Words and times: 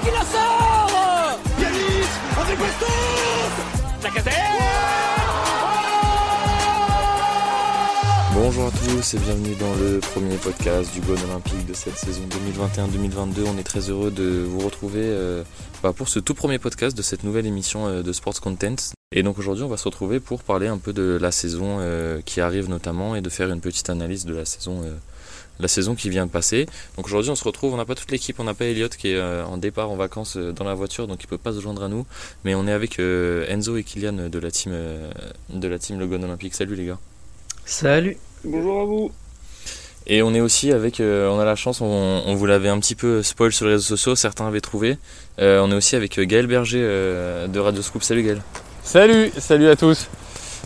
qui 0.00 0.10
la 0.10 0.20
sort 0.20 1.40
Yanis 1.60 2.08
avec 2.40 2.58
Bastos 2.58 4.02
Lacazette 4.02 4.34
Bonjour 8.34 8.66
à 8.66 8.70
tous 8.70 9.14
et 9.14 9.18
bienvenue 9.18 9.54
dans 9.56 9.74
le 9.74 9.98
premier 9.98 10.36
podcast 10.36 10.92
du 10.94 11.00
Gone 11.00 11.18
Olympique 11.24 11.66
de 11.66 11.74
cette 11.74 11.96
saison 11.96 12.22
2021-2022. 12.56 13.46
On 13.52 13.58
est 13.58 13.64
très 13.64 13.90
heureux 13.90 14.12
de 14.12 14.44
vous 14.46 14.60
retrouver 14.60 15.02
euh, 15.02 15.42
bah, 15.82 15.92
pour 15.92 16.08
ce 16.08 16.20
tout 16.20 16.34
premier 16.34 16.60
podcast 16.60 16.96
de 16.96 17.02
cette 17.02 17.24
nouvelle 17.24 17.46
émission 17.46 17.88
euh, 17.88 18.02
de 18.02 18.12
Sports 18.12 18.40
Content. 18.40 18.76
Et 19.10 19.24
donc 19.24 19.38
aujourd'hui 19.38 19.64
on 19.64 19.68
va 19.68 19.76
se 19.76 19.84
retrouver 19.84 20.20
pour 20.20 20.44
parler 20.44 20.68
un 20.68 20.78
peu 20.78 20.92
de 20.92 21.18
la 21.20 21.32
saison 21.32 21.78
euh, 21.80 22.20
qui 22.24 22.40
arrive 22.40 22.68
notamment 22.68 23.16
et 23.16 23.20
de 23.20 23.28
faire 23.28 23.50
une 23.50 23.60
petite 23.60 23.90
analyse 23.90 24.24
de 24.24 24.34
la 24.34 24.44
saison 24.44 24.82
la 25.60 25.68
saison 25.68 25.94
qui 25.94 26.10
vient 26.10 26.26
de 26.26 26.30
passer. 26.30 26.66
Donc 26.96 27.06
aujourd'hui 27.06 27.30
on 27.30 27.36
se 27.36 27.44
retrouve, 27.44 27.74
on 27.74 27.76
n'a 27.76 27.84
pas 27.84 27.94
toute 27.94 28.10
l'équipe, 28.10 28.38
on 28.40 28.44
n'a 28.44 28.54
pas 28.54 28.66
Elliot 28.66 28.88
qui 28.88 29.12
est 29.12 29.20
en 29.20 29.56
départ 29.56 29.90
en 29.90 29.96
vacances 29.96 30.36
dans 30.36 30.64
la 30.64 30.74
voiture 30.74 31.06
donc 31.06 31.22
il 31.22 31.26
peut 31.26 31.38
pas 31.38 31.52
se 31.52 31.60
joindre 31.60 31.82
à 31.82 31.88
nous, 31.88 32.06
mais 32.44 32.54
on 32.54 32.66
est 32.66 32.72
avec 32.72 32.98
Enzo 32.98 33.76
et 33.76 33.84
Kylian 33.84 34.28
de 34.28 34.38
la 34.38 34.50
team 34.50 34.72
de 35.50 35.68
la 35.68 35.78
team 35.78 35.98
Le 35.98 36.06
Gone 36.06 36.24
Olympique. 36.24 36.54
Salut 36.54 36.74
les 36.74 36.86
gars. 36.86 36.98
Salut. 37.64 38.16
Bonjour 38.44 38.80
à 38.80 38.84
vous. 38.84 39.12
Et 40.08 40.22
on 40.22 40.32
est 40.32 40.40
aussi 40.40 40.72
avec, 40.72 41.00
euh, 41.00 41.28
on 41.28 41.38
a 41.38 41.44
la 41.44 41.54
chance, 41.54 41.82
on, 41.82 42.34
vous 42.34 42.46
l'avait 42.46 42.70
un 42.70 42.78
petit 42.80 42.94
peu 42.94 43.22
spoil 43.22 43.52
sur 43.52 43.66
les 43.66 43.72
réseaux 43.72 43.96
sociaux, 43.96 44.16
certains 44.16 44.46
avaient 44.46 44.62
trouvé. 44.62 44.96
Euh, 45.38 45.60
on 45.60 45.70
est 45.70 45.74
aussi 45.74 45.96
avec 45.96 46.18
Gaël 46.18 46.46
Berger 46.46 46.80
euh, 46.80 47.46
de 47.46 47.60
Radio 47.60 47.82
Scoop. 47.82 48.02
Salut 48.02 48.22
Gaël. 48.22 48.42
Salut, 48.82 49.30
salut 49.38 49.68
à 49.68 49.76
tous. 49.76 50.08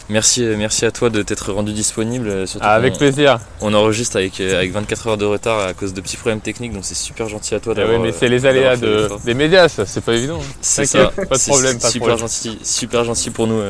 Merci, 0.09 0.43
merci 0.59 0.85
à 0.85 0.91
toi 0.91 1.11
de 1.11 1.23
t'être 1.23 1.53
rendu 1.53 1.73
disponible. 1.73 2.45
Ah, 2.61 2.75
avec 2.75 2.99
plaisir. 2.99 3.39
On 3.61 3.73
enregistre 3.75 4.17
avec, 4.17 4.41
avec 4.41 4.73
24 4.73 5.07
heures 5.07 5.17
de 5.17 5.25
retard 5.25 5.61
à 5.61 5.75
cause 5.75 5.95
de 5.95 6.01
petits 6.01 6.17
problèmes 6.17 6.41
techniques, 6.41 6.73
donc 6.73 6.85
c'est 6.85 6.95
super 6.95 7.29
gentil 7.29 7.55
à 7.55 7.61
toi 7.61 7.73
ah 7.77 7.81
d'avoir. 7.81 8.01
oui, 8.01 8.07
mais 8.07 8.13
c'est 8.13 8.29
les 8.29 8.47
aléas 8.47 8.77
des 8.77 9.35
médias, 9.35 9.69
ça, 9.69 9.87
c'est 9.87 10.01
pas 10.01 10.15
évident. 10.15 10.39
Hein. 10.41 10.55
C'est 10.61 10.87
ça. 10.87 11.13
Pas 11.17 11.37
de 11.37 11.49
problème, 11.49 11.79
pas 11.79 11.91
super 11.91 12.19
gentil, 12.19 12.59
super 12.63 13.05
gentil 13.05 13.31
pour 13.31 13.47
nous 13.47 13.61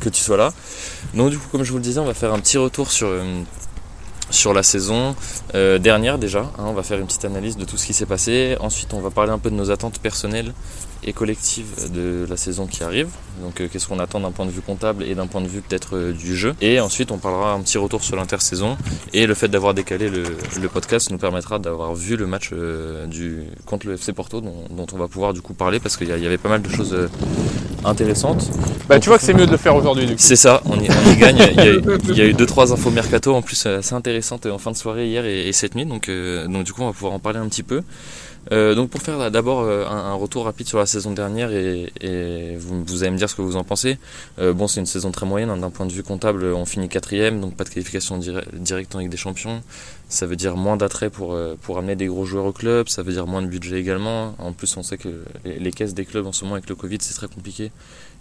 que 0.00 0.08
tu 0.08 0.22
sois 0.22 0.36
là. 0.36 0.52
Donc 1.14 1.30
du 1.30 1.38
coup, 1.38 1.48
comme 1.50 1.64
je 1.64 1.70
vous 1.70 1.78
le 1.78 1.84
disais, 1.84 2.00
on 2.00 2.06
va 2.06 2.14
faire 2.14 2.32
un 2.32 2.38
petit 2.38 2.58
retour 2.58 2.90
sur 2.90 3.08
sur 4.30 4.54
la 4.54 4.62
saison 4.62 5.14
euh, 5.54 5.78
dernière 5.78 6.18
déjà. 6.18 6.40
Hein, 6.40 6.64
on 6.66 6.72
va 6.72 6.82
faire 6.82 6.98
une 6.98 7.06
petite 7.06 7.24
analyse 7.24 7.56
de 7.56 7.64
tout 7.64 7.76
ce 7.76 7.86
qui 7.86 7.92
s'est 7.92 8.06
passé. 8.06 8.56
Ensuite, 8.60 8.94
on 8.94 9.00
va 9.00 9.10
parler 9.10 9.32
un 9.32 9.38
peu 9.38 9.50
de 9.50 9.56
nos 9.56 9.70
attentes 9.70 9.98
personnelles 9.98 10.52
et 11.04 11.12
collectives 11.12 11.92
de 11.92 12.26
la 12.28 12.36
saison 12.36 12.66
qui 12.66 12.82
arrive. 12.82 13.08
Donc, 13.42 13.60
euh, 13.60 13.68
qu'est-ce 13.72 13.88
qu'on 13.88 13.98
attend 13.98 14.20
d'un 14.20 14.32
point 14.32 14.46
de 14.46 14.50
vue 14.50 14.60
comptable 14.60 15.02
et 15.02 15.14
d'un 15.14 15.26
point 15.26 15.40
de 15.40 15.48
vue 15.48 15.62
peut-être 15.62 15.96
euh, 15.96 16.12
du 16.12 16.36
jeu. 16.36 16.54
Et 16.60 16.80
ensuite, 16.80 17.10
on 17.10 17.18
parlera 17.18 17.52
un 17.52 17.60
petit 17.60 17.78
retour 17.78 18.04
sur 18.04 18.16
l'intersaison. 18.16 18.76
Et 19.12 19.26
le 19.26 19.34
fait 19.34 19.48
d'avoir 19.48 19.74
décalé 19.74 20.10
le, 20.10 20.68
podcast 20.68 21.10
nous 21.10 21.18
permettra 21.18 21.58
d'avoir 21.58 21.94
vu 21.94 22.16
le 22.16 22.26
match 22.26 22.52
du, 23.08 23.44
contre 23.66 23.88
le 23.88 23.94
FC 23.94 24.12
Porto 24.12 24.40
dont, 24.40 24.64
dont, 24.70 24.86
on 24.92 24.98
va 24.98 25.08
pouvoir 25.08 25.32
du 25.32 25.40
coup 25.40 25.52
parler 25.52 25.80
parce 25.80 25.96
qu'il 25.96 26.08
y, 26.08 26.12
avait 26.12 26.38
pas 26.38 26.48
mal 26.48 26.62
de 26.62 26.68
choses 26.68 26.94
intéressante. 27.84 28.48
Bah, 28.88 28.98
tu 28.98 29.08
vois 29.08 29.18
que 29.18 29.24
c'est 29.24 29.34
mieux 29.34 29.46
de 29.46 29.50
le 29.50 29.56
faire 29.56 29.74
aujourd'hui. 29.74 30.14
C'est 30.16 30.36
ça, 30.36 30.62
on 30.64 30.78
y, 30.78 30.88
gagne. 31.16 31.38
Il 31.56 32.16
y, 32.16 32.20
a, 32.20 32.24
eu 32.26 32.32
2-3 32.32 32.72
infos 32.72 32.90
mercato 32.90 33.34
en 33.34 33.42
plus 33.42 33.66
assez 33.66 33.94
intéressantes 33.94 34.46
en 34.46 34.58
fin 34.58 34.70
de 34.70 34.76
soirée 34.76 35.08
hier 35.08 35.24
et, 35.24 35.52
cette 35.52 35.74
nuit. 35.74 35.86
Donc, 35.86 36.08
euh, 36.08 36.46
donc, 36.46 36.64
du 36.64 36.72
coup, 36.72 36.82
on 36.82 36.86
va 36.86 36.92
pouvoir 36.92 37.12
en 37.12 37.18
parler 37.18 37.38
un 37.38 37.48
petit 37.48 37.62
peu. 37.62 37.82
Euh, 38.52 38.74
donc 38.74 38.90
pour 38.90 39.02
faire 39.02 39.30
d'abord 39.30 39.60
euh, 39.60 39.86
un, 39.86 40.14
retour 40.14 40.44
rapide 40.44 40.66
sur 40.66 40.78
la 40.78 40.86
saison 40.86 41.12
dernière 41.12 41.52
et, 41.52 41.92
vous, 42.58 43.02
allez 43.02 43.10
me 43.10 43.18
dire 43.18 43.28
ce 43.28 43.34
que 43.34 43.42
vous 43.42 43.56
en 43.56 43.64
pensez. 43.64 43.98
bon 44.38 44.66
c'est 44.66 44.80
une 44.80 44.86
saison 44.86 45.10
très 45.10 45.26
moyenne 45.26 45.50
hein, 45.50 45.56
d'un 45.56 45.70
point 45.70 45.86
de 45.86 45.92
vue 45.92 46.02
comptable 46.02 46.44
on 46.44 46.64
finit 46.64 46.88
quatrième 46.88 47.40
donc 47.40 47.54
pas 47.54 47.64
de 47.64 47.68
qualification 47.68 48.18
directe 48.52 48.94
en 48.94 48.98
Ligue 48.98 49.10
des 49.10 49.16
Champions. 49.16 49.62
Ça 50.08 50.26
veut 50.26 50.36
dire 50.36 50.56
moins 50.56 50.76
d'attrait 50.76 51.10
pour, 51.10 51.36
amener 51.78 51.96
des 51.96 52.06
gros 52.06 52.24
joueurs 52.24 52.46
au 52.46 52.52
club, 52.52 52.88
ça 52.88 53.02
veut 53.02 53.12
dire 53.12 53.26
moins 53.26 53.42
de 53.42 53.46
budget 53.46 53.78
également. 53.78 54.34
En 54.38 54.52
plus 54.52 54.76
on 54.76 54.82
sait 54.82 54.98
que 54.98 55.24
les 55.44 55.72
caisses 55.72 55.94
des 55.94 56.04
clubs 56.04 56.26
en 56.26 56.32
ce 56.32 56.44
moment 56.44 56.54
avec 56.54 56.68
le 56.68 56.74
Covid 56.74 56.98
c'est 57.00 57.14
très 57.14 57.28
compliqué. 57.28 57.70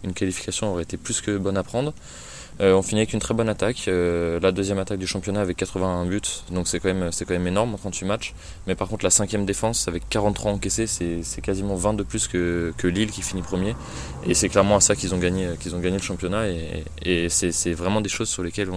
Une 0.03 0.13
qualification 0.13 0.71
aurait 0.71 0.83
été 0.83 0.97
plus 0.97 1.21
que 1.21 1.37
bonne 1.37 1.57
à 1.57 1.63
prendre. 1.63 1.93
Euh, 2.61 2.73
on 2.73 2.81
finit 2.81 2.99
avec 2.99 3.13
une 3.13 3.21
très 3.21 3.33
bonne 3.33 3.47
attaque, 3.47 3.85
euh, 3.87 4.37
la 4.41 4.51
deuxième 4.51 4.79
attaque 4.79 4.99
du 4.99 5.07
championnat 5.07 5.39
avec 5.39 5.55
81 5.55 6.05
buts, 6.05 6.19
donc 6.51 6.67
c'est 6.67 6.81
quand 6.81 6.93
même 6.93 7.09
quand 7.17 7.29
même 7.29 7.47
énorme 7.47 7.73
en 7.73 7.77
38 7.77 8.05
matchs. 8.05 8.33
Mais 8.67 8.75
par 8.75 8.89
contre 8.89 9.05
la 9.05 9.09
cinquième 9.09 9.45
défense 9.45 9.87
avec 9.87 10.09
43 10.09 10.51
encaissés, 10.51 10.85
c'est 10.85 11.41
quasiment 11.41 11.75
20 11.75 11.93
de 11.93 12.03
plus 12.03 12.27
que, 12.27 12.73
Lille 12.83 13.11
qui 13.11 13.21
finit 13.21 13.41
premier. 13.43 13.75
Et 14.27 14.33
c'est 14.33 14.49
clairement 14.49 14.75
à 14.75 14.81
ça 14.81 14.95
qu'ils 14.95 15.15
ont 15.15 15.19
gagné 15.19 15.47
ont 15.47 15.79
gagné 15.79 15.97
le 15.97 16.03
championnat 16.03 16.47
et, 17.05 17.29
c'est 17.29 17.73
vraiment 17.73 18.01
des 18.01 18.09
choses 18.09 18.27
sur 18.27 18.43
lesquelles 18.43 18.69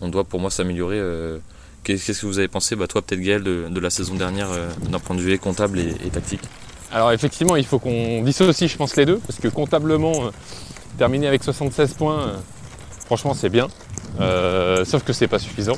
on, 0.00 0.08
doit 0.08 0.24
pour 0.24 0.38
moi 0.38 0.50
s'améliorer. 0.50 0.98
Euh, 1.00 1.38
qu'est-ce 1.82 2.12
que 2.12 2.26
vous 2.26 2.38
avez 2.38 2.48
pensé, 2.48 2.76
bah, 2.76 2.86
toi 2.86 3.02
peut-être 3.02 3.20
Gaël, 3.20 3.42
de, 3.42 3.80
la 3.80 3.90
saison 3.90 4.14
dernière 4.14 4.50
d'un 4.88 5.00
point 5.00 5.16
de 5.16 5.20
vue 5.20 5.36
comptable 5.38 5.80
et, 5.80 6.10
tactique? 6.10 6.42
Alors 6.92 7.10
effectivement, 7.10 7.56
il 7.56 7.66
faut 7.66 7.80
qu'on 7.80 8.22
dissocie, 8.22 8.70
je 8.70 8.76
pense, 8.76 8.94
les 8.94 9.06
deux, 9.06 9.18
parce 9.18 9.40
que 9.40 9.48
comptablement, 9.48 10.30
terminer 10.96 11.26
avec 11.26 11.42
76 11.42 11.94
points, 11.94 12.34
Franchement, 13.10 13.34
c'est 13.34 13.48
bien. 13.48 13.66
Euh, 14.20 14.84
sauf 14.84 15.02
que 15.02 15.12
c'est 15.12 15.26
pas 15.26 15.40
suffisant 15.40 15.76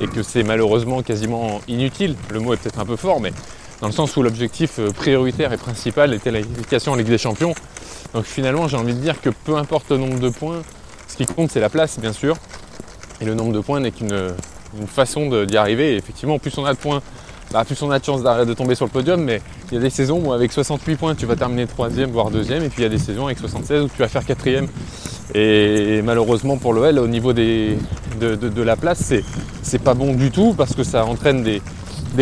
et 0.00 0.06
que 0.06 0.22
c'est 0.22 0.42
malheureusement 0.42 1.02
quasiment 1.02 1.60
inutile. 1.68 2.16
Le 2.30 2.40
mot 2.40 2.54
est 2.54 2.56
peut-être 2.56 2.78
un 2.80 2.86
peu 2.86 2.96
fort, 2.96 3.20
mais 3.20 3.34
dans 3.82 3.86
le 3.86 3.92
sens 3.92 4.16
où 4.16 4.22
l'objectif 4.22 4.78
euh, 4.78 4.90
prioritaire 4.90 5.52
et 5.52 5.58
principal 5.58 6.14
était 6.14 6.30
la 6.30 6.40
qualification 6.40 6.92
en 6.92 6.94
Ligue 6.94 7.08
des 7.08 7.18
Champions. 7.18 7.54
Donc 8.14 8.24
finalement, 8.24 8.66
j'ai 8.66 8.78
envie 8.78 8.94
de 8.94 8.98
dire 8.98 9.20
que 9.20 9.28
peu 9.28 9.56
importe 9.56 9.90
le 9.90 9.98
nombre 9.98 10.20
de 10.20 10.30
points, 10.30 10.62
ce 11.06 11.18
qui 11.18 11.26
compte, 11.26 11.50
c'est 11.50 11.60
la 11.60 11.68
place, 11.68 11.98
bien 11.98 12.14
sûr. 12.14 12.38
Et 13.20 13.26
le 13.26 13.34
nombre 13.34 13.52
de 13.52 13.60
points 13.60 13.80
n'est 13.80 13.92
qu'une 13.92 14.32
façon 14.86 15.44
d'y 15.44 15.58
arriver. 15.58 15.96
Effectivement, 15.96 16.38
plus 16.38 16.56
on 16.56 16.64
a 16.64 16.72
de 16.72 16.78
points, 16.78 17.02
bah, 17.52 17.66
plus 17.66 17.82
on 17.82 17.90
a 17.90 17.98
de 17.98 18.04
chances 18.06 18.22
de 18.22 18.54
tomber 18.54 18.74
sur 18.74 18.86
le 18.86 18.90
podium. 18.90 19.22
Mais 19.22 19.42
il 19.70 19.74
y 19.74 19.76
a 19.76 19.82
des 19.82 19.90
saisons 19.90 20.22
où 20.24 20.32
avec 20.32 20.50
68 20.50 20.96
points, 20.96 21.14
tu 21.14 21.26
vas 21.26 21.36
terminer 21.36 21.66
troisième, 21.66 22.10
voire 22.10 22.30
deuxième. 22.30 22.62
Et 22.62 22.70
puis 22.70 22.78
il 22.78 22.84
y 22.84 22.86
a 22.86 22.88
des 22.88 22.96
saisons 22.96 23.26
avec 23.26 23.38
76 23.38 23.82
où 23.82 23.88
tu 23.88 23.98
vas 23.98 24.08
faire 24.08 24.24
quatrième. 24.24 24.66
Et 25.34 26.02
malheureusement 26.02 26.56
pour 26.56 26.72
l'OL, 26.72 26.98
au 26.98 27.06
niveau 27.06 27.32
de, 27.32 27.76
la 28.62 28.76
place, 28.76 29.12
c'est 29.62 29.78
pas 29.78 29.94
bon 29.94 30.14
du 30.14 30.30
tout 30.30 30.54
parce 30.56 30.74
que 30.74 30.82
ça 30.82 31.04
entraîne 31.04 31.42
des, 31.42 31.62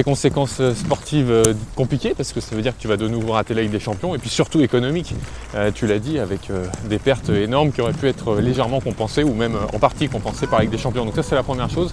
conséquences 0.04 0.60
sportives 0.74 1.30
euh, 1.30 1.54
compliquées 1.74 2.14
parce 2.16 2.32
que 2.32 2.40
ça 2.40 2.54
veut 2.54 2.62
dire 2.62 2.76
que 2.76 2.80
tu 2.80 2.86
vas 2.86 2.96
de 2.96 3.08
nouveau 3.08 3.32
rater 3.32 3.52
la 3.54 3.64
des 3.64 3.80
Champions 3.80 4.14
et 4.14 4.18
puis 4.18 4.28
surtout 4.28 4.60
économique, 4.60 5.14
euh, 5.56 5.72
tu 5.74 5.86
l'as 5.86 5.98
dit, 5.98 6.20
avec 6.20 6.50
euh, 6.50 6.66
des 6.88 6.98
pertes 6.98 7.30
énormes 7.30 7.72
qui 7.72 7.80
auraient 7.80 7.92
pu 7.94 8.06
être 8.06 8.36
légèrement 8.36 8.80
compensées 8.80 9.24
ou 9.24 9.34
même 9.34 9.56
en 9.72 9.78
partie 9.78 10.08
compensées 10.08 10.46
par 10.46 10.58
la 10.58 10.66
Ligue 10.66 10.72
des 10.72 10.78
Champions. 10.78 11.04
Donc 11.04 11.16
ça 11.16 11.22
c'est 11.22 11.34
la 11.34 11.42
première 11.42 11.70
chose. 11.70 11.92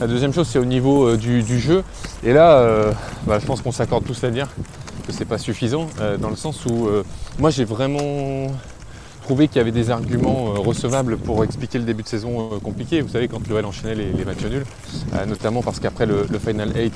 La 0.00 0.06
deuxième 0.06 0.34
chose 0.34 0.48
c'est 0.48 0.58
au 0.58 0.64
niveau 0.64 1.16
du, 1.16 1.58
jeu. 1.60 1.82
Et 2.24 2.32
là, 2.32 2.92
bah, 3.26 3.38
je 3.38 3.46
pense 3.46 3.62
qu'on 3.62 3.72
s'accorde 3.72 4.04
tous 4.04 4.24
à 4.24 4.30
dire 4.30 4.48
que 5.06 5.12
c'est 5.12 5.24
pas 5.24 5.38
suffisant 5.38 5.86
dans 6.18 6.30
le 6.30 6.36
sens 6.36 6.66
où 6.66 6.88
moi 7.38 7.50
j'ai 7.50 7.64
vraiment 7.64 8.48
qu'il 9.26 9.56
y 9.56 9.60
avait 9.60 9.72
des 9.72 9.90
arguments 9.90 10.54
euh, 10.54 10.58
recevables 10.58 11.16
pour 11.18 11.42
expliquer 11.44 11.78
le 11.78 11.84
début 11.84 12.02
de 12.02 12.08
saison 12.08 12.50
euh, 12.52 12.58
compliqué. 12.58 13.00
Vous 13.00 13.08
savez, 13.08 13.28
quand 13.28 13.46
l'OL 13.48 13.64
enchaînait 13.64 13.94
les, 13.94 14.24
matchs 14.24 14.44
nuls, 14.44 14.64
euh, 15.14 15.26
notamment 15.26 15.62
parce 15.62 15.80
qu'après 15.80 16.06
le, 16.06 16.26
Final 16.38 16.70
8 16.74 16.92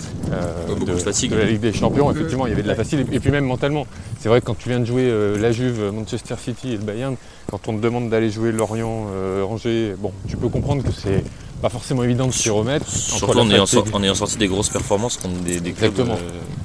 de, 0.87 1.37
la 1.37 1.45
Ligue 1.45 1.61
des 1.61 1.73
Champions, 1.73 2.11
effectivement, 2.11 2.47
il 2.47 2.51
y 2.51 2.53
avait 2.53 2.63
de 2.63 2.69
la 2.69 2.75
fatigue. 2.75 3.07
Et 3.13 3.21
puis 3.21 3.31
même 3.31 3.45
mentalement. 3.45 3.87
C'est 4.21 4.29
vrai 4.29 4.41
que 4.41 4.47
quand 4.47 4.59
tu 4.59 4.69
viens 4.69 4.81
de 4.81 4.85
jouer 4.85 5.11
la 5.39 5.51
Juve, 5.51 5.91
Manchester 5.93 6.35
City 6.39 6.73
et 6.73 6.77
le 6.77 6.85
Bayern, 6.85 7.17
quand 7.51 7.69
on 7.69 7.77
te 7.77 7.83
demande 7.83 8.11
d'aller 8.11 8.31
jouer 8.31 8.53
Lorient, 8.53 9.07
Angers, 9.49 9.95
bon, 9.99 10.13
tu 10.29 10.37
peux 10.37 10.49
comprendre 10.49 10.83
que 10.83 10.93
c'est 10.93 11.25
pas 11.60 11.69
forcément 11.69 12.03
évident 12.03 12.26
de 12.26 12.32
s'y 12.32 12.50
remettre. 12.50 12.88
Surtout 12.88 13.38
en 13.38 13.50
ayant, 14.03 14.15
sorti 14.15 14.38
des 14.38 14.48
grosses 14.48 14.71
performances 14.71 15.16
contre 15.16 15.41
des, 15.41 15.60
des 15.60 15.72
clubs 15.72 15.94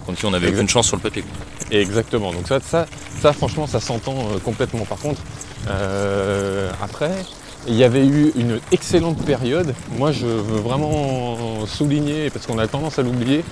contre 0.06 0.18
qui 0.18 0.26
on 0.26 0.34
avait 0.34 0.50
une 0.50 0.70
chance 0.70 0.88
sur 0.88 0.98
le 0.98 1.02
papier. 1.02 1.24
Exactement. 1.72 2.32
Donc 2.32 2.48
ça, 2.48 2.60
ça, 2.60 2.86
ça 3.22 3.34
franchement, 3.34 3.68
ça 3.68 3.80
s'entend 3.80 4.16
complètement. 4.44 4.86
Par 4.86 5.00
contre, 5.00 5.22
euh, 5.70 6.70
après, 6.82 7.12
il 7.68 7.76
y 7.76 7.84
avait 7.84 8.06
eu 8.06 8.32
une 8.36 8.60
excellente 8.72 9.18
période. 9.26 9.74
Moi, 9.98 10.12
je 10.12 10.26
veux 10.26 10.60
vraiment 10.60 11.66
souligner, 11.66 12.30
parce 12.30 12.46
qu'on 12.46 12.60
a 12.60 12.68
tendance 12.68 13.00
à 13.00 13.02
l'oublier, 13.02 13.44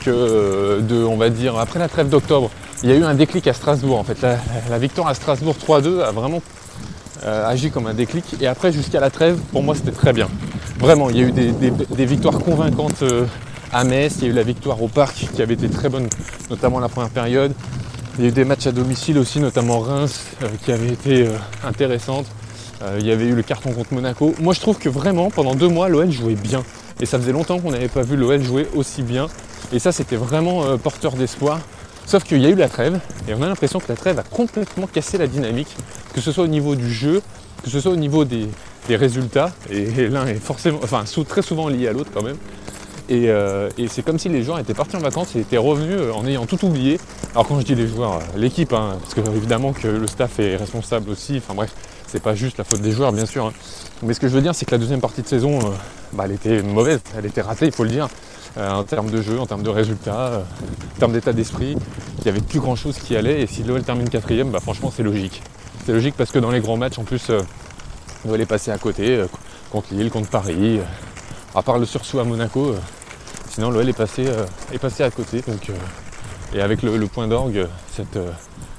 que 0.00 0.10
euh, 0.10 0.80
de, 0.80 1.02
on 1.04 1.16
va 1.16 1.30
dire, 1.30 1.56
après 1.58 1.78
la 1.78 1.88
trêve 1.88 2.08
d'octobre, 2.08 2.50
il 2.82 2.90
y 2.90 2.92
a 2.92 2.96
eu 2.96 3.04
un 3.04 3.14
déclic 3.14 3.46
à 3.46 3.54
Strasbourg. 3.54 3.98
En 3.98 4.04
fait, 4.04 4.20
la, 4.20 4.78
victoire 4.78 5.08
à 5.08 5.14
Strasbourg 5.14 5.56
3-2 5.66 6.00
a 6.00 6.10
vraiment 6.10 6.42
euh, 7.24 7.48
agi 7.48 7.70
comme 7.70 7.86
un 7.86 7.94
déclic. 7.94 8.24
Et 8.40 8.46
après, 8.46 8.72
jusqu'à 8.72 9.00
la 9.00 9.10
trêve, 9.10 9.38
pour 9.52 9.62
moi, 9.62 9.74
c'était 9.74 9.92
très 9.92 10.12
bien. 10.12 10.28
Vraiment, 10.82 11.10
il 11.10 11.16
y 11.16 11.22
a 11.22 11.28
eu 11.28 11.30
des, 11.30 12.04
victoires 12.04 12.40
convaincantes 12.40 13.04
à 13.72 13.84
Metz. 13.84 14.16
Il 14.18 14.24
y 14.24 14.26
a 14.26 14.30
eu 14.30 14.34
la 14.34 14.42
victoire 14.42 14.82
au 14.82 14.88
Parc 14.88 15.28
qui 15.32 15.40
avait 15.40 15.54
été 15.54 15.68
très 15.68 15.88
bonne, 15.88 16.08
notamment 16.50 16.80
la 16.80 16.88
première 16.88 17.10
période. 17.10 17.52
Il 18.18 18.24
y 18.24 18.26
a 18.26 18.30
eu 18.30 18.32
des 18.32 18.44
matchs 18.44 18.66
à 18.66 18.72
domicile 18.72 19.16
aussi, 19.16 19.38
notamment 19.38 19.78
Reims, 19.78 20.24
euh, 20.42 20.48
qui 20.64 20.72
avaient 20.72 20.88
été 20.88 21.28
euh, 21.28 21.36
intéressantes. 21.64 22.26
Euh, 22.82 22.96
il 22.98 23.06
y 23.06 23.12
avait 23.12 23.26
eu 23.26 23.36
le 23.36 23.44
carton 23.44 23.72
contre 23.72 23.94
Monaco. 23.94 24.34
Moi, 24.40 24.54
je 24.54 24.60
trouve 24.60 24.76
que 24.76 24.88
vraiment, 24.88 25.30
pendant 25.30 25.54
deux 25.54 25.68
mois, 25.68 25.88
l'OL 25.88 26.10
jouait 26.10 26.34
bien. 26.34 26.64
Et 27.00 27.06
ça 27.06 27.16
faisait 27.16 27.30
longtemps 27.30 27.60
qu'on 27.60 27.70
n'avait 27.70 27.86
pas 27.86 28.02
vu 28.02 28.16
l'OL 28.16 28.42
jouer 28.42 28.66
aussi 28.74 29.02
bien. 29.02 29.28
Et 29.72 29.78
ça, 29.78 29.92
c'était 29.92 30.16
vraiment 30.16 30.76
porteur 30.78 31.12
d'espoir. 31.12 31.60
Sauf 32.06 32.24
qu'il 32.24 32.42
y 32.42 32.46
a 32.46 32.48
eu 32.48 32.56
la 32.56 32.68
trêve, 32.68 32.98
et 33.28 33.34
on 33.34 33.42
a 33.42 33.46
l'impression 33.46 33.78
que 33.78 33.86
la 33.88 33.94
trêve 33.94 34.18
a 34.18 34.24
complètement 34.24 34.88
cassé 34.88 35.16
la 35.16 35.28
dynamique, 35.28 35.68
que 36.12 36.20
ce 36.20 36.32
soit 36.32 36.42
au 36.42 36.48
niveau 36.48 36.74
du 36.74 36.92
jeu, 36.92 37.22
que 37.62 37.70
ce 37.70 37.78
soit 37.78 37.92
au 37.92 37.96
niveau 37.96 38.24
des, 38.24 38.48
résultats, 38.90 39.52
et, 39.70 40.08
l'un 40.08 40.26
est 40.26 40.34
forcément, 40.34 40.80
enfin 40.82 41.04
très 41.28 41.42
souvent 41.42 41.68
lié 41.68 41.88
à 41.88 41.92
l'autre 41.92 42.10
quand 42.12 42.22
même. 42.22 42.36
Et, 43.08 43.24
et 43.26 43.88
c'est 43.88 44.02
comme 44.02 44.18
si 44.18 44.30
les 44.30 44.42
joueurs 44.42 44.58
étaient 44.60 44.72
partis 44.72 44.96
en 44.96 45.00
vacances 45.00 45.36
et 45.36 45.40
étaient 45.40 45.58
revenus 45.58 45.98
en 46.14 46.24
ayant 46.24 46.46
tout 46.46 46.64
oublié 46.64 46.98
Alors 47.34 47.46
quand 47.46 47.58
je 47.60 47.64
dis 47.66 47.74
les 47.74 47.86
joueurs, 47.86 48.20
l'équipe, 48.36 48.72
hein, 48.72 48.96
parce 49.00 49.12
que 49.12 49.20
évidemment 49.36 49.72
que 49.72 49.88
le 49.88 50.06
staff 50.06 50.38
est 50.38 50.56
responsable 50.56 51.10
aussi, 51.10 51.36
enfin 51.38 51.52
bref, 51.52 51.74
c'est 52.06 52.22
pas 52.22 52.34
juste 52.34 52.58
la 52.58 52.64
faute 52.64 52.80
des 52.80 52.92
joueurs 52.92 53.12
bien 53.12 53.26
sûr. 53.26 53.46
hein. 53.46 53.52
Mais 54.02 54.14
ce 54.14 54.20
que 54.20 54.28
je 54.28 54.34
veux 54.34 54.40
dire 54.40 54.54
c'est 54.54 54.64
que 54.64 54.70
la 54.70 54.78
deuxième 54.78 55.00
partie 55.00 55.20
de 55.22 55.26
saison, 55.26 55.58
euh, 55.58 55.70
bah, 56.12 56.24
elle 56.26 56.32
était 56.32 56.62
mauvaise, 56.62 57.00
elle 57.18 57.26
était 57.26 57.42
ratée, 57.42 57.66
il 57.66 57.72
faut 57.72 57.84
le 57.84 57.90
dire, 57.90 58.08
euh, 58.56 58.70
en 58.70 58.84
termes 58.84 59.10
de 59.10 59.20
jeu, 59.20 59.38
en 59.40 59.46
termes 59.46 59.62
de 59.62 59.70
résultats, 59.70 60.26
euh, 60.26 60.42
en 60.96 60.98
termes 60.98 61.12
d'état 61.12 61.32
d'esprit, 61.32 61.72
il 62.18 62.24
n'y 62.24 62.30
avait 62.30 62.40
plus 62.40 62.60
grand 62.60 62.76
chose 62.76 62.98
qui 62.98 63.16
allait 63.16 63.42
et 63.42 63.46
si 63.46 63.62
l'OL 63.62 63.82
termine 63.82 64.08
quatrième, 64.08 64.50
bah 64.50 64.60
franchement 64.60 64.92
c'est 64.94 65.02
logique. 65.02 65.42
C'est 65.84 65.92
logique 65.92 66.14
parce 66.16 66.30
que 66.30 66.38
dans 66.38 66.50
les 66.50 66.60
grands 66.60 66.76
matchs 66.76 66.98
en 66.98 67.04
plus, 67.04 67.30
l'OL 68.26 68.40
est 68.40 68.46
passé 68.46 68.70
à 68.70 68.78
côté, 68.78 69.16
euh, 69.16 69.26
contre 69.70 69.94
Lille, 69.94 70.10
contre 70.10 70.28
Paris, 70.28 70.78
euh, 70.78 70.84
à 71.54 71.62
part 71.62 71.78
le 71.78 71.86
sursaut 71.86 72.20
à 72.20 72.24
Monaco, 72.24 72.70
euh, 72.70 72.78
sinon 73.48 73.70
l'OL 73.70 73.88
est 73.88 73.92
passé, 73.92 74.26
est 74.72 74.78
passé 74.78 75.02
à 75.02 75.10
côté. 75.10 75.42
Et 76.54 76.60
avec 76.60 76.82
le, 76.82 77.06
point 77.06 77.28
d'orgue, 77.28 77.66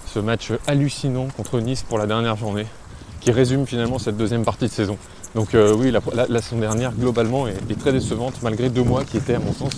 ce 0.06 0.20
match 0.20 0.52
hallucinant 0.68 1.28
contre 1.36 1.60
Nice 1.60 1.84
pour 1.84 1.98
la 1.98 2.08
dernière 2.08 2.36
journée, 2.36 2.66
qui 3.20 3.32
résume 3.32 3.66
finalement 3.66 4.00
cette 4.00 4.18
deuxième 4.18 4.44
partie 4.44 4.66
de 4.66 4.72
saison. 4.72 4.98
Donc 5.36 5.50
oui, 5.54 5.92
la, 5.92 6.42
saison 6.42 6.60
dernière, 6.60 6.92
globalement, 6.92 7.48
est, 7.48 7.80
très 7.80 7.92
décevante, 7.92 8.36
malgré 8.42 8.70
deux 8.70 8.84
mois 8.84 9.04
qui 9.04 9.18
étaient, 9.18 9.36
à 9.36 9.40
mon 9.40 9.54
sens, 9.54 9.74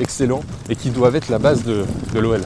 excellents 0.00 0.42
et 0.68 0.76
qui 0.76 0.90
doivent 0.90 1.16
être 1.16 1.28
la 1.28 1.38
base 1.38 1.64
de, 1.64 1.84
de 2.14 2.18
l'OL. 2.20 2.42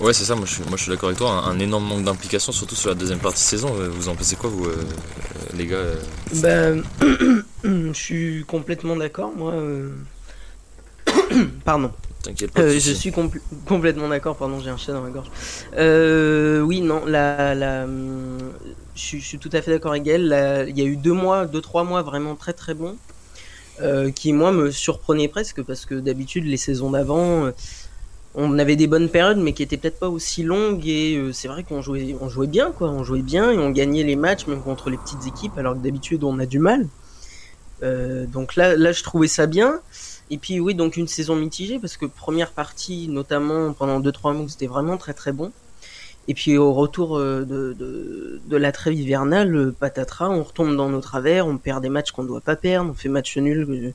Ouais, 0.00 0.14
c'est 0.14 0.24
ça, 0.24 0.34
moi 0.34 0.46
je 0.46 0.54
suis, 0.54 0.62
moi, 0.64 0.76
je 0.76 0.82
suis 0.82 0.90
d'accord 0.90 1.08
avec 1.10 1.18
toi. 1.18 1.30
Un, 1.30 1.50
un 1.50 1.58
énorme 1.58 1.84
manque 1.86 2.04
d'implication, 2.04 2.52
surtout 2.52 2.74
sur 2.74 2.88
la 2.88 2.94
deuxième 2.94 3.18
partie 3.18 3.40
de 3.42 3.46
saison. 3.48 3.74
Euh, 3.78 3.88
Vous 3.90 4.08
en 4.08 4.14
pensez 4.16 4.36
quoi, 4.36 4.48
vous, 4.48 4.64
euh, 4.64 4.76
les 5.54 5.66
gars 5.66 5.76
euh 5.76 5.96
Ben, 6.32 6.82
je 7.64 7.92
suis 7.92 8.44
complètement 8.46 8.96
d'accord, 8.96 9.32
moi. 9.34 9.52
euh. 9.52 9.90
Pardon. 11.64 11.92
T'inquiète 12.22 12.52
pas. 12.52 12.68
Je 12.68 12.78
suis 12.92 13.10
compl- 13.10 13.40
complètement 13.66 14.08
d'accord, 14.08 14.36
pardon, 14.36 14.60
j'ai 14.60 14.70
un 14.70 14.76
chat 14.76 14.92
dans 14.92 15.02
ma 15.02 15.10
gorge. 15.10 15.30
Oui, 15.76 16.80
non, 16.80 17.04
la, 17.06 17.54
la, 17.54 17.86
je, 18.94 19.16
suis- 19.18 19.38
tout 19.38 19.50
à 19.52 19.62
fait 19.62 19.70
d'accord 19.70 19.92
avec 19.92 20.06
elle. 20.06 20.28
La- 20.28 20.64
Il 20.64 20.78
y 20.78 20.82
a 20.82 20.84
eu 20.84 20.96
deux 20.96 21.12
mois, 21.12 21.46
deux, 21.46 21.60
trois 21.60 21.84
mois 21.84 22.02
vraiment 22.02 22.36
très 22.36 22.52
très 22.52 22.74
bons, 22.74 22.96
qui 24.14 24.32
moi 24.32 24.52
me 24.52 24.70
surprenaient 24.70 25.28
presque, 25.28 25.62
parce 25.62 25.86
que 25.86 25.94
d'habitude, 25.94 26.44
les 26.44 26.56
saisons 26.56 26.90
d'avant, 26.90 27.50
on 28.34 28.58
avait 28.58 28.76
des 28.76 28.86
bonnes 28.86 29.08
périodes, 29.08 29.38
mais 29.38 29.52
qui 29.52 29.62
étaient 29.62 29.76
peut-être 29.76 29.98
pas 29.98 30.08
aussi 30.08 30.42
longues, 30.42 30.86
et 30.86 31.16
euh, 31.16 31.32
c'est 31.32 31.48
vrai 31.48 31.64
qu'on 31.64 31.82
jouait, 31.82 32.16
on 32.20 32.28
jouait 32.28 32.46
bien, 32.46 32.70
quoi, 32.72 32.88
on 32.88 33.02
jouait 33.02 33.22
bien, 33.22 33.50
et 33.50 33.58
on 33.58 33.70
gagnait 33.70 34.04
les 34.04 34.16
matchs, 34.16 34.46
même 34.46 34.62
contre 34.62 34.90
les 34.90 34.96
petites 34.96 35.26
équipes, 35.26 35.58
alors 35.58 35.74
que 35.74 35.80
d'habitude, 35.80 36.24
on 36.24 36.38
a 36.38 36.46
du 36.46 36.58
mal. 36.58 36.86
Euh, 37.82 38.26
donc 38.26 38.56
là, 38.56 38.76
là, 38.76 38.92
je 38.92 39.02
trouvais 39.02 39.28
ça 39.28 39.46
bien. 39.46 39.80
Et 40.30 40.38
puis 40.38 40.60
oui, 40.60 40.74
donc 40.74 40.96
une 40.96 41.08
saison 41.08 41.34
mitigée 41.34 41.78
parce 41.78 41.96
que 41.96 42.06
première 42.06 42.52
partie, 42.52 43.08
notamment 43.08 43.72
pendant 43.72 44.00
2-3 44.00 44.34
mois, 44.34 44.48
c'était 44.48 44.68
vraiment 44.68 44.96
très 44.96 45.14
très 45.14 45.32
bon. 45.32 45.50
Et 46.28 46.34
puis 46.34 46.56
au 46.56 46.72
retour 46.72 47.18
euh, 47.18 47.44
de, 47.44 47.72
de, 47.72 48.40
de 48.46 48.56
la 48.56 48.70
trêve 48.70 48.94
hivernale, 48.94 49.54
euh, 49.56 49.72
patatras, 49.72 50.28
on 50.28 50.44
retombe 50.44 50.76
dans 50.76 50.88
nos 50.88 51.00
travers, 51.00 51.46
on 51.46 51.58
perd 51.58 51.82
des 51.82 51.88
matchs 51.88 52.12
qu'on 52.12 52.24
doit 52.24 52.40
pas 52.40 52.54
perdre, 52.54 52.90
on 52.90 52.94
fait 52.94 53.08
match 53.08 53.36
nul 53.38 53.94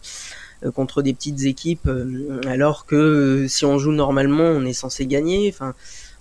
contre 0.73 1.01
des 1.01 1.13
petites 1.13 1.43
équipes, 1.43 1.87
euh, 1.87 2.39
alors 2.47 2.85
que 2.85 2.95
euh, 2.95 3.47
si 3.47 3.65
on 3.65 3.77
joue 3.77 3.91
normalement, 3.91 4.43
on 4.43 4.65
est 4.65 4.73
censé 4.73 5.05
gagner. 5.05 5.49
Enfin, 5.53 5.73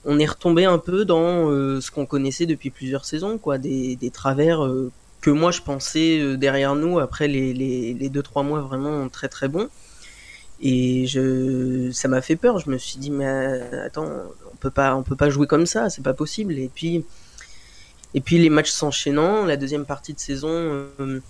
on 0.05 0.19
est 0.19 0.27
retombé 0.27 0.65
un 0.65 0.79
peu 0.79 1.05
dans 1.05 1.51
euh, 1.51 1.81
ce 1.81 1.91
qu'on 1.91 2.07
connaissait 2.07 2.47
depuis 2.47 2.71
plusieurs 2.71 3.05
saisons, 3.05 3.39
quoi, 3.39 3.59
des, 3.59 3.97
des 3.97 4.11
travers 4.11 4.65
euh, 4.65 4.91
que 5.21 5.31
moi 5.31 5.51
je 5.51 5.63
pensais 5.63 6.21
euh, 6.21 6.37
derrière 6.37 6.75
nous 6.75 6.99
après 6.99 7.29
les, 7.29 7.55
les, 7.55 7.95
les 7.95 8.11
2-3 8.11 8.45
mois 8.45 8.61
vraiment 8.61 9.09
très 9.09 9.29
très 9.29 9.49
bons. 9.49 9.69
Et 10.61 11.07
je, 11.07 11.91
ça 11.93 12.09
m'a 12.09 12.23
fait 12.23 12.37
peur. 12.37 12.59
Je 12.59 12.71
me 12.71 12.79
suis 12.79 12.99
dit, 12.99 13.11
mais 13.11 13.27
euh, 13.27 13.87
attends, 13.87 14.09
on 14.53 14.57
peut 14.57 14.71
pas, 14.71 14.95
on 14.95 15.03
peut 15.03 15.17
pas 15.17 15.31
jouer 15.31 15.47
comme 15.47 15.67
ça, 15.67 15.91
c'est 15.91 16.03
pas 16.03 16.15
possible. 16.15 16.59
Et 16.59 16.71
puis, 16.73 17.05
et 18.15 18.21
puis 18.21 18.39
les 18.39 18.51
matchs 18.51 18.71
s'enchaînant, 18.71 19.45
la 19.45 19.57
deuxième 19.57 19.87
partie 19.87 20.15
de 20.15 20.21
saison 20.21 20.49
euh, 20.51 21.21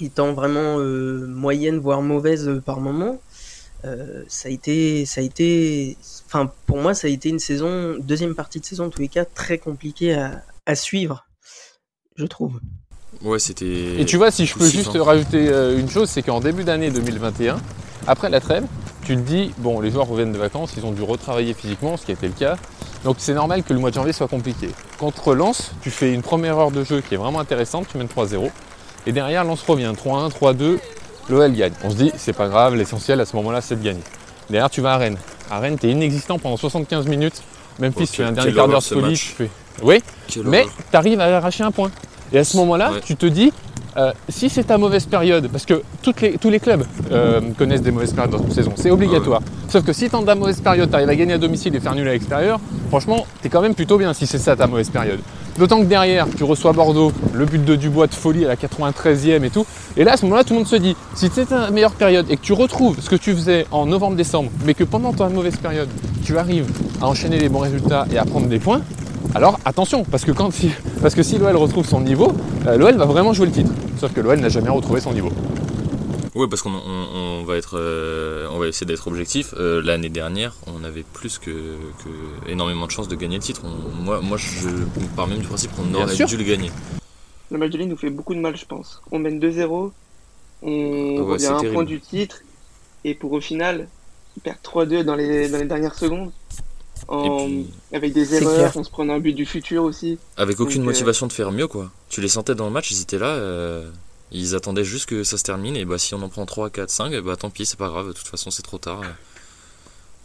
étant 0.00 0.32
vraiment 0.32 0.78
euh, 0.78 1.26
moyenne 1.26 1.78
voire 1.78 2.02
mauvaise 2.02 2.48
euh, 2.48 2.60
par 2.60 2.80
moment, 2.80 3.20
euh, 3.84 4.22
ça 4.28 4.48
a 4.48 4.52
été, 4.52 5.04
ça 5.06 5.20
a 5.20 5.24
été, 5.24 5.96
enfin 6.26 6.50
pour 6.66 6.78
moi 6.78 6.94
ça 6.94 7.08
a 7.08 7.10
été 7.10 7.28
une 7.28 7.38
saison, 7.38 7.96
deuxième 7.98 8.34
partie 8.34 8.60
de 8.60 8.64
saison 8.64 8.86
en 8.86 8.90
tous 8.90 9.00
les 9.00 9.08
cas 9.08 9.24
très 9.24 9.58
compliquée 9.58 10.14
à, 10.14 10.42
à 10.66 10.74
suivre, 10.74 11.26
je 12.16 12.26
trouve. 12.26 12.60
Ouais, 13.20 13.38
c'était. 13.38 14.00
Et 14.00 14.06
tu 14.06 14.16
vois, 14.16 14.30
si 14.30 14.46
je 14.46 14.54
peux 14.54 14.68
juste 14.68 14.96
hein. 14.96 15.04
rajouter 15.04 15.46
une 15.78 15.90
chose, 15.90 16.08
c'est 16.08 16.22
qu'en 16.22 16.40
début 16.40 16.64
d'année 16.64 16.90
2021, 16.90 17.60
après 18.06 18.30
la 18.30 18.40
trêve, 18.40 18.64
tu 19.04 19.16
te 19.16 19.20
dis, 19.20 19.52
bon, 19.58 19.80
les 19.80 19.90
joueurs 19.90 20.08
reviennent 20.08 20.32
de 20.32 20.38
vacances, 20.38 20.72
ils 20.76 20.86
ont 20.86 20.92
dû 20.92 21.02
retravailler 21.02 21.54
physiquement, 21.54 21.96
ce 21.96 22.06
qui 22.06 22.12
a 22.12 22.14
été 22.14 22.26
le 22.26 22.32
cas. 22.32 22.56
Donc 23.04 23.16
c'est 23.18 23.34
normal 23.34 23.64
que 23.64 23.72
le 23.72 23.80
mois 23.80 23.90
de 23.90 23.94
janvier 23.94 24.12
soit 24.12 24.28
compliqué. 24.28 24.68
Contre 24.98 25.34
Lens, 25.34 25.72
tu 25.82 25.90
fais 25.90 26.12
une 26.12 26.22
première 26.22 26.58
heure 26.58 26.70
de 26.70 26.84
jeu 26.84 27.00
qui 27.00 27.14
est 27.14 27.16
vraiment 27.16 27.40
intéressante, 27.40 27.86
tu 27.90 27.98
mènes 27.98 28.06
3-0. 28.06 28.50
Et 29.06 29.12
derrière, 29.12 29.44
Lens 29.44 29.62
revient 29.66 29.92
3-1, 29.96 30.30
3-2, 30.30 30.78
l'OL 31.28 31.52
gagne. 31.52 31.72
On 31.84 31.90
se 31.90 31.96
dit, 31.96 32.12
c'est 32.16 32.32
pas 32.32 32.48
grave, 32.48 32.74
l'essentiel 32.76 33.20
à 33.20 33.24
ce 33.26 33.34
moment-là, 33.36 33.60
c'est 33.60 33.76
de 33.76 33.84
gagner. 33.84 34.02
Derrière, 34.50 34.70
tu 34.70 34.80
vas 34.80 34.94
à 34.94 34.96
Rennes. 34.98 35.18
À 35.50 35.58
Rennes, 35.58 35.78
t'es 35.78 35.90
inexistant 35.90 36.38
pendant 36.38 36.56
75 36.56 37.06
minutes. 37.06 37.42
Memphis 37.80 37.94
Oh, 38.02 38.06
fait 38.06 38.16
quel- 38.18 38.26
un 38.26 38.32
dernier 38.32 38.52
quart 38.52 38.68
d'heure 38.68 38.82
solide. 38.82 39.16
tu 39.16 39.26
fais- 39.26 39.50
Oui, 39.82 40.02
Quelle 40.28 40.44
mais 40.46 40.66
tu 40.90 40.96
arrives 40.96 41.20
à 41.20 41.36
arracher 41.36 41.64
un 41.64 41.70
point. 41.70 41.90
Et 42.32 42.38
à 42.38 42.44
ce 42.44 42.56
moment-là, 42.58 42.92
Ouais. 42.92 43.00
tu 43.04 43.16
te 43.16 43.24
dis, 43.26 43.52
euh, 43.96 44.12
si 44.28 44.48
c'est 44.50 44.64
ta 44.64 44.76
mauvaise 44.78 45.06
période, 45.06 45.48
parce 45.48 45.64
que 45.64 45.82
toutes 46.02 46.20
les- 46.20 46.36
tous 46.38 46.50
les 46.50 46.60
clubs 46.60 46.84
euh, 47.10 47.40
connaissent 47.58 47.82
des 47.82 47.90
mauvaises 47.90 48.12
périodes 48.12 48.30
dans 48.32 48.42
une 48.42 48.50
saison, 48.52 48.72
c'est 48.76 48.90
obligatoire. 48.90 49.40
Sauf 49.68 49.84
que 49.84 49.92
si 49.92 50.08
dans 50.08 50.22
ta 50.22 50.34
mauvaise 50.34 50.60
période, 50.60 50.88
tu 50.90 50.94
arrives 50.94 51.08
à 51.08 51.16
gagner 51.16 51.32
à 51.34 51.38
domicile 51.38 51.74
et 51.74 51.80
faire 51.80 51.94
nul 51.94 52.06
à 52.06 52.12
l'extérieur, 52.12 52.60
franchement, 52.88 53.26
tu 53.40 53.46
es 53.48 53.50
quand 53.50 53.62
même 53.62 53.74
plutôt 53.74 53.96
bien 53.98 54.12
si 54.12 54.26
c'est 54.26 54.38
ça 54.38 54.54
ta 54.54 54.66
mauvaise 54.66 54.90
période. 54.90 55.20
D'autant 55.58 55.80
que 55.80 55.84
derrière, 55.84 56.26
tu 56.34 56.44
reçois 56.44 56.72
Bordeaux, 56.72 57.12
le 57.34 57.44
but 57.44 57.62
de 57.62 57.76
Dubois 57.76 58.06
de 58.06 58.14
folie 58.14 58.44
à 58.46 58.48
la 58.48 58.56
93e 58.56 59.44
et 59.44 59.50
tout. 59.50 59.66
Et 59.98 60.04
là, 60.04 60.12
à 60.12 60.16
ce 60.16 60.24
moment-là, 60.24 60.44
tout 60.44 60.54
le 60.54 60.60
monde 60.60 60.68
se 60.68 60.76
dit, 60.76 60.96
si 61.14 61.28
c'est 61.32 61.46
ta 61.46 61.70
meilleure 61.70 61.92
période 61.92 62.26
et 62.30 62.36
que 62.36 62.42
tu 62.42 62.54
retrouves 62.54 63.00
ce 63.00 63.10
que 63.10 63.16
tu 63.16 63.34
faisais 63.34 63.66
en 63.70 63.84
novembre-décembre, 63.84 64.50
mais 64.64 64.72
que 64.72 64.84
pendant 64.84 65.12
ta 65.12 65.28
mauvaise 65.28 65.56
période, 65.56 65.88
tu 66.24 66.38
arrives 66.38 66.66
à 67.02 67.06
enchaîner 67.06 67.38
les 67.38 67.50
bons 67.50 67.58
résultats 67.58 68.06
et 68.10 68.16
à 68.16 68.24
prendre 68.24 68.46
des 68.46 68.58
points, 68.58 68.80
alors 69.34 69.58
attention, 69.66 70.04
parce 70.04 70.24
que, 70.24 70.32
parce 71.02 71.14
que 71.14 71.22
si 71.22 71.36
l'OL 71.36 71.56
retrouve 71.56 71.86
son 71.86 72.00
niveau, 72.00 72.32
euh, 72.66 72.78
l'OL 72.78 72.94
va 72.96 73.04
vraiment 73.04 73.34
jouer 73.34 73.46
le 73.46 73.52
titre. 73.52 73.70
Sauf 73.98 74.12
que 74.12 74.20
l'OL 74.20 74.38
n'a 74.40 74.48
jamais 74.48 74.70
retrouvé 74.70 75.00
son 75.00 75.12
niveau. 75.12 75.30
Ouais, 76.34 76.48
parce 76.48 76.62
qu'on 76.62 76.72
on, 76.72 77.40
on 77.40 77.44
va 77.44 77.56
être, 77.58 77.78
euh, 77.78 78.46
on 78.50 78.58
va 78.58 78.66
essayer 78.66 78.86
d'être 78.86 79.06
objectif. 79.06 79.52
Euh, 79.58 79.82
L'année 79.82 80.08
dernière, 80.08 80.54
on 80.66 80.82
avait 80.82 81.02
plus 81.02 81.38
que, 81.38 81.50
que 81.50 82.50
énormément 82.50 82.86
de 82.86 82.90
chances 82.90 83.08
de 83.08 83.16
gagner 83.16 83.36
le 83.36 83.42
titre. 83.42 83.60
On- 83.64 84.02
moi, 84.02 84.20
moi, 84.22 84.38
je 84.38 84.68
pars 85.14 85.26
même 85.26 85.40
du 85.40 85.46
principe 85.46 85.72
qu'on 85.76 85.92
aurait 85.94 86.14
sûr. 86.14 86.26
dû 86.26 86.38
le 86.38 86.44
gagner. 86.44 86.70
Le 87.50 87.58
match 87.58 87.70
de 87.70 87.76
Lille 87.78 87.88
nous 87.88 87.98
fait 87.98 88.08
beaucoup 88.08 88.34
de 88.34 88.40
mal, 88.40 88.56
je 88.56 88.64
pense. 88.64 89.02
On 89.10 89.18
mène 89.18 89.38
2-0, 89.40 89.92
on 90.62 90.68
Ouais, 90.70 91.20
revient 91.20 91.46
à 91.46 91.52
un 91.52 91.56
terrible. 91.58 91.74
point 91.74 91.84
du 91.84 92.00
titre, 92.00 92.38
et 93.04 93.14
pour 93.14 93.32
au 93.32 93.40
final, 93.42 93.88
perdre 94.42 94.60
3-2 94.62 95.04
dans 95.04 95.14
les, 95.16 95.50
dans 95.50 95.58
les 95.58 95.66
dernières 95.66 95.94
secondes. 95.94 96.32
En- 97.08 97.40
Et 97.40 97.44
puis- 97.46 97.70
Avec 97.92 98.14
des 98.14 98.36
erreurs, 98.36 98.54
clair. 98.54 98.72
on 98.76 98.84
se 98.84 98.90
prend 98.90 99.06
un 99.10 99.18
but 99.18 99.34
du 99.34 99.44
futur 99.44 99.82
aussi. 99.84 100.18
Avec 100.38 100.60
aucune 100.60 100.76
Donc, 100.78 100.84
euh, 100.84 100.92
motivation 100.92 101.26
de 101.26 101.32
faire 101.32 101.52
mieux, 101.52 101.66
quoi. 101.66 101.90
Tu 102.08 102.22
les 102.22 102.28
sentais 102.28 102.54
dans 102.54 102.64
le 102.66 102.70
match, 102.72 102.90
ils 102.90 103.02
étaient 103.02 103.18
là, 103.18 103.26
euh, 103.26 103.90
ils 104.32 104.54
attendaient 104.56 104.84
juste 104.84 105.06
que 105.06 105.22
ça 105.24 105.38
se 105.38 105.42
termine, 105.44 105.76
et 105.76 105.84
bah 105.84 105.98
si 105.98 106.14
on 106.14 106.22
en 106.22 106.28
prend 106.28 106.44
3, 106.46 106.70
4, 106.70 106.90
5, 106.90 107.14
bah 107.20 107.36
tant 107.36 107.50
pis, 107.50 107.64
c'est 107.66 107.78
pas 107.78 107.88
grave, 107.88 108.08
de 108.08 108.12
toute 108.12 108.26
façon 108.26 108.50
c'est 108.50 108.62
trop 108.62 108.78
tard. 108.78 109.02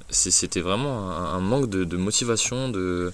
C'était 0.10 0.62
vraiment 0.62 1.12
un, 1.12 1.36
un 1.36 1.40
manque 1.42 1.70
de, 1.70 1.84
de 1.84 1.98
motivation, 1.98 2.70
de 2.70 3.12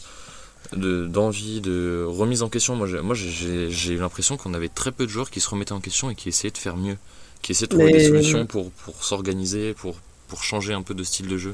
de- 0.71 1.07
d'envie, 1.07 1.59
de, 1.59 2.05
remise 2.07 2.41
en 2.41 2.49
question. 2.49 2.75
Moi, 2.75 2.87
j'ai- 3.15 3.93
eu 3.93 3.97
l'impression 3.97 4.37
qu'on 4.37 4.53
avait 4.53 4.69
très 4.69 4.91
peu 4.91 5.05
de 5.05 5.11
joueurs 5.11 5.29
qui 5.29 5.41
se 5.41 5.49
remettaient 5.49 5.73
en 5.73 5.81
question 5.81 6.09
et 6.09 6.15
qui 6.15 6.29
essayaient 6.29 6.51
de 6.51 6.57
faire 6.57 6.77
mieux, 6.77 6.97
qui 7.41 7.51
essayaient 7.51 7.67
de 7.67 7.71
trouver 7.75 7.91
Mais- 7.91 7.97
des 7.97 8.07
solutions 8.07 8.45
pour, 8.45 8.71
pour 8.71 9.03
s'organiser, 9.03 9.73
pour, 9.73 9.97
pour 10.29 10.43
changer 10.43 10.73
un 10.73 10.81
peu 10.81 10.93
de 10.93 11.03
style 11.03 11.27
de 11.27 11.37
jeu. 11.37 11.53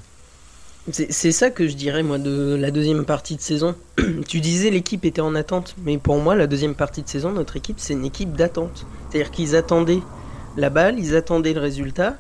C'est 0.92 1.32
ça 1.32 1.50
que 1.50 1.68
je 1.68 1.76
dirais 1.76 2.04
moi 2.04 2.18
de 2.18 2.56
la 2.60 2.72
deuxième 2.72 3.06
partie 3.06 3.36
de 3.36 3.42
saison. 3.42 3.76
tu 4.28 4.40
disais 4.40 4.70
l'équipe 4.70 5.06
était 5.06 5.22
en 5.22 5.36
attente, 5.36 5.76
mais 5.84 5.98
pour 5.98 6.18
moi 6.20 6.36
la 6.36 6.48
deuxième 6.48 6.76
partie 6.76 7.02
de 7.04 7.08
saison, 7.10 7.32
notre 7.32 7.56
équipe 7.58 7.78
c'est 7.80 7.94
une 7.94 8.06
équipe 8.06 8.34
d'attente. 8.34 8.86
C'est-à-dire 9.10 9.32
qu'ils 9.32 9.56
attendaient 9.56 10.02
la 10.58 10.70
balle, 10.70 11.00
ils 11.00 11.16
attendaient 11.16 11.54
le 11.54 11.62
résultat. 11.62 12.18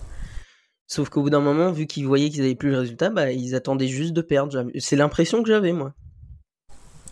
Sauf 0.87 1.09
qu'au 1.09 1.21
bout 1.21 1.29
d'un 1.29 1.39
moment, 1.39 1.71
vu 1.71 1.85
qu'ils 1.85 2.07
voyaient 2.07 2.29
qu'ils 2.29 2.41
avaient 2.41 2.55
plus 2.55 2.71
le 2.71 2.79
résultat, 2.79 3.09
bah 3.09 3.31
ils 3.31 3.55
attendaient 3.55 3.87
juste 3.87 4.13
de 4.13 4.21
perdre. 4.21 4.65
C'est 4.79 4.95
l'impression 4.95 5.43
que 5.43 5.49
j'avais 5.49 5.71
moi. 5.73 5.93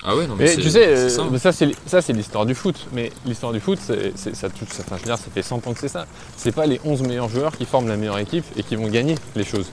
Ah 0.04 0.16
ouais, 0.16 0.28
non 0.28 0.36
mais, 0.38 0.56
tu 0.56 0.70
sais, 0.70 0.88
euh, 0.88 1.10
ça. 1.10 1.24
mais 1.32 1.40
ça 1.40 1.52
c'est 1.52 1.72
ça 1.88 2.02
c'est 2.02 2.14
l'histoire 2.14 2.46
du 2.46 2.54
foot. 2.56 2.88
Mais 2.94 3.12
l'histoire 3.26 3.52
du 3.52 3.60
foot, 3.60 3.80
c'est 3.84 4.16
ça, 4.16 4.50
touche- 4.50 4.70
ça, 4.70 4.84
enfin, 4.86 4.96
je 4.98 5.02
veux 5.02 5.08
dire, 5.08 5.18
ça 5.18 5.30
fait 5.34 5.42
100 5.42 5.66
ans 5.68 5.74
que 5.74 5.80
c'est 5.80 5.88
ça. 5.88 6.06
C'est 6.38 6.52
pas 6.54 6.66
les 6.68 6.80
11 6.86 7.02
meilleurs 7.02 7.30
joueurs 7.30 7.58
qui 7.58 7.66
forment 7.66 7.88
la 7.88 7.98
meilleure 7.98 8.20
équipe 8.20 8.46
et 8.56 8.64
qui 8.64 8.76
vont 8.76 8.88
gagner 8.88 9.16
les 9.36 9.44
choses. 9.44 9.72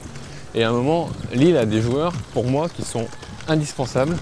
Et 0.54 0.62
à 0.62 0.68
un 0.68 0.72
moment, 0.72 1.08
Lille 1.32 1.56
a 1.56 1.66
des 1.66 1.80
joueurs, 1.80 2.12
pour 2.32 2.44
moi, 2.44 2.68
qui 2.68 2.82
sont 2.82 3.06
indispensables, 3.48 4.16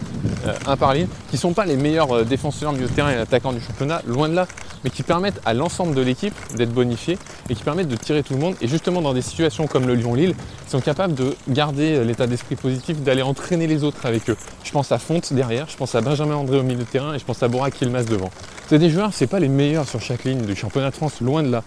euh, 0.46 0.54
un 0.66 0.76
par 0.76 0.94
ligne, 0.94 1.06
qui 1.30 1.36
sont 1.36 1.52
pas 1.52 1.64
les 1.64 1.76
meilleurs 1.76 2.10
euh, 2.12 2.24
défenseurs, 2.24 2.72
milieu 2.72 2.88
de 2.88 2.92
terrain 2.92 3.10
et 3.10 3.16
attaquants 3.16 3.52
du 3.52 3.60
championnat, 3.60 4.02
loin 4.06 4.28
de 4.28 4.34
là. 4.34 4.46
mais 4.82 4.90
qui 4.90 5.02
permettent 5.02 5.40
à 5.44 5.54
l'ensemble 5.54 5.94
de 5.94 6.00
l'équipe 6.00 6.34
d'être 6.56 6.72
bonifié 6.72 7.18
et 7.48 7.54
qui 7.54 7.62
permettent 7.62 7.88
de 7.88 7.96
tirer 7.96 8.22
tout 8.22 8.34
le 8.34 8.40
monde. 8.40 8.56
Et 8.60 8.66
justement, 8.66 9.00
dans 9.00 9.14
des 9.14 9.22
situations 9.22 9.66
comme 9.66 9.86
le 9.86 9.94
Lyon-Lille, 9.94 10.34
ils 10.66 10.70
sont 10.70 10.80
capables 10.80 11.14
de 11.14 11.36
garder 11.48 11.96
euh, 11.96 12.04
l'état 12.04 12.26
d'esprit 12.26 12.56
positif, 12.56 13.00
d'aller 13.02 13.22
entraîner 13.22 13.66
les 13.66 13.84
autres 13.84 14.06
avec 14.06 14.28
eux. 14.30 14.36
Je 14.64 14.72
pense 14.72 14.90
à 14.90 14.98
Fonte 14.98 15.32
derrière, 15.32 15.66
je 15.68 15.76
pense 15.76 15.94
à 15.94 16.00
Benjamin 16.00 16.34
André 16.34 16.58
au 16.58 16.62
milieu 16.62 16.78
de 16.78 16.84
terrain 16.84 17.14
et 17.14 17.18
je 17.18 17.24
pense 17.24 17.42
à 17.42 17.48
Borak 17.48 17.80
Ilmaz 17.80 18.06
devant. 18.06 18.30
C'est 18.68 18.78
des 18.78 18.90
joueurs, 18.90 19.10
c'est 19.12 19.26
pas 19.26 19.38
les 19.38 19.48
meilleurs 19.48 19.86
sur 19.86 20.00
chaque 20.00 20.24
ligne 20.24 20.46
du 20.46 20.56
championnat 20.56 20.90
de 20.90 20.96
France, 20.96 21.20
loin 21.20 21.42
de 21.42 21.50
là. 21.50 21.62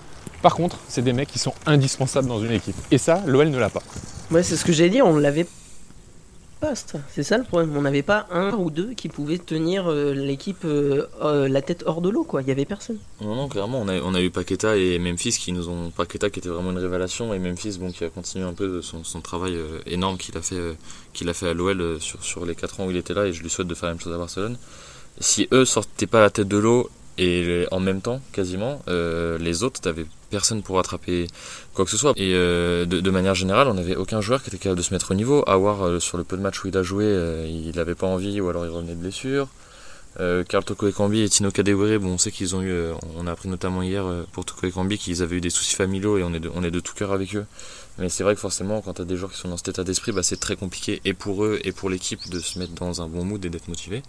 Par 0.46 0.54
contre, 0.54 0.78
c'est 0.88 1.02
des 1.02 1.12
mecs 1.12 1.30
qui 1.30 1.40
sont 1.40 1.56
indispensables 1.66 2.28
dans 2.28 2.40
une 2.40 2.52
équipe. 2.52 2.75
Et 2.92 3.00
ça, 3.00 3.24
l'OL 3.25 3.50
ne 3.50 3.58
l'a 3.58 3.72
pas. 3.72 3.82
Ouais, 4.30 4.44
c'est 4.44 4.56
ce 4.56 4.64
que 4.64 4.74
j'ai 4.74 4.92
dit, 4.92 5.02
on 5.02 5.18
l'avait 5.18 5.48
pas. 6.60 6.74
C'est 7.10 7.24
ça 7.24 7.40
le 7.40 7.44
problème. 7.44 7.75
On 7.75 7.82
n'avait 7.82 8.04
pas 8.04 8.28
un 8.30 8.52
ou 8.52 8.70
deux 8.70 8.94
qui 8.94 9.10
pouvaient 9.10 9.40
tenir 9.40 9.90
euh, 9.90 10.14
l'équipe 10.14 10.64
euh, 10.64 11.08
euh, 11.24 11.48
la 11.48 11.64
tête 11.64 11.82
hors 11.88 12.00
de 12.00 12.10
l'eau, 12.10 12.24
quoi. 12.25 12.44
Il 12.44 12.48
y 12.48 12.52
avait 12.52 12.66
personne. 12.66 13.00
Non, 13.22 13.34
non, 13.34 13.48
clairement, 13.48 13.82
on 13.82 13.88
a, 13.88 14.00
on 14.02 14.14
a 14.14 14.22
eu 14.22 14.30
Paqueta 14.30 14.78
et 14.78 15.00
Memphis 15.00 15.32
qui 15.32 15.52
nous 15.52 15.68
ont. 15.68 15.90
Paqueta 15.90 16.30
qui 16.30 16.38
était 16.38 16.50
vraiment 16.50 16.70
une 16.70 16.78
révélation 16.78 17.34
et 17.34 17.40
Memphis 17.40 17.80
bon, 17.80 17.92
qui 17.92 18.04
a 18.04 18.12
continué 18.12 18.46
un 18.46 18.54
peu 18.54 18.84
son, 18.84 19.04
son 19.04 19.22
travail 19.22 19.56
euh, 19.56 19.80
énorme 19.88 20.20
qu'il 20.20 20.38
a 20.38 20.44
fait, 20.44 20.58
euh, 20.58 20.75
qu'il 21.14 21.28
a 21.28 21.34
fait 21.34 21.50
à 21.50 21.56
l'OL 21.56 21.82
euh, 21.82 22.00
sur, 22.00 22.24
sur 22.24 22.46
les 22.46 22.54
4 22.54 22.82
ans 22.82 22.86
où 22.86 22.92
il 22.92 22.98
était 22.98 23.16
là 23.16 23.25
et 23.25 23.34
je 23.34 23.42
lui 23.42 23.50
souhaite 23.50 23.68
de 23.68 23.74
faire 23.74 23.90
la 23.90 23.96
même 23.96 24.02
chose 24.04 24.14
à 24.14 24.20
Barcelone. 24.20 24.60
Si 25.20 25.48
eux 25.52 25.66
sortaient 25.66 26.06
pas 26.06 26.22
la 26.22 26.30
tête 26.30 26.48
de 26.48 26.58
l'eau 26.58 26.92
et 27.18 27.66
en 27.72 27.80
même 27.80 28.02
temps, 28.02 28.22
quasiment, 28.34 28.82
euh, 28.88 29.38
les 29.38 29.64
autres, 29.64 29.80
t'avais 29.80 30.06
personne 30.30 30.62
pour 30.64 30.80
attraper 30.80 31.28
quoi 31.74 31.86
que 31.86 31.92
ce 31.92 31.98
soit. 31.98 32.14
Et 32.18 32.34
euh, 32.34 32.86
de, 32.86 33.10
manière 33.10 33.36
générale, 33.36 33.68
on 33.68 33.76
n'avait 33.76 33.96
aucun 33.96 34.20
joueur 34.20 34.44
qui 34.44 34.50
était 34.50 34.58
capable 34.58 34.80
de 34.80 34.84
se 34.84 34.94
mettre 34.94 35.12
au 35.12 35.14
niveau. 35.14 35.44
Awar, 35.48 35.84
euh, 35.84 36.00
sur 36.00 36.18
le 36.18 36.26
peu 36.26 36.36
de 36.36 36.42
matchs 36.42 36.64
où 36.64 36.68
il 36.68 36.78
a 36.78 36.84
joué, 36.84 37.06
il 37.48 37.76
n'avait 37.76 37.96
pas 37.96 38.08
envie 38.08 38.42
ou 38.42 38.50
alors 38.50 38.66
il 38.66 38.70
revenait 38.70 38.96
de 38.96 39.02
blessure. 39.02 39.48
Carl 40.48 40.64
Toko 40.64 40.88
Ekambi 40.88 41.24
et 41.24 41.30
Tino 41.30 41.52
Kadewere, 41.52 42.00
bon, 42.00 42.12
on 42.12 42.18
sait 42.18 42.32
qu'ils 42.32 42.56
ont 42.56 42.62
eu, 42.62 42.74
on 43.18 43.28
a 43.28 43.32
appris 43.34 43.50
notamment 43.50 43.82
hier 43.82 44.06
pour 44.32 44.46
Toko 44.46 44.66
Ekambi 44.66 44.98
qu'ils 44.98 45.22
avaient 45.22 45.36
eu 45.36 45.42
des 45.42 45.50
soucis 45.50 45.76
familiaux 45.76 46.18
et 46.18 46.24
on 46.24 46.64
est 46.64 46.72
de 46.72 46.80
tout 46.80 46.94
cœur 46.94 47.12
avec 47.12 47.36
eux. 47.36 47.46
Mais 47.98 48.10
c'est 48.10 48.24
vrai 48.24 48.36
que 48.36 48.42
forcément, 48.42 48.82
quand 48.82 48.94
tu 48.96 49.02
as 49.02 49.06
des 49.06 49.16
joueurs 49.16 49.32
qui 49.32 49.38
sont 49.38 49.48
dans 49.48 49.56
cet 49.58 49.70
état 49.70 49.84
d'esprit, 49.86 50.12
bah, 50.12 50.22
c'est 50.22 50.40
très 50.40 50.56
compliqué 50.58 51.02
et 51.06 51.14
pour 51.14 51.46
eux 51.46 51.60
et 51.64 51.72
pour 51.72 51.90
l'équipe 51.90 52.30
de 52.30 52.40
se 52.40 52.60
mettre 52.60 52.74
dans 52.74 53.02
un 53.02 53.08
bon 53.08 53.24
mood 53.24 53.44
et 53.46 53.50
d'être 53.50 53.70
motivé. 53.70 54.04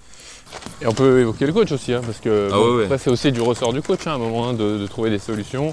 Et 0.82 0.86
on 0.86 0.92
peut 0.92 1.20
évoquer 1.20 1.46
le 1.46 1.52
coach 1.52 1.70
aussi, 1.70 1.92
hein, 1.92 2.00
parce 2.04 2.18
que 2.18 2.48
Ah 2.52 2.56
bon, 2.56 2.64
ouais, 2.70 2.76
ouais. 2.78 2.84
après, 2.84 2.98
c'est 2.98 3.10
aussi 3.10 3.30
du 3.30 3.40
ressort 3.40 3.72
du 3.72 3.82
coach 3.82 4.06
hein, 4.06 4.12
à 4.12 4.14
un 4.14 4.18
moment 4.18 4.48
hein, 4.48 4.54
de, 4.54 4.78
de 4.78 4.86
trouver 4.88 5.10
des 5.10 5.18
solutions. 5.20 5.72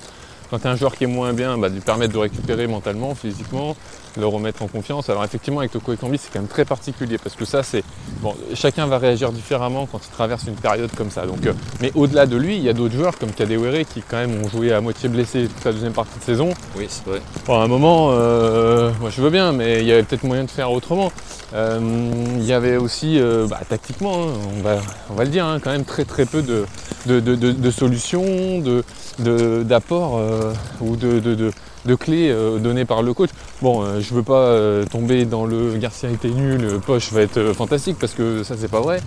Quand 0.52 0.60
tu 0.60 0.68
as 0.68 0.72
un 0.72 0.76
joueur 0.76 0.96
qui 0.96 1.06
est 1.06 1.08
moins 1.08 1.34
bien, 1.34 1.58
bah, 1.58 1.70
de 1.70 1.74
lui 1.76 1.82
permettre 1.82 2.14
de 2.14 2.20
récupérer 2.20 2.68
mentalement, 2.68 3.16
physiquement, 3.16 3.76
le 4.18 4.26
remettre 4.28 4.62
en 4.62 4.68
confiance. 4.68 5.10
Alors 5.10 5.24
effectivement 5.24 5.60
avec 5.60 5.72
Toko 5.72 5.94
Ekambi 5.94 6.18
c'est 6.18 6.32
quand 6.32 6.40
même 6.40 6.48
très 6.48 6.66
particulier 6.66 7.18
parce 7.18 7.36
que 7.36 7.46
ça 7.46 7.64
c'est 7.64 7.84
bon 8.22 8.36
chacun 8.54 8.88
va 8.88 8.98
réagir 8.98 9.32
différemment 9.32 9.88
quand 9.92 10.00
il 10.06 10.12
traverse 10.12 10.44
une 10.48 10.56
période 10.56 10.90
comme 10.96 11.10
ça. 11.10 11.26
Donc, 11.26 11.46
euh, 11.46 11.54
mais 11.82 11.92
au-delà 11.96 12.26
de 12.26 12.36
lui, 12.38 12.58
il 12.58 12.64
y 12.64 12.70
a 12.70 12.74
d'autres 12.74 12.94
joueurs 12.96 13.18
comme 13.18 13.32
Kadewere 13.32 13.86
qui 13.86 14.02
quand 14.02 14.18
même 14.18 14.44
ont 14.44 14.48
joué 14.48 14.72
à 14.74 14.82
moitié 14.82 15.10
blessé 15.10 15.48
toute 15.48 15.64
la 15.66 15.72
deuxième 15.72 15.94
partie 15.94 16.18
de 16.20 16.24
saison. 16.24 16.50
Oui, 16.78 16.86
c'est 16.90 17.06
vrai. 17.08 17.22
Bon, 17.46 17.60
à 17.60 17.64
un 17.64 17.68
moment, 17.68 18.10
euh, 18.12 18.92
moi 19.00 19.10
je 19.10 19.22
veux 19.22 19.30
bien, 19.30 19.52
mais 19.52 19.80
il 19.80 19.86
y 19.88 19.92
avait 19.92 20.04
peut-être 20.04 20.24
moyen 20.24 20.44
de 20.44 20.52
faire 20.52 20.72
autrement. 20.72 21.12
Euh, 21.54 21.80
il 22.38 22.44
y 22.46 22.54
avait 22.54 22.78
aussi, 22.78 23.20
bah, 23.50 23.60
tactiquement, 23.68 24.14
hein, 24.24 24.34
on, 24.58 24.62
va, 24.62 24.78
on 25.10 25.14
va 25.14 25.24
le 25.24 25.30
dire, 25.30 25.46
hein, 25.46 25.60
quand 25.64 25.72
même 25.72 25.86
très 25.86 26.06
très 26.06 26.26
peu 26.26 26.42
de, 26.42 26.66
de, 27.06 27.20
de- 27.20 27.36
de- 27.36 27.52
de 27.52 27.72
solutions, 27.72 28.60
de, 28.60 28.84
de- 29.20 29.64
d'apports 29.64 30.18
euh, 30.18 30.54
ou 30.82 30.96
de, 30.96 31.20
de- 31.86 31.96
clés 31.96 32.30
euh, 32.32 32.60
données 32.60 32.86
par 32.86 33.02
le 33.04 33.14
coach. 33.14 33.30
Bon, 33.62 33.84
euh, 33.84 34.00
je 34.02 34.14
veux 34.14 34.24
pas 34.24 34.34
euh, 34.40 34.86
tomber 34.86 35.26
dans 35.26 35.46
le 35.46 35.78
Garcia 35.78 36.10
était 36.10 36.30
nul, 36.30 36.80
Poche 36.86 37.12
va 37.12 37.22
être 37.22 37.54
fantastique 37.54 37.98
parce 38.00 38.14
que 38.14 38.44
ça 38.44 38.56
c'est 38.58 38.68
pas 38.70 38.82
vrai. 38.82 39.00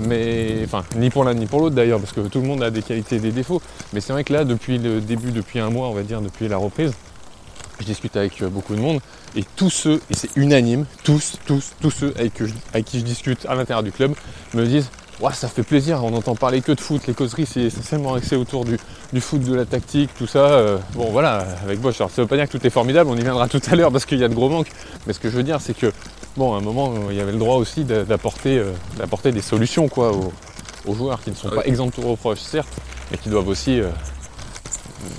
Mais 0.00 0.60
enfin, 0.64 0.84
ni 0.96 1.10
pour 1.10 1.24
l'un 1.24 1.34
ni 1.34 1.46
pour 1.46 1.60
l'autre 1.60 1.74
d'ailleurs, 1.74 2.00
parce 2.00 2.12
que 2.12 2.20
tout 2.20 2.40
le 2.40 2.46
monde 2.46 2.62
a 2.62 2.70
des 2.70 2.82
qualités 2.82 3.16
et 3.16 3.20
des 3.20 3.32
défauts. 3.32 3.62
Mais 3.92 4.00
c'est 4.00 4.12
vrai 4.12 4.24
que 4.24 4.32
là, 4.32 4.44
depuis 4.44 4.78
le 4.78 5.00
début, 5.00 5.30
depuis 5.30 5.58
un 5.60 5.70
mois, 5.70 5.88
on 5.88 5.94
va 5.94 6.02
dire, 6.02 6.20
depuis 6.20 6.48
la 6.48 6.56
reprise, 6.56 6.92
je 7.80 7.84
discute 7.84 8.16
avec 8.16 8.42
beaucoup 8.44 8.74
de 8.74 8.80
monde 8.80 9.00
et 9.36 9.44
tous 9.56 9.70
ceux, 9.70 10.00
et 10.10 10.14
c'est 10.14 10.30
unanime, 10.36 10.84
tous, 11.02 11.34
tous, 11.44 11.72
tous 11.80 11.90
ceux 11.90 12.14
avec 12.16 12.84
qui 12.84 12.98
je 13.00 13.04
discute 13.04 13.46
à 13.46 13.54
l'intérieur 13.56 13.82
du 13.82 13.90
club 13.90 14.14
me 14.54 14.64
disent 14.64 14.90
Ouais, 15.20 15.32
ça 15.32 15.48
fait 15.48 15.62
plaisir, 15.62 16.02
on 16.02 16.10
n'entend 16.10 16.34
parler 16.34 16.60
que 16.60 16.72
de 16.72 16.80
foot, 16.80 17.06
les 17.06 17.14
causeries 17.14 17.46
c'est 17.46 17.62
essentiellement 17.62 18.14
axé 18.14 18.34
autour 18.34 18.64
du, 18.64 18.76
du 19.12 19.20
foot, 19.20 19.40
de 19.40 19.54
la 19.54 19.64
tactique, 19.64 20.10
tout 20.18 20.26
ça. 20.26 20.40
Euh, 20.40 20.78
bon 20.94 21.10
voilà, 21.12 21.46
avec 21.62 21.80
Bosch, 21.80 22.00
alors 22.00 22.10
ça 22.10 22.20
veut 22.20 22.28
pas 22.28 22.36
dire 22.36 22.48
que 22.48 22.58
tout 22.58 22.66
est 22.66 22.70
formidable, 22.70 23.08
on 23.08 23.16
y 23.16 23.22
viendra 23.22 23.48
tout 23.48 23.60
à 23.70 23.76
l'heure 23.76 23.92
parce 23.92 24.06
qu'il 24.06 24.18
y 24.18 24.24
a 24.24 24.28
de 24.28 24.34
gros 24.34 24.48
manques, 24.48 24.70
mais 25.06 25.12
ce 25.12 25.20
que 25.20 25.30
je 25.30 25.36
veux 25.36 25.44
dire 25.44 25.60
c'est 25.60 25.72
que 25.72 25.92
bon 26.36 26.54
à 26.54 26.58
un 26.58 26.60
moment 26.60 26.92
euh, 26.92 27.12
il 27.12 27.16
y 27.16 27.20
avait 27.20 27.32
le 27.32 27.38
droit 27.38 27.56
aussi 27.56 27.84
d'apporter 27.84 28.58
euh, 28.58 28.72
d'apporter 28.98 29.30
des 29.30 29.40
solutions 29.40 29.88
quoi 29.88 30.12
aux, 30.12 30.32
aux 30.84 30.94
joueurs 30.94 31.22
qui 31.22 31.30
ne 31.30 31.36
sont 31.36 31.48
Ah 31.52 31.56
pas 31.56 31.64
exempts 31.64 31.86
de 31.86 31.92
tout 31.92 32.02
reproche 32.02 32.40
certes, 32.40 32.74
mais 33.12 33.16
qui 33.16 33.28
doivent 33.28 33.48
aussi 33.48 33.80
euh, 33.80 33.88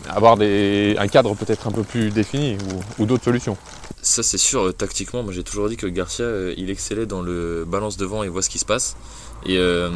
avoir 0.10 0.36
des, 0.36 0.98
un 1.00 1.08
cadre 1.08 1.34
peut-être 1.36 1.68
un 1.68 1.72
peu 1.72 1.84
plus 1.84 2.10
défini 2.12 2.58
ou, 3.00 3.04
ou 3.04 3.06
d'autres 3.06 3.24
solutions. 3.24 3.56
Ça, 4.02 4.22
c'est 4.22 4.38
sûr, 4.38 4.72
tactiquement, 4.76 5.24
moi 5.24 5.34
j'ai 5.34 5.44
toujours 5.44 5.68
dit 5.68 5.78
que 5.78 5.88
Garcia, 5.88 6.26
il 6.58 6.70
excellait 6.70 7.08
dans 7.08 7.24
le 7.24 7.66
balance 7.66 7.98
devant 7.98 8.22
et 8.22 8.28
voit 8.30 8.44
ce 8.44 8.52
qui 8.52 8.60
se 8.60 8.66
passe. 8.66 8.96
Et, 9.46 9.58
euh, 9.60 9.90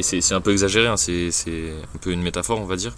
c'est 0.00 0.32
un 0.32 0.40
peu 0.40 0.52
exagéré, 0.52 0.86
hein, 0.86 0.96
c'est 0.96 1.30
un 1.94 1.98
peu 2.00 2.12
une 2.12 2.22
métaphore, 2.22 2.60
on 2.60 2.66
va 2.66 2.76
dire. 2.76 2.94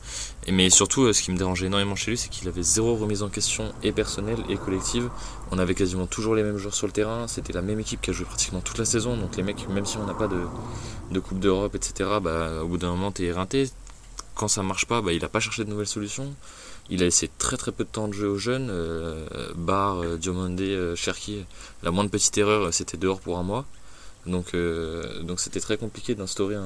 Mais 0.50 0.68
surtout, 0.68 1.04
euh, 1.04 1.12
ce 1.12 1.22
qui 1.22 1.30
me 1.30 1.38
dérangeait 1.38 1.66
énormément 1.66 1.96
chez 1.96 2.10
lui, 2.10 2.18
c'est 2.18 2.28
qu'il 2.28 2.48
avait 2.48 2.62
zéro 2.62 2.96
remise 2.96 3.22
en 3.22 3.28
question, 3.28 3.72
et 3.82 3.92
personnelle 3.92 4.38
et 4.48 4.56
collective. 4.56 5.08
On 5.50 5.58
avait 5.58 5.74
quasiment 5.74 6.06
toujours 6.06 6.34
les 6.34 6.42
mêmes 6.42 6.58
joueurs 6.58 6.74
sur 6.74 6.86
le 6.86 6.92
terrain, 6.92 7.26
c'était 7.26 7.52
la 7.52 7.62
même 7.62 7.80
équipe 7.80 8.00
qui 8.00 8.10
a 8.10 8.12
joué 8.12 8.26
pratiquement 8.26 8.60
toute 8.60 8.78
la 8.78 8.84
saison. 8.84 9.16
Donc 9.16 9.36
les 9.36 9.42
mecs, 9.42 9.68
même 9.68 9.86
si 9.86 9.96
on 9.96 10.06
n'a 10.06 10.14
pas 10.14 10.28
de, 10.28 11.20
Coupe 11.20 11.38
d'Europe, 11.38 11.74
etc., 11.74 12.10
bah, 12.22 12.62
au 12.62 12.68
bout 12.68 12.78
d'un 12.78 12.90
moment, 12.90 13.10
t'es 13.10 13.24
éreinté. 13.24 13.70
Quand 14.34 14.48
ça 14.48 14.62
marche 14.62 14.86
pas, 14.86 15.00
bah, 15.00 15.12
il 15.12 15.24
a 15.24 15.28
pas 15.28 15.40
cherché 15.40 15.64
de 15.64 15.70
nouvelles 15.70 15.86
solutions. 15.86 16.34
Il 16.90 17.02
a 17.02 17.06
laissé 17.06 17.30
très 17.38 17.56
très 17.56 17.72
peu 17.72 17.84
de 17.84 17.88
temps 17.90 18.08
de 18.08 18.14
jeu 18.14 18.28
aux 18.28 18.38
jeunes. 18.38 18.68
Euh, 18.70 19.26
Barre, 19.56 20.02
euh, 20.02 20.16
Diomandé, 20.16 20.92
Cherki, 20.96 21.44
la 21.82 21.90
moindre 21.90 22.10
petite 22.10 22.36
erreur, 22.38 22.72
c'était 22.72 22.96
dehors 22.96 23.20
pour 23.20 23.38
un 23.38 23.42
mois. 23.42 23.66
Donc 24.28 24.54
euh, 24.54 25.22
donc 25.22 25.40
c'était 25.40 25.60
très 25.60 25.76
compliqué 25.76 26.14
d'instaurer 26.14 26.56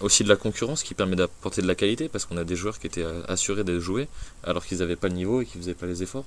aussi 0.00 0.24
de 0.24 0.28
la 0.28 0.36
concurrence 0.36 0.82
qui 0.82 0.94
permet 0.94 1.16
d'apporter 1.16 1.62
de 1.62 1.66
la 1.66 1.74
qualité 1.74 2.08
parce 2.08 2.26
qu'on 2.26 2.36
a 2.36 2.44
des 2.44 2.56
joueurs 2.56 2.78
qui 2.78 2.86
étaient 2.86 3.04
euh, 3.04 3.22
assurés 3.28 3.64
de 3.64 3.80
jouer 3.80 4.08
alors 4.44 4.64
qu'ils 4.64 4.78
n'avaient 4.78 4.96
pas 4.96 5.08
le 5.08 5.14
niveau 5.14 5.40
et 5.40 5.46
qu'ils 5.46 5.60
faisaient 5.60 5.74
pas 5.74 5.86
les 5.86 6.02
efforts. 6.02 6.26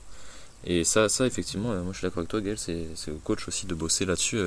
Et 0.64 0.84
ça, 0.84 1.10
ça 1.10 1.26
effectivement, 1.26 1.72
euh, 1.72 1.82
moi 1.82 1.94
je 1.94 2.00
suis 2.00 2.06
d'accord 2.06 2.20
avec 2.20 2.30
toi, 2.30 2.42
Gaël, 2.42 2.58
c'est 2.58 3.12
au 3.12 3.20
coach 3.24 3.48
aussi 3.48 3.66
de 3.66 3.74
bosser 3.74 4.06
là-dessus 4.06 4.40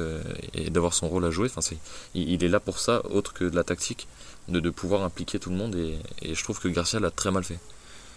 et 0.54 0.70
d'avoir 0.70 0.94
son 0.94 1.08
rôle 1.08 1.24
à 1.24 1.30
jouer. 1.30 1.48
Enfin, 1.54 1.76
il, 2.14 2.44
est 2.44 2.48
là 2.48 2.60
pour 2.60 2.78
ça, 2.78 3.04
autre 3.06 3.32
que 3.32 3.44
de 3.44 3.56
la 3.56 3.64
tactique, 3.64 4.06
de, 4.48 4.70
pouvoir 4.70 5.02
impliquer 5.02 5.40
tout 5.40 5.50
le 5.50 5.56
monde. 5.56 5.74
Et 5.74 6.34
je 6.34 6.44
trouve 6.44 6.60
que 6.60 6.68
Garcia 6.68 7.00
l'a 7.00 7.10
très 7.10 7.32
mal 7.32 7.42
fait. 7.42 7.58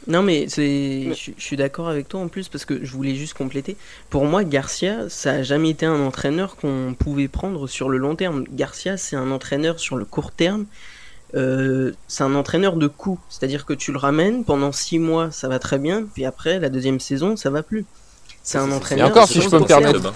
Non, 0.07 0.21
mais 0.21 0.47
c'est, 0.47 1.05
Mais- 1.07 1.13
je, 1.13 1.31
je 1.37 1.43
suis 1.43 1.57
d'accord 1.57 1.89
avec 1.89 2.07
toi 2.07 2.21
en 2.21 2.27
plus 2.27 2.47
parce 2.47 2.65
que 2.65 2.83
je 2.83 2.91
voulais 2.91 3.15
juste 3.15 3.33
compléter. 3.33 3.75
Pour 4.09 4.25
moi, 4.25 4.43
Garcia, 4.43 5.09
ça 5.09 5.31
a 5.31 5.43
jamais 5.43 5.71
été 5.71 5.85
un 5.85 5.99
entraîneur 5.99 6.55
qu'on 6.55 6.95
pouvait 6.97 7.27
prendre 7.27 7.67
sur 7.67 7.89
le 7.89 7.97
long 7.97 8.15
terme. 8.15 8.45
Garcia, 8.51 8.97
c'est 8.97 9.15
un 9.15 9.31
entraîneur 9.31 9.79
sur 9.79 9.97
le 9.97 10.05
court 10.05 10.31
terme. 10.31 10.65
Euh, 11.35 11.91
c'est 12.07 12.23
un 12.23 12.35
entraîneur 12.35 12.77
de 12.77 12.87
coup, 12.87 13.19
c'est-à-dire 13.27 13.65
que 13.65 13.73
tu 13.73 13.91
le 13.91 13.97
ramènes 13.97 14.45
pendant 14.45 14.71
six 14.71 14.97
mois, 14.97 15.29
ça 15.29 15.49
va 15.49 15.59
très 15.59 15.77
bien, 15.77 16.05
puis 16.13 16.23
après 16.23 16.57
la 16.57 16.69
deuxième 16.69 17.01
saison, 17.01 17.35
ça 17.35 17.49
va 17.49 17.63
plus. 17.63 17.85
C'est 18.43 18.59
un 18.59 18.71
entraîneur. 18.71 19.07
Et 19.07 19.11
encore, 19.11 19.27
si 19.27 19.41
je 19.41 19.49
peux 19.49 19.59
me 19.59 19.65
permettre, 19.65 20.13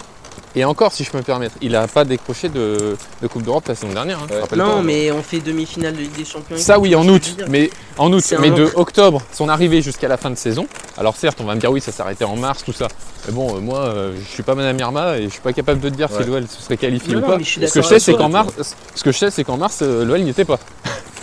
Et 0.54 0.64
encore, 0.66 0.92
si 0.92 1.02
je 1.02 1.10
peux 1.10 1.16
me 1.18 1.22
permettre, 1.22 1.54
il 1.62 1.72
n'a 1.72 1.88
pas 1.88 2.04
décroché 2.04 2.48
de, 2.50 2.96
de 3.22 3.26
Coupe 3.26 3.42
d'Europe 3.42 3.66
la 3.68 3.74
saison 3.74 3.92
dernière. 3.92 4.18
hein, 4.18 4.26
Ouais. 4.30 4.56
Non, 4.58 4.82
mais 4.82 5.10
on 5.10 5.22
fait 5.22 5.40
demi-finale 5.40 5.94
de 5.94 6.00
Ligue 6.00 6.16
des 6.16 6.24
Champions. 6.26 6.56
Ça 6.58 6.78
oui, 6.78 6.94
en 6.94 7.08
août. 7.08 7.36
Mais 7.48 7.70
en 7.96 8.12
août, 8.12 8.22
mais 8.40 8.50
de 8.50 8.68
octobre, 8.74 9.22
son 9.32 9.48
arrivée 9.48 9.80
jusqu'à 9.80 10.08
la 10.08 10.16
fin 10.18 10.28
de 10.30 10.34
saison. 10.36 10.66
Alors 10.98 11.16
certes, 11.16 11.38
on 11.40 11.44
va 11.44 11.54
me 11.54 11.60
dire 11.60 11.70
oui, 11.72 11.80
ça 11.80 11.90
s'arrêtait 11.90 12.24
en 12.24 12.36
mars, 12.36 12.64
tout 12.64 12.72
ça. 12.72 12.88
Mais 13.26 13.32
bon, 13.32 13.56
euh, 13.56 13.60
moi, 13.60 13.78
euh, 13.80 14.14
je 14.18 14.28
suis 14.28 14.42
pas 14.42 14.54
Madame 14.54 14.78
Irma 14.78 15.16
et 15.18 15.24
je 15.24 15.28
suis 15.30 15.40
pas 15.40 15.52
capable 15.54 15.80
de 15.80 15.88
te 15.88 15.94
dire 15.94 16.10
Ouais. 16.10 16.22
si 16.22 16.28
l'OL 16.28 16.46
se 16.46 16.60
serait 16.60 16.76
qualifié 16.76 17.14
Non, 17.14 17.18
ou 17.18 17.22
non, 17.22 17.38
pas. 17.38 17.44
Ce 17.44 17.58
que 17.72 17.80
je 17.82 17.86
sais, 17.86 17.98
c'est 17.98 18.12
toi. 18.12 18.20
qu'en 18.22 18.28
mars, 18.28 18.74
ce 18.94 19.02
que 19.04 19.12
je 19.12 19.16
sais, 19.18 19.30
c'est 19.30 19.44
qu'en 19.44 19.56
mars, 19.56 19.78
euh, 19.82 20.04
l'OL 20.04 20.20
n'y 20.20 20.30
était 20.30 20.44
pas. 20.44 20.58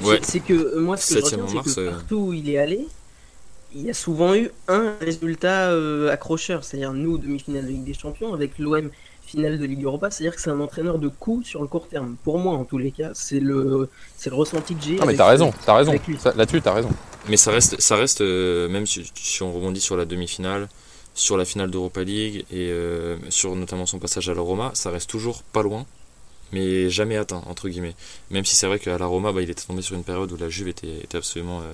Ouais. 0.04 0.20
C'est- 0.24 0.40
que 0.40 0.54
euh, 0.54 0.80
moi, 0.80 0.96
ce 0.96 1.14
que 1.16 1.20
je 1.20 1.26
retiens, 1.26 1.40
en 1.44 1.64
c'est 1.66 1.76
que 1.76 1.90
partout 1.90 2.16
où 2.30 2.34
il 2.34 2.50
est 2.50 2.58
allé, 2.58 2.88
il 3.76 3.86
y 3.86 3.90
a 3.90 3.94
souvent 3.94 4.34
eu 4.34 4.50
un 4.70 4.94
résultat 5.02 5.72
euh, 5.72 6.10
accrocheur. 6.10 6.64
C'est-à-dire 6.64 6.94
nous, 6.94 7.18
demi-finale 7.18 7.64
de 7.66 7.68
Ligue 7.70 7.84
des 7.84 7.94
Champions, 7.94 8.34
avec 8.34 8.58
l'OM 8.60 8.90
finale 9.30 9.60
de 9.60 9.66
Ligue 9.66 9.84
Europa. 9.84 10.10
C'est-à-dire 10.10 10.36
que 10.36 10.42
c'est 10.42 10.50
un 10.50 10.60
entraîneur 10.60 10.98
de 10.98 11.08
coup 11.08 11.44
sur 11.44 11.62
le 11.62 11.68
court 11.68 11.88
terme. 11.88 12.16
Pour 12.24 12.40
moi, 12.40 12.56
en 12.56 12.66
tous 12.66 12.78
les 12.78 12.92
cas, 12.92 13.12
c'est 13.14 13.40
le, 13.40 13.90
c'est 14.18 14.30
le 14.30 14.36
ressenti 14.36 14.76
que 14.76 14.84
j'ai. 14.84 14.96
Non, 14.96 15.06
mais 15.06 15.16
t'as 15.16 15.28
raison, 15.28 15.54
t'as 15.66 15.76
raison. 15.76 15.94
Là-dessus, 16.36 16.62
t'as 16.62 16.74
raison. 16.74 16.90
Mais 17.28 17.38
ça 17.38 17.52
reste, 17.52 17.80
ça 17.80 17.96
reste 17.96 18.22
euh, 18.22 18.68
même 18.70 18.88
si, 18.88 19.10
si 19.14 19.44
on 19.44 19.54
rebondit 19.54 19.82
sur 19.82 19.96
la 19.96 20.06
demi-finale, 20.06 20.68
sur 21.14 21.38
la 21.38 21.46
finale 21.46 21.70
d'Europa 21.70 22.04
League 22.04 22.46
et 22.52 22.70
euh, 22.72 23.18
sur 23.30 23.56
notamment 23.56 23.86
son 23.86 24.00
passage 24.00 24.30
à 24.30 24.34
la 24.34 24.42
Roma, 24.42 24.72
ça 24.74 24.90
reste 24.90 25.10
toujours 25.10 25.44
pas 25.44 25.62
loin, 25.62 25.86
mais 26.52 26.90
jamais 26.90 27.18
atteint, 27.18 27.44
entre 27.48 27.70
guillemets. 27.70 27.96
Même 28.32 28.46
si 28.46 28.56
c'est 28.56 28.68
vrai 28.68 28.80
qu'à 28.80 28.98
la 28.98 29.06
Roma, 29.06 29.32
bah, 29.32 29.42
il 29.42 29.50
était 29.50 29.66
tombé 29.66 29.82
sur 29.82 29.96
une 29.96 30.04
période 30.04 30.32
où 30.32 30.38
la 30.38 30.50
Juve 30.50 30.70
était, 30.70 31.04
était 31.04 31.18
absolument 31.18 31.60
euh, 31.60 31.74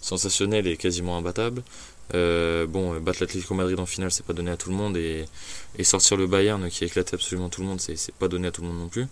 sensationnelle 0.00 0.66
et 0.66 0.76
quasiment 0.76 1.16
imbattable. 1.16 1.62
Euh, 2.14 2.66
bon, 2.66 2.98
battre 3.00 3.20
l'Atlético 3.20 3.54
Madrid 3.54 3.78
en 3.78 3.86
finale, 3.86 4.10
c'est 4.10 4.24
pas 4.24 4.32
donné 4.32 4.50
à 4.50 4.56
tout 4.56 4.70
le 4.70 4.76
monde, 4.76 4.96
et, 4.96 5.26
sortir 5.82 6.16
le 6.16 6.26
Bayern 6.26 6.68
qui 6.68 6.84
a 6.84 6.86
éclaté 6.86 7.14
absolument 7.14 7.48
tout 7.48 7.62
le 7.62 7.66
monde, 7.66 7.80
c'est 7.80 8.14
pas 8.14 8.28
donné 8.28 8.48
à 8.48 8.50
tout 8.50 8.62
le 8.62 8.68
monde 8.68 8.78
non 8.78 8.88
plus. 8.88 9.06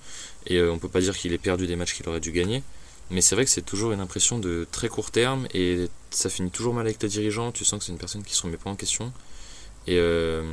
Et 0.46 0.56
euh, 0.56 0.72
on 0.72 0.78
peut 0.78 0.88
pas 0.88 1.00
dire 1.00 1.16
qu'il 1.16 1.32
ait 1.32 1.38
perdu 1.38 1.66
des 1.66 1.76
matchs 1.76 1.94
qu'il 1.94 2.08
aurait 2.08 2.20
dû 2.20 2.32
gagner. 2.32 2.62
Mais 3.10 3.22
c'est 3.22 3.34
vrai 3.34 3.44
que 3.44 3.50
c'est 3.50 3.62
toujours 3.62 3.92
une 3.92 4.00
impression 4.00 4.38
de 4.38 4.68
très 4.70 4.88
court 4.88 5.10
terme 5.10 5.48
et 5.52 5.88
ça 6.10 6.30
finit 6.30 6.50
toujours 6.50 6.74
mal 6.74 6.86
avec 6.86 7.02
les 7.02 7.08
dirigeants. 7.08 7.50
Tu 7.50 7.64
sens 7.64 7.80
que 7.80 7.84
c'est 7.84 7.92
une 7.92 7.98
personne 7.98 8.22
qui 8.22 8.34
se 8.34 8.42
remet 8.42 8.56
pas 8.56 8.70
en 8.70 8.76
question. 8.76 9.12
Et, 9.88 9.96
euh, 9.98 10.44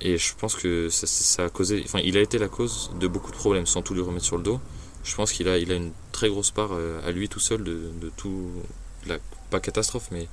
je 0.00 0.34
pense 0.38 0.54
que 0.54 0.88
ça, 0.88 1.08
ça, 1.08 1.46
a 1.46 1.48
causé. 1.48 1.82
Enfin, 1.84 2.00
il 2.04 2.16
a 2.16 2.20
été 2.20 2.38
la 2.38 2.46
cause 2.46 2.92
de 3.00 3.08
beaucoup 3.08 3.32
de 3.32 3.36
problèmes 3.36 3.66
sans 3.66 3.82
tout 3.82 3.94
lui 3.94 4.02
remettre 4.02 4.24
sur 4.24 4.36
le 4.36 4.44
dos. 4.44 4.60
Je 5.02 5.16
pense 5.16 5.32
qu'il 5.32 5.48
a, 5.48 5.56
une 5.56 5.92
très 6.12 6.28
grosse 6.28 6.52
part 6.52 6.70
à 7.04 7.10
lui 7.10 7.28
tout 7.28 7.40
seul 7.40 7.64
de, 7.64 7.90
de 8.00 8.10
tout. 8.16 8.50
La, 9.06 9.18
pas 9.50 9.60
catastrophe, 9.60 10.08
mais 10.10 10.28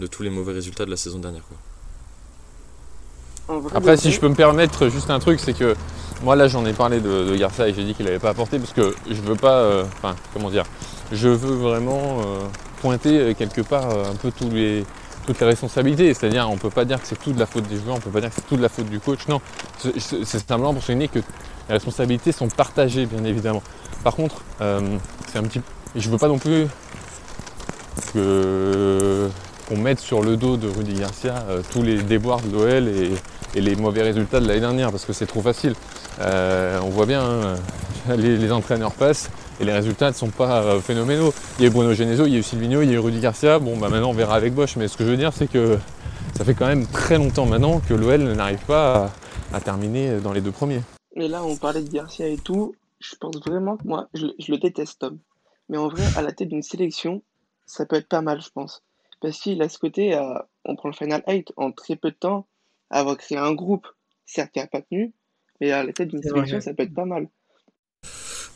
de 0.00 0.06
tous 0.06 0.22
les 0.22 0.30
mauvais 0.30 0.52
résultats 0.52 0.84
de 0.84 0.90
la 0.90 0.96
saison 0.96 1.18
dernière. 1.18 1.42
Quoi. 1.48 1.56
Après, 3.74 3.96
si 3.96 4.12
je 4.12 4.20
peux 4.20 4.28
me 4.28 4.34
permettre 4.34 4.88
juste 4.88 5.10
un 5.10 5.18
truc, 5.20 5.40
c'est 5.40 5.54
que 5.54 5.74
moi 6.22 6.36
là 6.36 6.48
j'en 6.48 6.66
ai 6.66 6.72
parlé 6.74 7.00
de, 7.00 7.24
de 7.30 7.36
Garcia 7.36 7.66
et 7.68 7.72
j'ai 7.74 7.84
dit 7.84 7.94
qu'il 7.94 8.04
n'avait 8.04 8.18
pas 8.18 8.30
apporté 8.30 8.58
parce 8.58 8.72
que 8.72 8.94
je 9.08 9.20
veux 9.22 9.36
pas. 9.36 9.54
euh, 9.60 9.84
Enfin, 9.96 10.14
comment 10.34 10.50
dire 10.50 10.64
Je 11.12 11.28
veux 11.28 11.54
vraiment 11.56 12.20
euh, 12.20 12.46
pointer 12.82 13.18
euh, 13.18 13.34
quelque 13.34 13.62
part 13.62 13.90
euh, 13.90 14.10
un 14.10 14.16
peu 14.16 14.30
tous 14.30 14.50
les, 14.50 14.84
toutes 15.26 15.40
les 15.40 15.46
responsabilités. 15.46 16.12
C'est-à-dire, 16.12 16.48
on 16.50 16.58
peut 16.58 16.68
pas 16.70 16.84
dire 16.84 17.00
que 17.00 17.06
c'est 17.06 17.18
tout 17.18 17.32
de 17.32 17.38
la 17.38 17.46
faute 17.46 17.66
des 17.68 17.78
joueurs, 17.78 17.96
on 17.96 18.00
peut 18.00 18.10
pas 18.10 18.20
dire 18.20 18.28
que 18.28 18.34
c'est 18.36 18.46
tout 18.46 18.56
de 18.56 18.62
la 18.62 18.68
faute 18.68 18.90
du 18.90 19.00
coach. 19.00 19.26
Non, 19.28 19.40
c'est 19.78 20.24
simplement 20.26 20.74
pour 20.74 20.82
souligner 20.82 21.08
que 21.08 21.20
les 21.20 21.74
responsabilités 21.74 22.32
sont 22.32 22.48
partagées, 22.48 23.06
bien 23.06 23.24
évidemment. 23.24 23.62
Par 24.04 24.14
contre, 24.14 24.42
euh, 24.60 24.98
c'est 25.32 25.38
un 25.38 25.42
petit. 25.44 25.62
Je 25.94 26.10
veux 26.10 26.18
pas 26.18 26.28
non 26.28 26.38
plus 26.38 26.66
que 28.12 29.30
qu'on 29.68 29.76
mette 29.76 30.00
sur 30.00 30.22
le 30.22 30.36
dos 30.36 30.56
de 30.56 30.66
Rudy 30.66 30.94
Garcia 30.94 31.44
euh, 31.48 31.62
tous 31.70 31.82
les 31.82 32.02
déboires 32.02 32.40
de 32.40 32.50
l'OL 32.50 32.88
et, 32.88 33.10
les 33.54 33.76
mauvais 33.76 34.02
résultats 34.02 34.40
de 34.40 34.46
l'année 34.46 34.60
dernière 34.60 34.90
parce 34.90 35.04
que 35.04 35.12
c'est 35.12 35.26
trop 35.26 35.40
facile. 35.40 35.74
Euh, 36.20 36.78
on 36.82 36.90
voit 36.90 37.06
bien, 37.06 37.22
hein, 37.22 37.56
les, 38.16 38.52
entraîneurs 38.52 38.92
passent 38.92 39.30
et 39.60 39.64
les 39.64 39.72
résultats 39.72 40.08
ne 40.08 40.14
sont 40.14 40.30
pas 40.30 40.62
euh, 40.62 40.80
phénoménaux. 40.80 41.32
Il 41.58 41.62
y 41.62 41.64
a 41.64 41.68
eu 41.68 41.72
Bruno 41.72 41.92
Genesio, 41.92 42.26
il 42.26 42.32
y 42.32 42.36
a 42.36 42.38
eu 42.38 42.42
Silvino, 42.42 42.82
il 42.82 42.90
y 42.90 42.92
a 42.92 42.94
eu 42.94 42.98
Rudy 42.98 43.20
Garcia. 43.20 43.58
Bon, 43.58 43.76
bah 43.76 43.88
maintenant 43.88 44.10
on 44.10 44.14
verra 44.14 44.36
avec 44.36 44.54
Bosch, 44.54 44.76
mais 44.76 44.86
ce 44.86 44.96
que 44.96 45.04
je 45.04 45.10
veux 45.10 45.16
dire, 45.16 45.32
c'est 45.32 45.50
que 45.50 45.78
ça 46.36 46.44
fait 46.44 46.54
quand 46.54 46.66
même 46.66 46.86
très 46.86 47.18
longtemps 47.18 47.46
maintenant 47.46 47.80
que 47.80 47.94
l'OL 47.94 48.22
n'arrive 48.34 48.64
pas 48.64 49.10
à, 49.52 49.56
à 49.56 49.60
terminer 49.60 50.20
dans 50.20 50.32
les 50.32 50.40
deux 50.40 50.52
premiers. 50.52 50.82
Mais 51.16 51.26
là, 51.26 51.42
on 51.42 51.56
parlait 51.56 51.82
de 51.82 51.90
Garcia 51.90 52.28
et 52.28 52.38
tout. 52.38 52.74
Je 53.00 53.16
pense 53.16 53.36
vraiment 53.44 53.76
que 53.76 53.88
moi, 53.88 54.08
je, 54.14 54.26
je 54.38 54.52
le 54.52 54.58
déteste, 54.58 55.00
Tom. 55.00 55.18
Mais 55.68 55.78
en 55.78 55.88
vrai, 55.88 56.04
à 56.16 56.22
la 56.22 56.32
tête 56.32 56.48
d'une 56.48 56.62
sélection, 56.62 57.22
ça 57.66 57.86
peut 57.86 57.96
être 57.96 58.08
pas 58.08 58.22
mal, 58.22 58.40
je 58.40 58.50
pense. 58.50 58.82
Parce 59.20 59.38
qu'il 59.38 59.60
a 59.62 59.68
ce 59.68 59.78
côté, 59.78 60.14
euh, 60.14 60.38
on 60.64 60.76
prend 60.76 60.88
le 60.88 60.94
Final 60.94 61.22
8 61.26 61.52
en 61.56 61.72
très 61.72 61.96
peu 61.96 62.10
de 62.10 62.16
temps, 62.16 62.46
avoir 62.90 63.16
créé 63.16 63.36
un 63.38 63.52
groupe, 63.52 63.86
certes 64.26 64.52
qui 64.52 64.60
n'a 64.60 64.66
pas 64.66 64.82
tenu, 64.82 65.12
mais 65.60 65.72
à 65.72 65.82
la 65.84 65.92
tête 65.92 66.08
d'une 66.08 66.22
sélection, 66.22 66.60
ça 66.60 66.72
peut 66.74 66.84
être 66.84 66.94
pas 66.94 67.04
mal. 67.04 67.28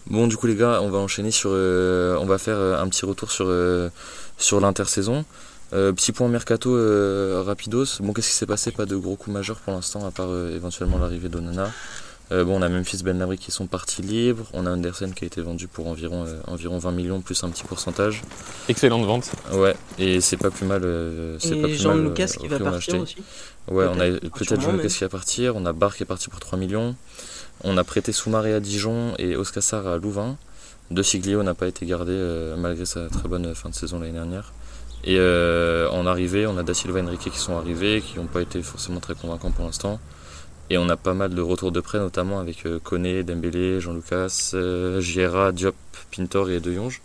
Bon, 0.06 0.26
du 0.26 0.36
coup, 0.36 0.46
les 0.46 0.56
gars, 0.56 0.80
on 0.82 0.90
va 0.90 0.98
enchaîner 0.98 1.30
sur. 1.30 1.50
euh, 1.52 2.16
on 2.20 2.26
va 2.26 2.38
faire 2.38 2.56
euh, 2.58 2.80
un 2.80 2.88
petit 2.88 3.04
retour 3.06 3.30
sur, 3.30 3.46
euh, 3.48 3.88
sur 4.36 4.60
l'intersaison. 4.60 5.24
Euh, 5.72 5.92
petit 5.92 6.12
point 6.12 6.28
mercato 6.28 6.76
euh, 6.76 7.42
rapidos. 7.46 8.00
Bon, 8.00 8.12
qu'est-ce 8.12 8.28
qui 8.28 8.34
s'est 8.34 8.46
passé? 8.46 8.72
Pas 8.72 8.84
de 8.84 8.96
gros 8.96 9.16
coups 9.16 9.32
majeurs 9.34 9.58
pour 9.60 9.72
l'instant, 9.72 10.04
à 10.06 10.10
part 10.10 10.28
euh, 10.28 10.54
éventuellement 10.54 10.98
l'arrivée 10.98 11.28
d'Onana. 11.28 11.70
Euh, 12.32 12.44
bon, 12.44 12.58
on 12.58 12.62
a 12.62 12.68
Memphis 12.68 13.02
Ben 13.04 13.18
Labri 13.18 13.36
qui 13.38 13.50
sont 13.50 13.66
partis 13.66 14.02
libres. 14.02 14.46
On 14.52 14.66
a 14.66 14.70
Anderson 14.70 15.10
qui 15.14 15.24
a 15.24 15.26
été 15.26 15.40
vendu 15.42 15.68
pour 15.68 15.86
environ, 15.86 16.24
euh, 16.26 16.40
environ 16.46 16.78
20 16.78 16.90
millions 16.92 17.20
plus 17.20 17.44
un 17.44 17.50
petit 17.50 17.62
pourcentage. 17.64 18.22
Excellente 18.68 19.04
vente. 19.04 19.30
Ouais, 19.52 19.76
et 19.98 20.20
c'est 20.20 20.38
pas 20.38 20.50
plus 20.50 20.66
mal. 20.66 20.82
euh, 20.84 21.36
c'est 21.38 21.50
pas 21.60 21.68
Et 21.68 21.72
plus 21.72 21.82
Jean 21.82 21.94
mal, 21.94 22.04
Lucas 22.04 22.24
euh, 22.34 22.40
qui 22.40 22.48
va 22.48 22.58
partir 22.58 22.74
acheté. 22.76 22.98
aussi. 22.98 23.16
Ouais, 23.70 23.84
on 23.86 24.00
a 24.00 24.06
Peut-être. 24.18 24.44
Sûrement, 24.44 24.60
Jean 24.62 24.72
Lucas 24.72 24.88
qui 24.88 25.00
va 25.04 25.08
partir. 25.08 25.56
On 25.56 25.66
a 25.66 25.72
Barr 25.72 25.94
qui 25.94 26.02
est 26.02 26.06
parti 26.06 26.28
pour 26.30 26.40
3 26.40 26.58
millions. 26.58 26.96
On 27.64 27.76
a 27.76 27.84
prêté 27.84 28.10
Soumaré 28.12 28.54
à 28.54 28.60
Dijon 28.60 29.14
et 29.18 29.36
Oscassar 29.36 29.86
à 29.86 29.98
Louvain. 29.98 30.36
De 30.90 31.02
Siglio 31.02 31.42
n'a 31.42 31.54
pas 31.54 31.68
été 31.68 31.86
gardé 31.86 32.12
euh, 32.12 32.56
malgré 32.56 32.84
sa 32.86 33.08
très 33.08 33.28
bonne 33.28 33.54
fin 33.54 33.68
de 33.68 33.74
saison 33.74 33.98
l'année 34.00 34.12
dernière. 34.12 34.52
Et 35.04 35.16
euh, 35.18 35.88
en 35.90 36.06
arrivée, 36.06 36.46
on 36.46 36.56
a 36.58 36.62
Da 36.62 36.74
Silva 36.74 37.00
et 37.00 37.02
Enrique 37.02 37.30
qui 37.30 37.38
sont 37.38 37.56
arrivés, 37.56 38.00
qui 38.02 38.18
n'ont 38.18 38.26
pas 38.26 38.40
été 38.40 38.62
forcément 38.62 39.00
très 39.00 39.14
convaincants 39.14 39.50
pour 39.50 39.64
l'instant. 39.64 39.98
Et 40.72 40.78
on 40.78 40.88
a 40.88 40.96
pas 40.96 41.12
mal 41.12 41.34
de 41.34 41.42
retours 41.42 41.70
de 41.70 41.80
prêt, 41.82 41.98
notamment 41.98 42.38
avec 42.40 42.64
euh, 42.64 42.78
Koné, 42.82 43.22
Dembélé, 43.24 43.78
Jean-Lucas, 43.78 44.52
euh, 44.54 45.02
Giera, 45.02 45.52
Diop, 45.52 45.74
Pintor 46.16 46.48
et 46.48 46.60
De 46.60 46.72
Jonge. 46.72 47.02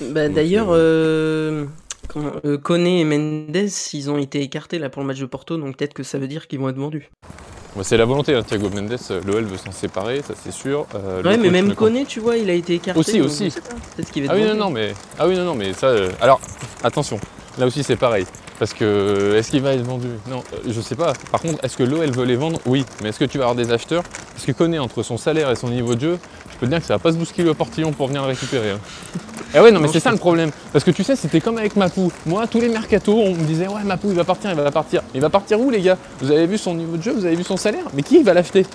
Bah, 0.00 0.30
D'ailleurs, 0.30 0.68
euh, 0.70 1.66
euh, 2.16 2.56
Koné 2.56 3.00
et 3.00 3.04
Mendes, 3.04 3.68
ils 3.92 4.10
ont 4.10 4.16
été 4.16 4.40
écartés 4.40 4.78
là 4.78 4.88
pour 4.88 5.02
le 5.02 5.06
match 5.08 5.18
de 5.20 5.26
Porto, 5.26 5.58
donc 5.58 5.76
peut-être 5.76 5.92
que 5.92 6.02
ça 6.02 6.16
veut 6.18 6.28
dire 6.28 6.48
qu'ils 6.48 6.60
vont 6.60 6.70
être 6.70 6.78
vendus. 6.78 7.10
C'est 7.82 7.98
la 7.98 8.06
volonté, 8.06 8.34
hein, 8.34 8.42
Thiago 8.42 8.70
Mendes, 8.70 8.96
l'OL 9.26 9.44
veut 9.44 9.58
s'en 9.58 9.70
séparer, 9.70 10.22
ça 10.22 10.32
c'est 10.42 10.50
sûr. 10.50 10.86
Euh, 10.94 11.22
Ouais, 11.22 11.36
mais 11.36 11.50
même 11.50 11.74
Koné, 11.74 12.06
tu 12.06 12.20
vois, 12.20 12.38
il 12.38 12.48
a 12.48 12.54
été 12.54 12.76
écarté. 12.76 12.98
Aussi, 12.98 13.20
aussi. 13.20 13.50
Peut-être 13.96 14.10
qu'il 14.10 14.24
va 14.26 14.32
Ah 14.32 14.36
oui, 14.36 14.40
non, 14.44 14.48
vendu. 14.48 14.60
non, 14.60 14.70
mais, 14.70 14.94
ah 15.18 15.28
oui, 15.28 15.36
non, 15.36 15.44
non, 15.44 15.54
mais 15.54 15.74
ça. 15.74 15.88
euh, 15.88 16.10
Alors, 16.22 16.40
attention, 16.82 17.20
là 17.60 17.66
aussi 17.66 17.84
c'est 17.84 17.96
pareil. 17.96 18.26
Parce 18.58 18.74
que, 18.74 19.36
est-ce 19.38 19.50
qu'il 19.52 19.62
va 19.62 19.72
être 19.72 19.82
vendu? 19.86 20.08
Non, 20.28 20.42
euh, 20.52 20.56
je 20.68 20.80
sais 20.82 20.94
pas. 20.94 21.14
Par 21.32 21.40
contre, 21.40 21.64
est-ce 21.64 21.78
que 21.78 21.82
l'OL 21.82 22.10
veut 22.10 22.24
les 22.26 22.36
vendre? 22.36 22.58
Oui. 22.66 22.84
Mais 23.02 23.08
est-ce 23.08 23.18
que 23.18 23.24
tu 23.24 23.38
vas 23.38 23.44
avoir 23.44 23.54
des 23.56 23.72
acheteurs? 23.72 24.02
Parce 24.34 24.44
que 24.44 24.52
connaît 24.52 24.78
entre 24.78 25.02
son 25.02 25.16
salaire 25.16 25.50
et 25.50 25.56
son 25.56 25.68
niveau 25.68 25.94
de 25.94 26.00
jeu, 26.00 26.18
je 26.52 26.56
peux 26.58 26.66
te 26.66 26.70
dire 26.70 26.80
que 26.80 26.86
ça 26.86 26.94
va 26.94 26.98
pas 26.98 27.10
se 27.10 27.16
bousculer 27.16 27.48
au 27.48 27.54
portillon 27.54 27.92
pour 27.92 28.08
venir 28.08 28.20
le 28.20 28.28
récupérer. 28.28 28.72
hein. 28.72 28.78
Et 29.54 29.60
ouais, 29.60 29.72
non, 29.72 29.80
mais 29.80 29.88
c'est 29.88 29.98
ça 29.98 30.10
le 30.12 30.18
problème. 30.18 30.50
Parce 30.72 30.84
que 30.84 30.90
tu 30.90 31.02
sais, 31.02 31.16
c'était 31.16 31.40
comme 31.40 31.56
avec 31.58 31.74
Mapou. 31.74 32.12
Moi, 32.26 32.46
tous 32.46 32.60
les 32.60 32.68
mercatos, 32.68 33.14
on 33.14 33.30
me 33.34 33.44
disait, 33.44 33.66
ouais, 33.66 33.82
Mapou, 33.82 34.08
il 34.10 34.14
va 34.16 34.24
partir, 34.24 34.50
il 34.50 34.56
va 34.56 34.70
partir. 34.70 35.02
Il 35.14 35.20
va 35.22 35.30
partir 35.30 35.58
où, 35.58 35.70
les 35.70 35.80
gars? 35.80 35.96
Vous 36.20 36.30
avez 36.30 36.46
vu 36.46 36.58
son 36.58 36.74
niveau 36.74 36.96
de 36.98 37.02
jeu 37.02 37.12
Vous 37.12 37.24
avez 37.24 37.34
vu 37.36 37.42
son 37.44 37.56
salaire? 37.56 37.86
Mais 37.94 38.02
qui 38.02 38.22
va 38.22 38.34
l'acheter? 38.34 38.66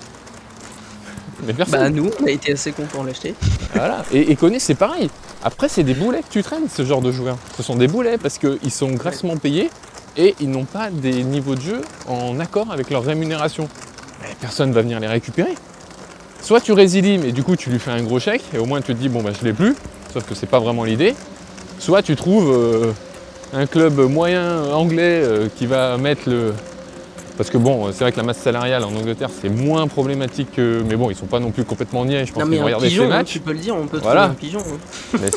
Mais 1.45 1.53
personne. 1.53 1.79
Bah, 1.79 1.89
nous, 1.89 2.09
on 2.21 2.25
a 2.25 2.31
été 2.31 2.53
assez 2.53 2.71
contents 2.71 3.03
de 3.03 3.09
l'acheter. 3.09 3.35
Voilà. 3.73 4.03
Et, 4.11 4.31
et 4.31 4.35
Koné, 4.35 4.59
c'est 4.59 4.75
pareil. 4.75 5.09
Après, 5.43 5.69
c'est 5.69 5.83
des 5.83 5.93
boulets 5.93 6.21
que 6.21 6.31
tu 6.31 6.41
traînes, 6.41 6.67
ce 6.73 6.83
genre 6.83 7.01
de 7.01 7.11
joueurs. 7.11 7.37
Ce 7.55 7.63
sont 7.63 7.75
des 7.75 7.87
boulets 7.87 8.17
parce 8.17 8.37
qu'ils 8.37 8.71
sont 8.71 8.91
grassement 8.91 9.37
payés 9.37 9.69
et 10.17 10.35
ils 10.39 10.49
n'ont 10.49 10.65
pas 10.65 10.89
des 10.89 11.23
niveaux 11.23 11.55
de 11.55 11.61
jeu 11.61 11.81
en 12.07 12.39
accord 12.39 12.71
avec 12.71 12.89
leur 12.89 13.03
rémunération. 13.03 13.67
Mais 14.21 14.35
personne 14.39 14.71
va 14.71 14.81
venir 14.81 14.99
les 14.99 15.07
récupérer. 15.07 15.53
Soit 16.41 16.61
tu 16.61 16.71
résilies, 16.73 17.17
mais 17.17 17.31
du 17.31 17.43
coup, 17.43 17.55
tu 17.55 17.69
lui 17.69 17.79
fais 17.79 17.91
un 17.91 18.03
gros 18.03 18.19
chèque 18.19 18.43
et 18.53 18.57
au 18.57 18.65
moins 18.65 18.81
tu 18.81 18.93
te 18.93 18.99
dis, 18.99 19.09
bon, 19.09 19.21
bah, 19.21 19.31
je 19.37 19.43
l'ai 19.45 19.53
plus. 19.53 19.75
Sauf 20.13 20.25
que 20.25 20.35
c'est 20.35 20.45
pas 20.45 20.59
vraiment 20.59 20.83
l'idée. 20.83 21.13
Soit 21.79 22.01
tu 22.01 22.15
trouves 22.15 22.51
euh, 22.51 22.91
un 23.53 23.65
club 23.67 23.99
moyen 23.99 24.63
anglais 24.71 25.21
euh, 25.23 25.47
qui 25.55 25.65
va 25.65 25.97
mettre 25.97 26.29
le. 26.29 26.53
Parce 27.37 27.49
que 27.49 27.57
bon, 27.57 27.91
c'est 27.91 27.99
vrai 28.05 28.11
que 28.11 28.17
la 28.17 28.23
masse 28.23 28.37
salariale 28.37 28.83
en 28.83 28.95
Angleterre 28.95 29.29
c'est 29.41 29.49
moins 29.49 29.87
problématique 29.87 30.51
que. 30.53 30.81
Mais 30.87 30.95
bon, 30.95 31.09
ils 31.09 31.15
sont 31.15 31.25
pas 31.25 31.39
non 31.39 31.51
plus 31.51 31.65
complètement 31.65 32.05
niais. 32.05 32.25
Je 32.25 32.31
pense 32.33 32.43
qu'ils 32.43 32.61
regarder 32.61 32.89
ces 32.89 33.05
matchs. 33.07 33.31
tu 33.33 33.39
peux 33.41 33.51
le 33.51 33.59
dire, 33.59 33.75
on 33.75 33.87
peut 33.87 33.99
Voilà. 34.01 34.29
trouver 34.29 34.57
un 34.57 34.59
pigeon. 34.59 34.59
hein. 34.61 35.17
Mais 35.21 35.29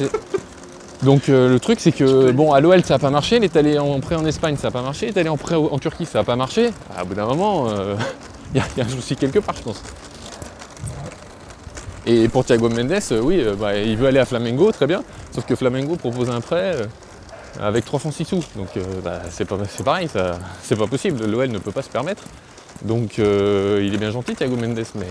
Donc 1.02 1.28
euh, 1.28 1.48
le 1.48 1.60
truc 1.60 1.78
c'est 1.80 1.92
que 1.92 2.30
bon 2.32 2.52
à 2.52 2.60
l'OL 2.60 2.82
ça 2.84 2.94
n'a 2.94 2.98
pas 2.98 3.10
marché, 3.10 3.36
il 3.36 3.44
est 3.44 3.56
allé 3.56 3.78
en 3.78 3.98
prêt 4.00 4.14
en 4.16 4.26
Espagne 4.26 4.56
ça 4.56 4.68
n'a 4.68 4.72
pas 4.72 4.82
marché, 4.82 5.06
il 5.06 5.16
est 5.16 5.20
allé 5.20 5.28
en 5.28 5.36
prêt 5.36 5.54
en 5.54 5.78
Turquie 5.78 6.06
ça 6.06 6.18
n'a 6.18 6.24
pas 6.24 6.34
marché. 6.36 6.70
À 6.96 7.04
bout 7.04 7.14
d'un 7.14 7.26
moment, 7.26 7.66
il 8.54 8.56
y, 8.58 8.60
a- 8.60 8.66
y 8.76 8.80
a 8.80 8.84
un 8.84 8.88
souci 8.88 9.14
quelque 9.16 9.38
part 9.40 9.54
je 9.56 9.62
pense. 9.62 9.80
Et 12.06 12.28
pour 12.28 12.44
Thiago 12.44 12.68
Mendes, 12.70 12.92
euh, 13.12 13.20
oui, 13.22 13.40
euh, 13.44 13.54
bah, 13.54 13.76
il 13.76 13.96
veut 13.96 14.06
aller 14.06 14.18
à 14.18 14.24
Flamengo, 14.24 14.72
très 14.72 14.86
bien. 14.86 15.02
Sauf 15.32 15.44
que 15.44 15.54
Flamengo 15.54 15.96
propose 15.96 16.30
un 16.30 16.40
prêt 16.40 16.72
euh, 16.76 16.86
avec 17.60 17.84
3 17.84 17.98
francs 18.00 18.12
6 18.12 18.24
sous. 18.24 18.44
Donc 18.56 18.68
euh, 18.76 18.82
bah, 19.02 19.22
c'est 19.30 19.44
pareil, 19.84 20.08
c'est 20.62 20.76
pas 20.76 20.86
possible, 20.86 21.24
l'OL 21.26 21.48
ne 21.48 21.58
peut 21.58 21.72
pas 21.72 21.82
se 21.82 21.90
permettre. 21.90 22.24
Donc 22.82 23.18
euh, 23.18 23.82
il 23.84 23.94
est 23.94 23.98
bien 23.98 24.10
gentil 24.10 24.34
Thiago 24.34 24.56
Mendes, 24.56 24.84
mais 24.94 25.06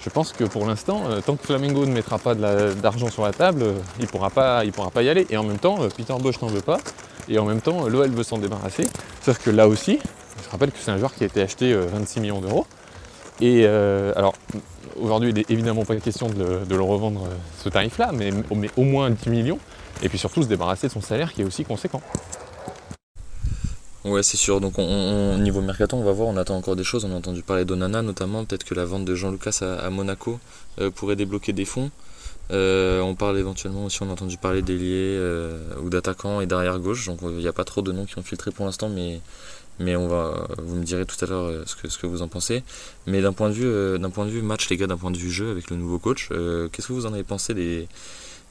je 0.00 0.10
pense 0.10 0.32
que 0.32 0.44
pour 0.44 0.66
l'instant, 0.66 1.04
euh, 1.08 1.20
tant 1.22 1.36
que 1.36 1.46
Flamengo 1.46 1.86
ne 1.86 1.92
mettra 1.92 2.18
pas 2.18 2.34
d'argent 2.34 3.08
sur 3.10 3.22
la 3.24 3.32
table, 3.32 3.62
euh, 3.62 3.72
il 4.00 4.06
pourra, 4.06 4.28
pas- 4.28 4.64
il 4.64 4.72
pourra 4.72 4.90
pas 4.90 5.02
y 5.02 5.08
aller. 5.08 5.26
Et 5.30 5.36
en 5.38 5.44
même 5.44 5.58
temps, 5.58 5.78
Peter 5.96 6.14
Bosch 6.20 6.40
n'en 6.42 6.48
veut 6.48 6.60
pas. 6.60 6.78
Et 7.28 7.38
en 7.38 7.46
même 7.46 7.62
temps, 7.62 7.88
l'OL 7.88 8.10
veut 8.10 8.22
s'en 8.22 8.36
débarrasser. 8.36 8.86
Sauf 9.22 9.38
que 9.38 9.48
là 9.48 9.66
aussi, 9.66 9.98
je 10.44 10.50
rappelle 10.50 10.72
que 10.72 10.78
c'est 10.78 10.90
un 10.90 10.98
joueur 10.98 11.14
qui 11.14 11.22
a 11.24 11.26
été 11.26 11.40
acheté 11.40 11.72
euh, 11.72 11.86
26 11.90 12.20
millions 12.20 12.40
d'euros. 12.42 12.66
Et 13.40 13.66
alors, 13.66 14.32
aujourd'hui, 15.00 15.30
il 15.30 15.34
n'est 15.34 15.46
évidemment 15.48 15.84
pas 15.84 15.96
question 15.96 16.28
de 16.28 16.60
le, 16.72 16.80
revendre 16.80 17.26
ce 17.58 17.68
tarif-là, 17.68 18.10
mais, 18.12 18.30
mais 18.54 18.70
au 18.76 18.82
moins 18.84 19.10
10 19.10 19.28
millions. 19.28 19.58
Et 20.04 20.08
puis 20.08 20.18
surtout 20.18 20.42
se 20.42 20.48
débarrasser 20.48 20.86
de 20.86 20.92
son 20.92 21.00
salaire 21.00 21.32
qui 21.32 21.40
est 21.40 21.44
aussi 21.44 21.64
conséquent. 21.64 22.02
Ouais, 24.04 24.22
c'est 24.22 24.36
sûr. 24.36 24.60
Donc, 24.60 24.78
on, 24.78 25.38
niveau 25.38 25.62
mercato, 25.62 25.96
on 25.96 26.04
va 26.04 26.12
voir. 26.12 26.28
On 26.28 26.36
attend 26.36 26.56
encore 26.56 26.76
des 26.76 26.84
choses. 26.84 27.06
On 27.06 27.12
a 27.12 27.14
entendu 27.14 27.42
parler 27.42 27.64
d'Onana, 27.64 28.02
notamment. 28.02 28.44
Peut-être 28.44 28.64
que 28.64 28.74
la 28.74 28.84
vente 28.84 29.06
de 29.06 29.14
Jean 29.14 29.30
Lucas 29.30 29.60
à, 29.62 29.88
Monaco 29.88 30.38
euh, 30.78 30.90
pourrait 30.90 31.16
débloquer 31.16 31.54
des 31.54 31.64
fonds. 31.64 31.90
Euh, 32.50 33.00
on 33.00 33.14
parle 33.14 33.38
éventuellement 33.38 33.86
aussi, 33.86 34.02
on 34.02 34.10
a 34.10 34.12
entendu 34.12 34.36
parler 34.36 34.60
d'ailier 34.60 35.16
euh, 35.16 35.58
ou 35.80 35.88
d'attaquants 35.88 36.42
et 36.42 36.46
d'arrière 36.46 36.78
gauche. 36.78 37.06
Donc, 37.06 37.20
il 37.22 37.36
n'y 37.36 37.48
a 37.48 37.54
pas 37.54 37.64
trop 37.64 37.80
de 37.80 37.90
noms 37.90 38.04
qui 38.04 38.18
ont 38.18 38.22
filtré 38.22 38.50
pour 38.50 38.66
l'instant, 38.66 38.90
mais, 38.90 39.22
mais 39.78 39.96
on 39.96 40.06
va, 40.06 40.46
vous 40.58 40.76
me 40.76 40.84
direz 40.84 41.06
tout 41.06 41.16
à 41.24 41.26
l'heure 41.26 41.66
ce 41.66 41.74
que, 41.74 41.88
ce 41.88 41.96
que 41.96 42.06
vous 42.06 42.20
en 42.20 42.28
pensez. 42.28 42.62
Mais 43.06 43.22
d'un 43.22 43.32
point 43.32 43.48
de 43.48 43.54
vue, 43.54 43.98
d'un 43.98 44.10
point 44.10 44.26
de 44.26 44.30
vue 44.30 44.42
match, 44.42 44.68
les 44.68 44.76
gars, 44.76 44.86
d'un 44.86 44.98
point 44.98 45.12
de 45.12 45.16
vue 45.16 45.30
jeu 45.30 45.50
avec 45.50 45.70
le 45.70 45.76
nouveau 45.76 45.98
coach, 45.98 46.28
qu'est-ce 46.28 46.88
que 46.88 46.92
vous 46.92 47.06
en 47.06 47.14
avez 47.14 47.24
pensé 47.24 47.54
des, 47.54 47.88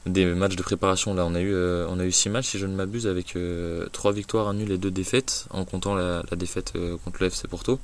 des 0.06 0.26
matchs 0.26 0.56
de 0.56 0.62
préparation 0.62 1.14
là 1.14 1.24
on 1.24 1.34
a 1.34 1.40
eu 1.40 1.54
euh, 1.54 1.86
on 1.88 1.98
a 1.98 2.04
eu 2.04 2.12
six 2.12 2.28
matchs 2.28 2.48
si 2.48 2.58
je 2.58 2.66
ne 2.66 2.74
m'abuse 2.74 3.06
avec 3.06 3.36
euh, 3.36 3.86
trois 3.92 4.12
victoires 4.12 4.48
un 4.48 4.54
nul 4.54 4.70
et 4.70 4.78
deux 4.78 4.90
défaites 4.90 5.46
en 5.50 5.64
comptant 5.64 5.94
la, 5.94 6.22
défaite 6.36 6.72
euh, 6.76 6.96
contre 7.04 7.18
le 7.20 7.28
FC 7.28 7.48
Porto 7.48 7.78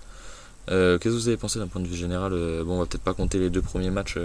Euh, 0.71 0.99
qu'est-ce 0.99 1.15
que 1.15 1.21
vous 1.21 1.29
avez 1.29 1.39
pensé 1.39 1.59
d'un 1.59 1.67
point 1.67 1.81
de 1.81 1.89
vue 1.89 1.97
général 1.97 2.33
Euh, 2.35 2.63
bon 2.63 2.75
on 2.75 2.79
va 2.81 2.87
peut-être 2.87 3.03
pas 3.03 3.15
compter 3.15 3.39
les 3.39 3.49
deux 3.49 3.63
premiers 3.63 3.91
matchs 3.91 4.19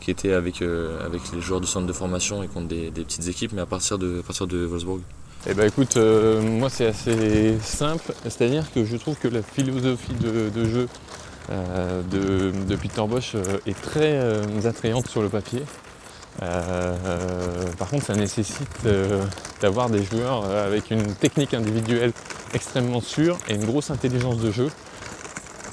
qui 0.00 0.10
était 0.10 0.32
avec, 0.32 0.60
avec 0.60 1.22
les 1.32 1.40
joueurs 1.40 1.60
du 1.60 1.66
centre 1.66 1.86
de 1.86 1.92
formation 1.92 2.42
et 2.42 2.48
contre 2.48 2.68
des, 2.68 2.90
petites 2.90 3.28
équipes, 3.28 3.52
mais 3.54 3.62
à 3.62 3.66
partir 3.66 3.96
de, 3.96 4.20
à 4.20 4.22
partir 4.22 4.46
de 4.46 4.66
Wolfsburg? 4.66 5.00
Eh 5.46 5.54
ben 5.54 5.66
écoute, 5.66 5.96
moi 5.96 6.68
c'est 6.68 6.86
assez 6.86 7.56
simple, 7.62 8.12
c'est-à-dire 8.24 8.70
que 8.74 8.84
je 8.84 8.96
trouve 8.98 9.16
que 9.16 9.28
la 9.28 9.42
philosophie 9.42 10.12
de, 10.14 10.64
jeu 10.64 10.88
de, 11.48 12.50
de, 12.68 12.76
Peter 12.76 13.06
Bosch 13.08 13.34
est 13.66 13.80
très 13.80 14.66
attrayante 14.66 15.08
sur 15.08 15.22
le 15.22 15.30
papier. 15.30 15.62
Euh, 16.42 16.96
par 17.78 17.88
contre, 17.88 18.06
ça 18.06 18.14
nécessite 18.14 18.68
euh, 18.86 19.22
d'avoir 19.60 19.88
des 19.88 20.02
joueurs 20.02 20.44
euh, 20.44 20.66
avec 20.66 20.90
une 20.90 21.14
technique 21.14 21.54
individuelle 21.54 22.12
extrêmement 22.52 23.00
sûre 23.00 23.38
et 23.48 23.54
une 23.54 23.64
grosse 23.64 23.90
intelligence 23.90 24.38
de 24.38 24.50
jeu. 24.50 24.70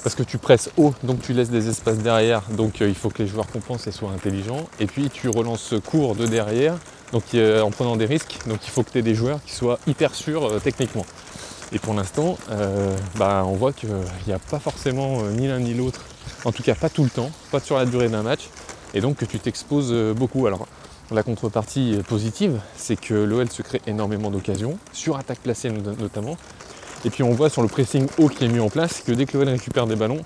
Parce 0.02 0.16
que 0.16 0.22
tu 0.22 0.38
presses 0.38 0.70
haut, 0.76 0.94
donc 1.04 1.22
tu 1.22 1.32
laisses 1.32 1.50
des 1.50 1.68
espaces 1.68 1.98
derrière, 1.98 2.42
donc 2.50 2.80
il 2.80 2.94
faut 2.94 3.08
que 3.08 3.22
les 3.22 3.28
joueurs 3.28 3.46
compensent 3.46 3.86
et 3.86 3.92
soient 3.92 4.10
intelligents. 4.10 4.66
Et 4.80 4.86
puis 4.86 5.08
tu 5.10 5.28
relances 5.28 5.74
court 5.86 6.16
de 6.16 6.26
derrière, 6.26 6.74
donc 7.12 7.22
en 7.36 7.70
prenant 7.70 7.94
des 7.94 8.06
risques. 8.06 8.38
Donc 8.48 8.58
il 8.66 8.70
faut 8.70 8.82
que 8.82 8.90
tu 8.90 8.98
aies 8.98 9.02
des 9.02 9.14
joueurs 9.14 9.38
qui 9.46 9.52
soient 9.54 9.78
hyper 9.86 10.16
sûrs 10.16 10.60
techniquement. 10.60 11.06
Et 11.70 11.78
pour 11.78 11.94
l'instant, 11.94 12.36
bah, 13.14 13.44
on 13.46 13.52
voit 13.52 13.72
qu'il 13.72 13.90
n'y 14.26 14.32
a 14.32 14.40
pas 14.40 14.58
forcément 14.58 15.22
ni 15.22 15.46
l'un 15.46 15.60
ni 15.60 15.72
l'autre, 15.72 16.00
en 16.44 16.50
tout 16.50 16.64
cas 16.64 16.74
pas 16.74 16.88
tout 16.88 17.04
le 17.04 17.10
temps, 17.10 17.30
pas 17.52 17.60
sur 17.60 17.78
la 17.78 17.84
durée 17.84 18.08
d'un 18.08 18.24
match 18.24 18.48
et 18.94 19.00
donc 19.00 19.16
que 19.16 19.24
tu 19.24 19.38
t'exposes 19.38 19.92
euh, 19.92 20.14
beaucoup. 20.14 20.46
Alors 20.46 20.66
la 21.10 21.22
contrepartie 21.22 21.98
positive, 22.08 22.58
c'est 22.76 22.96
que 22.98 23.14
l'OL 23.14 23.50
se 23.50 23.62
crée 23.62 23.82
énormément 23.86 24.30
d'occasions, 24.30 24.78
sur 24.92 25.18
attaque 25.18 25.40
placée 25.40 25.70
notamment. 25.70 26.38
Et 27.04 27.10
puis 27.10 27.22
on 27.22 27.32
voit 27.32 27.50
sur 27.50 27.62
le 27.62 27.68
pressing 27.68 28.06
haut 28.18 28.28
qui 28.28 28.44
est 28.44 28.48
mis 28.48 28.60
en 28.60 28.70
place 28.70 29.02
que 29.02 29.12
dès 29.12 29.26
que 29.26 29.36
l'OL 29.36 29.48
récupère 29.48 29.86
des 29.86 29.96
ballons, 29.96 30.20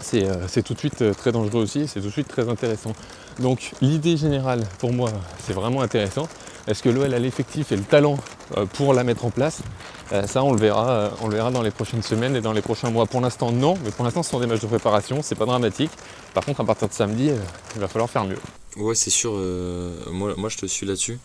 c'est 0.00 0.24
euh, 0.24 0.62
tout 0.64 0.74
de 0.74 0.78
suite 0.78 1.02
euh, 1.02 1.14
très 1.14 1.32
dangereux 1.32 1.62
aussi, 1.62 1.88
c'est 1.88 2.00
tout 2.00 2.06
de 2.06 2.12
suite 2.12 2.28
très 2.28 2.48
intéressant. 2.48 2.92
Donc 3.40 3.72
l'idée 3.80 4.16
générale 4.16 4.62
pour 4.78 4.92
moi, 4.92 5.10
c'est 5.40 5.52
vraiment 5.52 5.82
intéressant. 5.82 6.28
Est-ce 6.68 6.82
que 6.82 6.88
l'OL 6.88 7.12
a 7.12 7.18
l'effectif 7.18 7.72
et 7.72 7.76
le 7.76 7.82
talent 7.82 8.16
pour 8.74 8.94
la 8.94 9.04
mettre 9.04 9.24
en 9.24 9.30
place 9.30 9.58
Ça, 10.26 10.42
on 10.42 10.52
le 10.52 10.60
verra, 10.60 11.10
on 11.20 11.28
le 11.28 11.34
verra 11.34 11.50
dans 11.50 11.62
les 11.62 11.70
prochaines 11.70 12.02
semaines 12.02 12.36
et 12.36 12.40
dans 12.40 12.52
les 12.52 12.62
prochains 12.62 12.90
mois. 12.90 13.06
Pour 13.06 13.20
l'instant, 13.20 13.50
non, 13.52 13.76
mais 13.84 13.90
pour 13.90 14.04
l'instant, 14.04 14.22
ce 14.22 14.30
sont 14.30 14.40
des 14.40 14.46
matchs 14.46 14.60
de 14.60 14.66
préparation, 14.66 15.20
c'est 15.22 15.34
pas 15.34 15.46
dramatique. 15.46 15.90
Par 16.36 16.44
contre, 16.44 16.60
à 16.60 16.64
partir 16.66 16.86
de 16.86 16.92
samedi, 16.92 17.30
euh, 17.30 17.38
il 17.76 17.80
va 17.80 17.88
falloir 17.88 18.10
faire 18.10 18.26
mieux. 18.26 18.36
Ouais, 18.76 18.94
c'est 18.94 19.08
sûr. 19.08 19.32
Euh, 19.34 19.90
moi, 20.10 20.50
je 20.50 20.58
te 20.58 20.66
suis 20.66 20.84
là-dessus. 20.84 21.18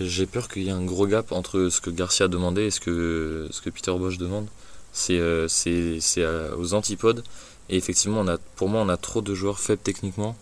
J'ai 0.00 0.24
peur 0.24 0.48
qu'il 0.48 0.62
y 0.62 0.68
ait 0.68 0.72
un 0.72 0.82
gros 0.86 1.06
gap 1.06 1.32
entre 1.32 1.68
ce 1.68 1.82
que 1.82 1.90
Garcia 1.90 2.24
a 2.24 2.28
demandé 2.28 2.62
et 2.62 2.70
ce 2.70 2.80
que, 2.80 3.46
ce 3.50 3.60
que 3.60 3.68
Peter 3.68 3.92
Bosch 3.92 4.16
demande. 4.16 4.46
C'est 4.94 5.18
euh, 5.18 6.56
aux 6.56 6.72
antipodes. 6.72 7.22
Et 7.68 7.76
effectivement, 7.76 8.24
pour 8.56 8.70
moi, 8.70 8.80
on 8.80 8.88
a 8.88 8.96
trop 8.96 9.20
de 9.20 9.34
joueurs 9.34 9.58
faibles 9.58 9.82
techniquement. 9.82 10.34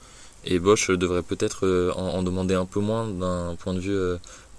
Et 0.44 0.60
Bosch 0.60 0.92
devrait 0.92 1.22
peut-être 1.22 1.92
en, 1.96 2.22
demander 2.22 2.54
un 2.54 2.64
peu 2.64 2.78
moins 2.78 3.08
d'un 3.08 3.56
point 3.56 3.74
de 3.74 3.80
vue 3.80 3.98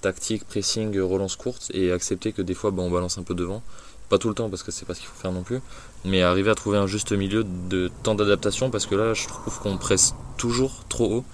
tactique, 0.03 0.45
pressing, 0.45 0.99
relance 0.99 1.35
courte 1.35 1.71
et 1.73 1.91
accepter 1.91 2.31
que 2.31 2.41
des 2.41 2.53
fois, 2.53 2.71
bah, 2.71 2.83
on 2.83 2.91
balance 2.91 3.17
un 3.17 3.23
peu 3.23 3.33
devant. 3.33 3.63
Pas 4.09 4.19
tout 4.19 4.29
le 4.29 4.35
temps 4.35 4.49
parce 4.49 4.61
que 4.61 4.71
c'est 4.71 4.85
pas 4.85 4.93
ce 4.93 4.99
qu'il 4.99 5.09
faut 5.09 5.19
faire 5.19 5.31
non 5.31 5.43
plus 5.43 5.61
mais 6.05 6.21
arriver 6.21 6.51
à 6.51 6.55
trouver 6.55 6.77
un 6.77 6.87
juste 6.87 7.11
milieu 7.11 7.43
de 7.43 7.89
temps 8.03 8.15
d'adaptation 8.15 8.69
parce 8.69 8.85
que 8.85 8.95
là 8.95 9.13
je 9.13 9.27
trouve 9.27 9.59
qu'on 9.59 9.77
presse 9.77 10.13
toujours 10.37 10.83
trop 10.89 11.17
haut 11.17 11.25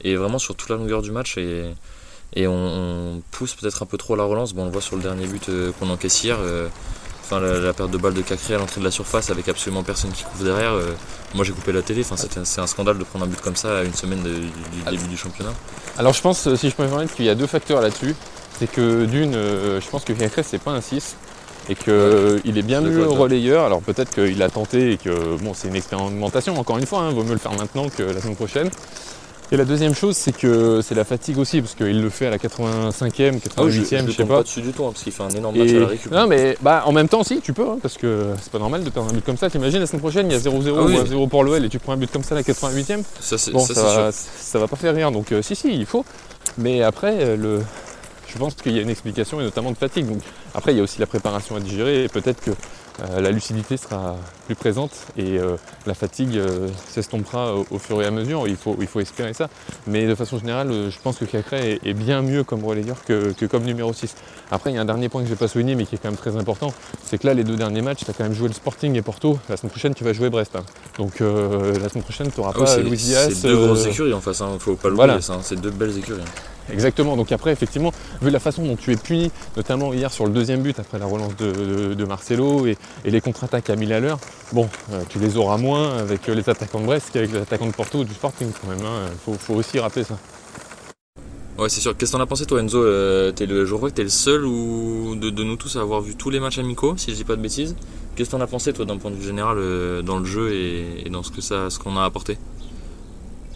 et 0.00 0.16
vraiment 0.16 0.38
sur 0.38 0.54
toute 0.54 0.68
la 0.68 0.76
longueur 0.76 1.02
du 1.02 1.10
match 1.10 1.38
et, 1.38 1.74
on, 2.46 3.22
pousse 3.30 3.54
peut-être 3.54 3.82
un 3.82 3.86
peu 3.86 3.98
trop 3.98 4.16
la 4.16 4.24
relance. 4.24 4.54
Bon, 4.54 4.62
on 4.62 4.64
le 4.66 4.70
voit 4.70 4.80
sur 4.80 4.96
le 4.96 5.02
dernier 5.02 5.26
but 5.26 5.50
euh, 5.50 5.70
qu'on 5.72 5.90
encaisse 5.90 6.24
hier. 6.24 6.38
Euh, 6.40 6.68
enfin, 7.22 7.40
la, 7.40 7.72
perte 7.72 7.90
de 7.90 7.98
balle 7.98 8.14
de 8.14 8.22
Cacré 8.22 8.54
à 8.54 8.58
l'entrée 8.58 8.80
de 8.80 8.84
la 8.84 8.90
surface 8.90 9.30
avec 9.30 9.48
absolument 9.48 9.82
personne 9.82 10.10
qui 10.12 10.24
couvre 10.24 10.44
derrière. 10.44 10.72
Euh, 10.72 10.94
moi 11.34 11.44
j'ai 11.44 11.52
coupé 11.52 11.72
la 11.72 11.82
télé. 11.82 12.02
Enfin, 12.02 12.16
c'est 12.16 12.60
un 12.60 12.66
scandale 12.66 12.98
de 12.98 13.04
prendre 13.04 13.24
un 13.24 13.28
but 13.28 13.40
comme 13.40 13.56
ça 13.56 13.78
à 13.78 13.82
une 13.82 13.94
semaine 13.94 14.22
du 14.22 14.90
début 14.90 15.08
du 15.08 15.16
championnat. 15.16 15.52
Alors 15.98 16.12
je 16.12 16.20
pense, 16.20 16.54
si 16.54 16.70
je 16.70 16.74
peux 16.74 16.84
me 16.84 16.88
permettre, 16.88 17.14
qu'il 17.14 17.24
y 17.24 17.30
a 17.30 17.34
deux 17.34 17.46
facteurs 17.46 17.80
là-dessus. 17.80 18.14
C'est 18.58 18.70
que 18.70 19.06
d'une, 19.06 19.32
je 19.32 19.88
pense 19.90 20.04
que 20.04 20.12
Cacré 20.12 20.42
c'est 20.42 20.58
pas 20.58 20.72
un 20.72 20.80
6 20.80 21.16
et 21.68 21.74
qu'il 21.74 22.58
est 22.58 22.62
bien 22.62 22.80
mieux 22.80 23.06
relayeur. 23.06 23.64
Alors 23.64 23.82
peut-être 23.82 24.10
qu'il 24.10 24.42
a 24.42 24.48
tenté 24.48 24.92
et 24.92 24.96
que 24.96 25.36
bon, 25.42 25.54
c'est 25.54 25.68
une 25.68 25.76
expérimentation, 25.76 26.58
encore 26.58 26.78
une 26.78 26.86
fois, 26.86 27.00
hein, 27.00 27.10
vaut 27.10 27.24
mieux 27.24 27.32
le 27.32 27.38
faire 27.38 27.52
maintenant 27.52 27.88
que 27.88 28.02
la 28.02 28.20
semaine 28.20 28.36
prochaine. 28.36 28.70
Et 29.52 29.56
la 29.58 29.66
deuxième 29.66 29.94
chose, 29.94 30.16
c'est 30.16 30.32
que 30.34 30.80
c'est 30.82 30.94
la 30.94 31.04
fatigue 31.04 31.36
aussi, 31.36 31.60
parce 31.60 31.74
qu'il 31.74 32.00
le 32.00 32.08
fait 32.08 32.26
à 32.26 32.30
la 32.30 32.38
85e, 32.38 33.38
88e, 33.38 33.50
ah 33.58 33.62
je, 33.68 33.82
sais 34.10 34.24
pas. 34.24 34.36
pas 34.36 34.42
dessus 34.44 34.62
du 34.62 34.72
tout, 34.72 34.86
hein, 34.86 34.92
parce 34.92 35.02
qu'il 35.02 35.12
fait 35.12 35.22
un 35.22 35.28
énorme 35.28 35.58
match 35.58 35.70
à 35.72 35.80
la 35.80 35.86
récup. 35.88 36.10
Non, 36.10 36.26
mais 36.26 36.56
bah, 36.62 36.84
en 36.86 36.92
même 36.92 37.06
temps, 37.06 37.22
si, 37.22 37.42
tu 37.42 37.52
peux, 37.52 37.68
hein, 37.68 37.78
parce 37.82 37.98
que 37.98 38.28
c'est 38.40 38.50
pas 38.50 38.58
normal 38.58 38.82
de 38.82 38.88
perdre 38.88 39.10
un 39.10 39.12
but 39.12 39.22
comme 39.22 39.36
ça. 39.36 39.50
T'imagines, 39.50 39.80
la 39.80 39.86
semaine 39.86 40.00
prochaine, 40.00 40.26
il 40.30 40.32
y 40.32 40.36
a 40.36 40.38
0-0 40.38 40.74
ah 40.74 40.82
ou 40.82 41.24
1-0 41.24 41.28
pour 41.28 41.44
l'OL 41.44 41.62
et 41.62 41.68
tu 41.68 41.78
prends 41.78 41.92
un 41.92 41.98
but 41.98 42.10
comme 42.10 42.22
ça 42.22 42.34
à 42.34 42.38
la 42.38 42.42
88e 42.44 43.02
ça, 43.20 43.36
Bon, 43.52 43.58
ça, 43.60 43.74
ça, 43.74 43.82
va, 43.82 44.12
ça, 44.12 44.58
va, 44.58 44.68
pas 44.68 44.76
faire 44.76 44.94
rire, 44.94 45.12
donc 45.12 45.32
euh, 45.32 45.42
si, 45.42 45.54
si, 45.54 45.68
il 45.74 45.84
faut. 45.84 46.06
Mais 46.56 46.82
après, 46.82 47.16
euh, 47.20 47.36
le, 47.36 47.60
je 48.28 48.38
pense 48.38 48.54
qu'il 48.54 48.72
y 48.72 48.78
a 48.78 48.82
une 48.82 48.88
explication 48.88 49.38
et 49.38 49.44
notamment 49.44 49.70
de 49.70 49.76
fatigue. 49.76 50.06
Donc, 50.06 50.22
après, 50.54 50.72
il 50.72 50.78
y 50.78 50.80
a 50.80 50.82
aussi 50.82 50.98
la 50.98 51.06
préparation 51.06 51.56
à 51.56 51.60
digérer 51.60 52.04
et 52.04 52.08
peut-être 52.08 52.42
que 52.42 52.52
la 52.98 53.30
lucidité 53.30 53.76
sera 53.76 54.16
plus 54.46 54.54
présente 54.54 54.92
et 55.16 55.38
euh, 55.38 55.56
la 55.86 55.94
fatigue 55.94 56.36
euh, 56.36 56.68
s'estompera 56.88 57.54
au, 57.54 57.78
fur 57.78 58.02
et 58.02 58.06
à 58.06 58.10
mesure. 58.10 58.46
Il 58.46 58.56
faut, 58.56 58.76
il 58.80 58.86
faut 58.86 59.00
espérer 59.00 59.32
ça. 59.32 59.48
Mais 59.86 60.06
de 60.06 60.14
façon 60.14 60.38
générale, 60.38 60.90
je 60.90 60.98
pense 61.02 61.18
que 61.18 61.24
Cacré 61.24 61.80
est, 61.84 61.94
bien 61.94 62.22
mieux 62.22 62.44
comme 62.44 62.64
relayeur 62.64 63.02
que, 63.04 63.32
comme 63.46 63.64
numéro 63.64 63.92
6. 63.92 64.14
Après, 64.50 64.70
il 64.70 64.74
y 64.74 64.78
a 64.78 64.82
un 64.82 64.86
dernier 64.86 65.08
point 65.08 65.22
que 65.22 65.26
je 65.26 65.32
n'ai 65.32 65.38
pas 65.38 65.48
souligné 65.48 65.74
mais 65.74 65.86
qui 65.86 65.94
est 65.94 65.98
quand 65.98 66.10
même 66.10 66.18
très 66.18 66.36
important. 66.36 66.72
C'est 67.04 67.18
que 67.18 67.26
là, 67.26 67.34
les 67.34 67.44
deux 67.44 67.56
derniers 67.56 67.82
matchs, 67.82 68.04
tu 68.04 68.10
as 68.10 68.14
quand 68.14 68.24
même 68.24 68.34
joué 68.34 68.48
le 68.48 68.54
Sporting 68.54 68.94
et 68.96 69.02
Porto. 69.02 69.38
La 69.48 69.56
semaine 69.56 69.70
prochaine, 69.70 69.94
tu 69.94 70.04
vas 70.04 70.12
jouer 70.12 70.30
Brest. 70.30 70.56
Hein. 70.56 70.64
Donc 70.98 71.20
la 71.20 71.88
semaine 71.88 72.04
prochaine, 72.04 72.30
tu 72.30 72.40
n'auras 72.40 72.52
ah 72.56 72.64
pas 72.64 72.76
Louis 72.78 72.96
Diaz. 72.96 73.32
C'est 73.34 73.48
deux 73.48 73.66
grosses 73.66 73.86
écuries 73.86 74.12
en 74.12 74.20
face, 74.20 74.38
il 74.40 74.42
hein. 74.44 74.54
ne 74.54 74.58
faut 74.58 74.74
pas 74.74 74.88
l'oublier. 74.88 75.06
Voilà. 75.06 75.42
C'est 75.42 75.60
deux 75.60 75.70
belles 75.70 75.96
écuries. 75.96 76.20
Exactement, 76.72 77.16
donc 77.16 77.30
après 77.32 77.52
effectivement, 77.52 77.92
vu 78.22 78.30
la 78.30 78.40
façon 78.40 78.64
dont 78.64 78.76
tu 78.76 78.92
es 78.92 78.96
puni, 78.96 79.30
notamment 79.56 79.92
hier 79.92 80.10
sur 80.10 80.24
le 80.24 80.32
deuxième 80.32 80.62
but 80.62 80.78
après 80.78 80.98
la 80.98 81.06
relance 81.06 81.36
de, 81.36 82.04
Marcelo 82.04 82.66
et, 82.66 82.76
les 83.04 83.20
contre-attaques 83.20 83.70
à 83.70 83.76
1000 83.76 83.92
à 83.92 84.00
l'heure, 84.00 84.18
bon, 84.52 84.68
euh, 84.92 85.02
tu 85.08 85.18
les 85.18 85.36
auras 85.36 85.58
moins 85.58 85.98
avec 85.98 86.26
les 86.26 86.48
attaquants 86.48 86.80
de 86.80 86.86
Brest 86.86 87.10
qu'avec 87.12 87.32
les 87.32 87.38
attaquants 87.38 87.66
de 87.66 87.72
Porto 87.72 87.98
ou 87.98 88.04
du 88.04 88.14
Sporting 88.14 88.48
quand 88.60 88.68
même, 88.68 88.80
il 88.80 88.86
hein. 88.86 89.36
faut, 89.38 89.54
aussi 89.54 89.78
rappeler 89.78 90.04
ça. 90.04 90.18
Ouais 91.58 91.68
c'est 91.68 91.80
sûr, 91.80 91.94
qu'est-ce 91.96 92.12
que 92.12 92.16
t'en 92.16 92.22
as 92.22 92.26
pensé 92.26 92.46
toi 92.46 92.60
Enzo 92.60 92.82
euh, 92.82 93.32
es 93.38 93.46
le, 93.46 93.66
Je 93.66 93.74
crois 93.74 93.90
que 93.90 93.94
t'es 93.94 94.02
le 94.02 94.08
seul 94.08 94.46
ou 94.46 95.14
de, 95.14 95.30
nous 95.30 95.56
tous 95.56 95.76
à 95.76 95.80
avoir 95.80 96.00
vu 96.00 96.16
tous 96.16 96.30
les 96.30 96.40
matchs 96.40 96.58
amicaux, 96.58 96.94
si 96.96 97.10
je 97.10 97.16
dis 97.16 97.24
pas 97.24 97.36
de 97.36 97.42
bêtises. 97.42 97.76
Qu'est-ce 98.16 98.30
que 98.30 98.36
t'en 98.36 98.42
as 98.42 98.46
pensé 98.46 98.72
toi 98.72 98.84
d'un 98.86 98.96
point 98.96 99.10
de 99.10 99.16
vue 99.16 99.26
général 99.26 99.58
euh, 99.58 100.02
dans 100.02 100.18
le 100.18 100.24
jeu 100.24 100.52
et, 100.54 101.08
dans 101.10 101.22
ce 101.22 101.30
que 101.30 101.42
ça, 101.42 101.68
ce 101.68 101.78
qu'on 101.78 101.96
a 101.96 102.04
apporté? 102.04 102.38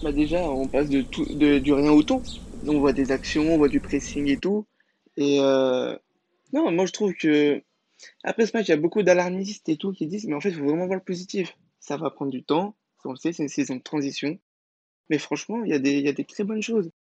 Bah 0.03 0.13
déjà 0.13 0.41
on 0.41 0.67
passe 0.67 0.91
de 0.91 1.01
tout, 1.01 1.25
de, 1.25 1.59
du 1.59 1.73
rien 1.73 1.91
au 1.91 2.03
tout 2.03 2.21
on 2.65 2.79
voit 2.81 2.93
des 2.93 3.11
actions, 3.13 3.55
on 3.55 3.59
voit 3.59 3.69
du 3.69 3.81
pressing 3.81 4.29
et 4.29 4.39
tout. 4.39 4.67
Et 5.17 5.41
euh, 5.41 5.97
non, 6.53 6.71
moi 6.71 6.87
je 6.87 6.93
trouve 6.93 7.15
que 7.15 7.63
après 8.25 8.47
ce 8.47 8.57
match, 8.57 8.69
il 8.69 8.71
y 8.71 8.75
a 8.75 8.79
beaucoup 8.79 9.03
d'alarmistes 9.03 9.69
et 9.69 9.77
tout 9.77 9.93
qui 9.93 10.07
disent, 10.07 10.27
mais 10.27 10.35
en 10.35 10.41
fait, 10.41 10.51
il 10.51 10.57
faut 10.57 10.65
vraiment 10.65 10.87
voir 10.87 10.99
le 10.99 11.05
positif. 11.05 11.57
Ça 11.81 11.97
va 11.97 12.11
prendre 12.11 12.31
du 12.31 12.43
temps, 12.43 12.77
on 13.07 13.13
le 13.13 13.17
sait, 13.17 13.33
c'est 13.33 13.43
une 13.43 13.49
saison 13.49 13.77
de 13.77 13.83
transition. 13.83 14.39
Mais 15.09 15.19
franchement, 15.19 15.63
il 15.65 15.71
y, 15.71 15.75
a 15.75 15.79
des, 15.79 16.13
des 16.13 16.25
très 16.25 16.45
bonnes 16.45 16.63
choses. 16.63 16.91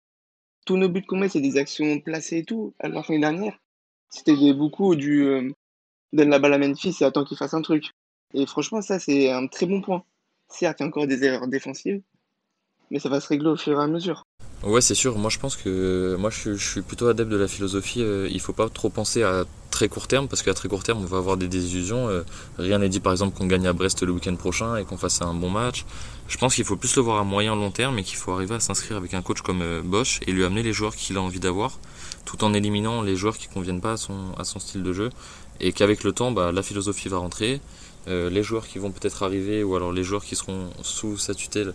Tous 0.64 0.76
nos 0.76 0.88
buts 0.88 1.02
qu'on 1.02 1.16
met, 1.16 1.28
c'est 1.28 1.40
des 1.40 1.56
actions 1.56 2.00
placées 2.00 2.38
et 2.38 2.44
tout. 2.44 2.74
À 2.78 2.88
la 2.88 3.02
fin 3.02 3.18
dernière, 3.18 3.58
c'était 4.10 4.34
beaucoup 4.52 4.94
du 4.94 5.24
euh, 5.24 5.50
donne 6.12 6.30
la 6.30 6.38
balle 6.38 6.54
à 6.54 6.58
Memphis 6.58 6.96
et 7.00 7.04
attends 7.04 7.24
qu'il 7.24 7.36
fasse 7.36 7.54
un 7.54 7.62
truc. 7.62 7.90
Et 8.34 8.46
franchement, 8.46 8.80
ça, 8.80 8.98
c'est 8.98 9.30
un 9.30 9.46
très 9.48 9.66
bon 9.66 9.82
point. 9.82 10.04
Certes, 10.48 10.78
il 10.80 10.82
y 10.82 10.86
a 10.86 10.88
encore 10.88 11.06
des 11.06 11.24
erreurs 11.24 11.48
défensives, 11.48 12.00
mais 12.90 13.00
ça 13.00 13.08
va 13.08 13.20
se 13.20 13.28
régler 13.28 13.48
au 13.48 13.56
fur 13.56 13.78
et 13.78 13.82
à 13.82 13.86
mesure. 13.88 14.24
Ouais, 14.66 14.80
c'est 14.80 14.96
sûr. 14.96 15.16
Moi, 15.16 15.30
je 15.30 15.38
pense 15.38 15.54
que 15.54 16.16
moi, 16.18 16.28
je, 16.28 16.56
suis 16.56 16.82
plutôt 16.82 17.06
adepte 17.06 17.30
de 17.30 17.36
la 17.36 17.46
philosophie. 17.46 18.02
Euh, 18.02 18.28
il 18.32 18.40
faut 18.40 18.52
pas 18.52 18.68
trop 18.68 18.90
penser 18.90 19.22
à 19.22 19.44
très 19.70 19.88
court 19.88 20.08
terme 20.08 20.26
parce 20.26 20.42
qu'à 20.42 20.54
très 20.54 20.68
court 20.68 20.82
terme, 20.82 20.98
on 21.02 21.06
va 21.06 21.18
avoir 21.18 21.36
des 21.36 21.46
désillusions. 21.46 22.08
Euh, 22.08 22.22
rien 22.58 22.80
n'est 22.80 22.88
dit, 22.88 22.98
par 22.98 23.12
exemple, 23.12 23.38
qu'on 23.38 23.46
gagne 23.46 23.68
à 23.68 23.72
Brest 23.72 24.02
le 24.02 24.10
week-end 24.10 24.34
prochain 24.34 24.74
et 24.74 24.84
qu'on 24.84 24.96
fasse 24.96 25.22
un 25.22 25.34
bon 25.34 25.50
match. 25.50 25.84
Je 26.26 26.36
pense 26.36 26.56
qu'il 26.56 26.64
faut 26.64 26.74
plus 26.74 26.96
le 26.96 27.02
voir 27.02 27.20
à 27.20 27.22
moyen 27.22 27.54
long 27.54 27.70
terme 27.70 27.96
et 28.00 28.02
qu'il 28.02 28.16
faut 28.16 28.32
arriver 28.32 28.56
à 28.56 28.60
s'inscrire 28.60 28.96
avec 28.96 29.14
un 29.14 29.22
coach 29.22 29.40
comme 29.40 29.62
euh, 29.62 29.82
Bosch 29.84 30.18
et 30.26 30.32
lui 30.32 30.44
amener 30.44 30.64
les 30.64 30.72
joueurs 30.72 30.96
qu'il 30.96 31.16
a 31.16 31.20
envie 31.20 31.38
d'avoir, 31.38 31.78
tout 32.24 32.42
en 32.42 32.52
éliminant 32.52 33.02
les 33.02 33.14
joueurs 33.14 33.38
qui 33.38 33.46
conviennent 33.46 33.80
pas 33.80 33.92
à 33.92 33.96
son, 33.96 34.34
à 34.36 34.42
son 34.42 34.58
style 34.58 34.82
de 34.82 34.92
jeu. 34.92 35.10
Et 35.60 35.72
qu'avec 35.72 36.02
le 36.02 36.10
temps, 36.10 36.32
bah, 36.32 36.50
la 36.50 36.64
philosophie 36.64 37.08
va 37.08 37.18
rentrer. 37.18 37.60
les 38.08 38.42
joueurs 38.42 38.66
qui 38.66 38.78
vont 38.80 38.90
peut-être 38.90 39.22
arriver 39.22 39.62
ou 39.62 39.76
alors 39.76 39.92
les 39.92 40.02
joueurs 40.04 40.24
qui 40.24 40.34
seront 40.34 40.70
sous 40.82 41.18
sa 41.18 41.34
tutelle 41.34 41.72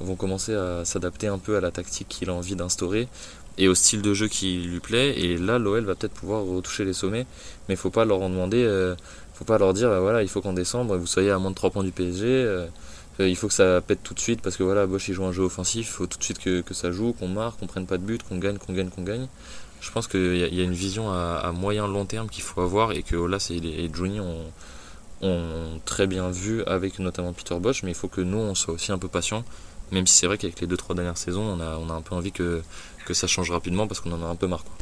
vont 0.00 0.16
commencer 0.16 0.54
à 0.54 0.84
s'adapter 0.84 1.26
un 1.26 1.38
peu 1.38 1.56
à 1.56 1.60
la 1.60 1.70
tactique 1.70 2.08
qu'il 2.08 2.30
a 2.30 2.34
envie 2.34 2.56
d'instaurer 2.56 3.08
et 3.58 3.68
au 3.68 3.74
style 3.74 4.02
de 4.02 4.14
jeu 4.14 4.28
qui 4.28 4.62
lui 4.62 4.80
plaît. 4.80 5.18
Et 5.20 5.36
là, 5.36 5.58
l'OL 5.58 5.84
va 5.84 5.94
peut-être 5.94 6.14
pouvoir 6.14 6.44
retoucher 6.44 6.84
les 6.84 6.92
sommets, 6.92 7.26
mais 7.68 7.74
il 7.74 7.76
faut 7.76 7.90
pas 7.90 8.04
leur 8.04 8.20
en 8.22 8.30
demander, 8.30 8.62
euh, 8.64 8.94
faut 9.34 9.44
pas 9.44 9.58
leur 9.58 9.74
dire, 9.74 9.88
bah 9.90 10.00
voilà, 10.00 10.22
il 10.22 10.28
faut 10.28 10.40
qu'en 10.40 10.52
décembre 10.52 10.96
vous 10.96 11.06
soyez 11.06 11.30
à 11.30 11.38
moins 11.38 11.50
de 11.50 11.56
3 11.56 11.70
points 11.70 11.84
du 11.84 11.92
PSG. 11.92 12.26
Euh, 12.26 12.66
euh, 13.20 13.28
il 13.28 13.36
faut 13.36 13.48
que 13.48 13.54
ça 13.54 13.80
pète 13.80 14.02
tout 14.02 14.14
de 14.14 14.20
suite 14.20 14.40
parce 14.40 14.56
que 14.56 14.62
voilà, 14.62 14.86
Bosch 14.86 15.08
il 15.08 15.14
joue 15.14 15.24
un 15.24 15.32
jeu 15.32 15.42
offensif, 15.42 15.86
il 15.88 15.92
faut 15.92 16.06
tout 16.06 16.18
de 16.18 16.24
suite 16.24 16.38
que, 16.38 16.62
que 16.62 16.74
ça 16.74 16.90
joue, 16.90 17.12
qu'on 17.12 17.28
marque, 17.28 17.60
qu'on 17.60 17.66
prenne 17.66 17.86
pas 17.86 17.98
de 17.98 18.02
but, 18.02 18.22
qu'on 18.22 18.38
gagne, 18.38 18.56
qu'on 18.56 18.72
gagne, 18.72 18.88
qu'on 18.88 19.02
gagne. 19.02 19.26
Je 19.80 19.90
pense 19.90 20.08
qu'il 20.08 20.36
y, 20.36 20.56
y, 20.56 20.60
a 20.60 20.64
une 20.64 20.74
vision 20.74 21.10
à, 21.10 21.52
moyen 21.52 21.86
long 21.86 22.04
terme 22.04 22.28
qu'il 22.28 22.42
faut 22.42 22.60
avoir 22.60 22.92
et 22.92 23.02
que 23.02 23.16
Olas 23.16 23.50
et, 23.50 23.56
et 23.56 23.90
Johnny 23.92 24.20
ont, 24.20 24.44
ont 25.22 25.80
très 25.86 26.06
bien 26.06 26.30
vu 26.30 26.62
avec 26.64 26.98
notamment 26.98 27.32
Peter 27.32 27.58
Bosch, 27.58 27.82
mais 27.82 27.90
il 27.90 27.94
faut 27.94 28.08
que 28.08 28.20
nous 28.20 28.38
on 28.38 28.54
soit 28.54 28.74
aussi 28.74 28.92
un 28.92 28.98
peu 28.98 29.08
patient 29.08 29.44
Même 29.92 30.06
si 30.06 30.16
c'est 30.16 30.26
vrai 30.26 30.38
qu'avec 30.38 30.60
les 30.60 30.66
2-3 30.66 30.94
dernières 30.94 31.18
saisons, 31.18 31.42
on 31.42 31.60
a, 31.60 31.76
on 31.76 31.90
a 31.90 31.94
un 31.94 32.00
peu 32.02 32.14
envie 32.14 32.32
que, 32.32 32.62
que 33.06 33.14
ça 33.14 33.26
change 33.26 33.50
rapidement 33.50 33.86
parce 33.86 34.00
qu'on 34.00 34.12
en 34.12 34.22
a 34.22 34.26
un 34.26 34.36
peu 34.36 34.46
marre. 34.46 34.64
Quoi. 34.64 34.74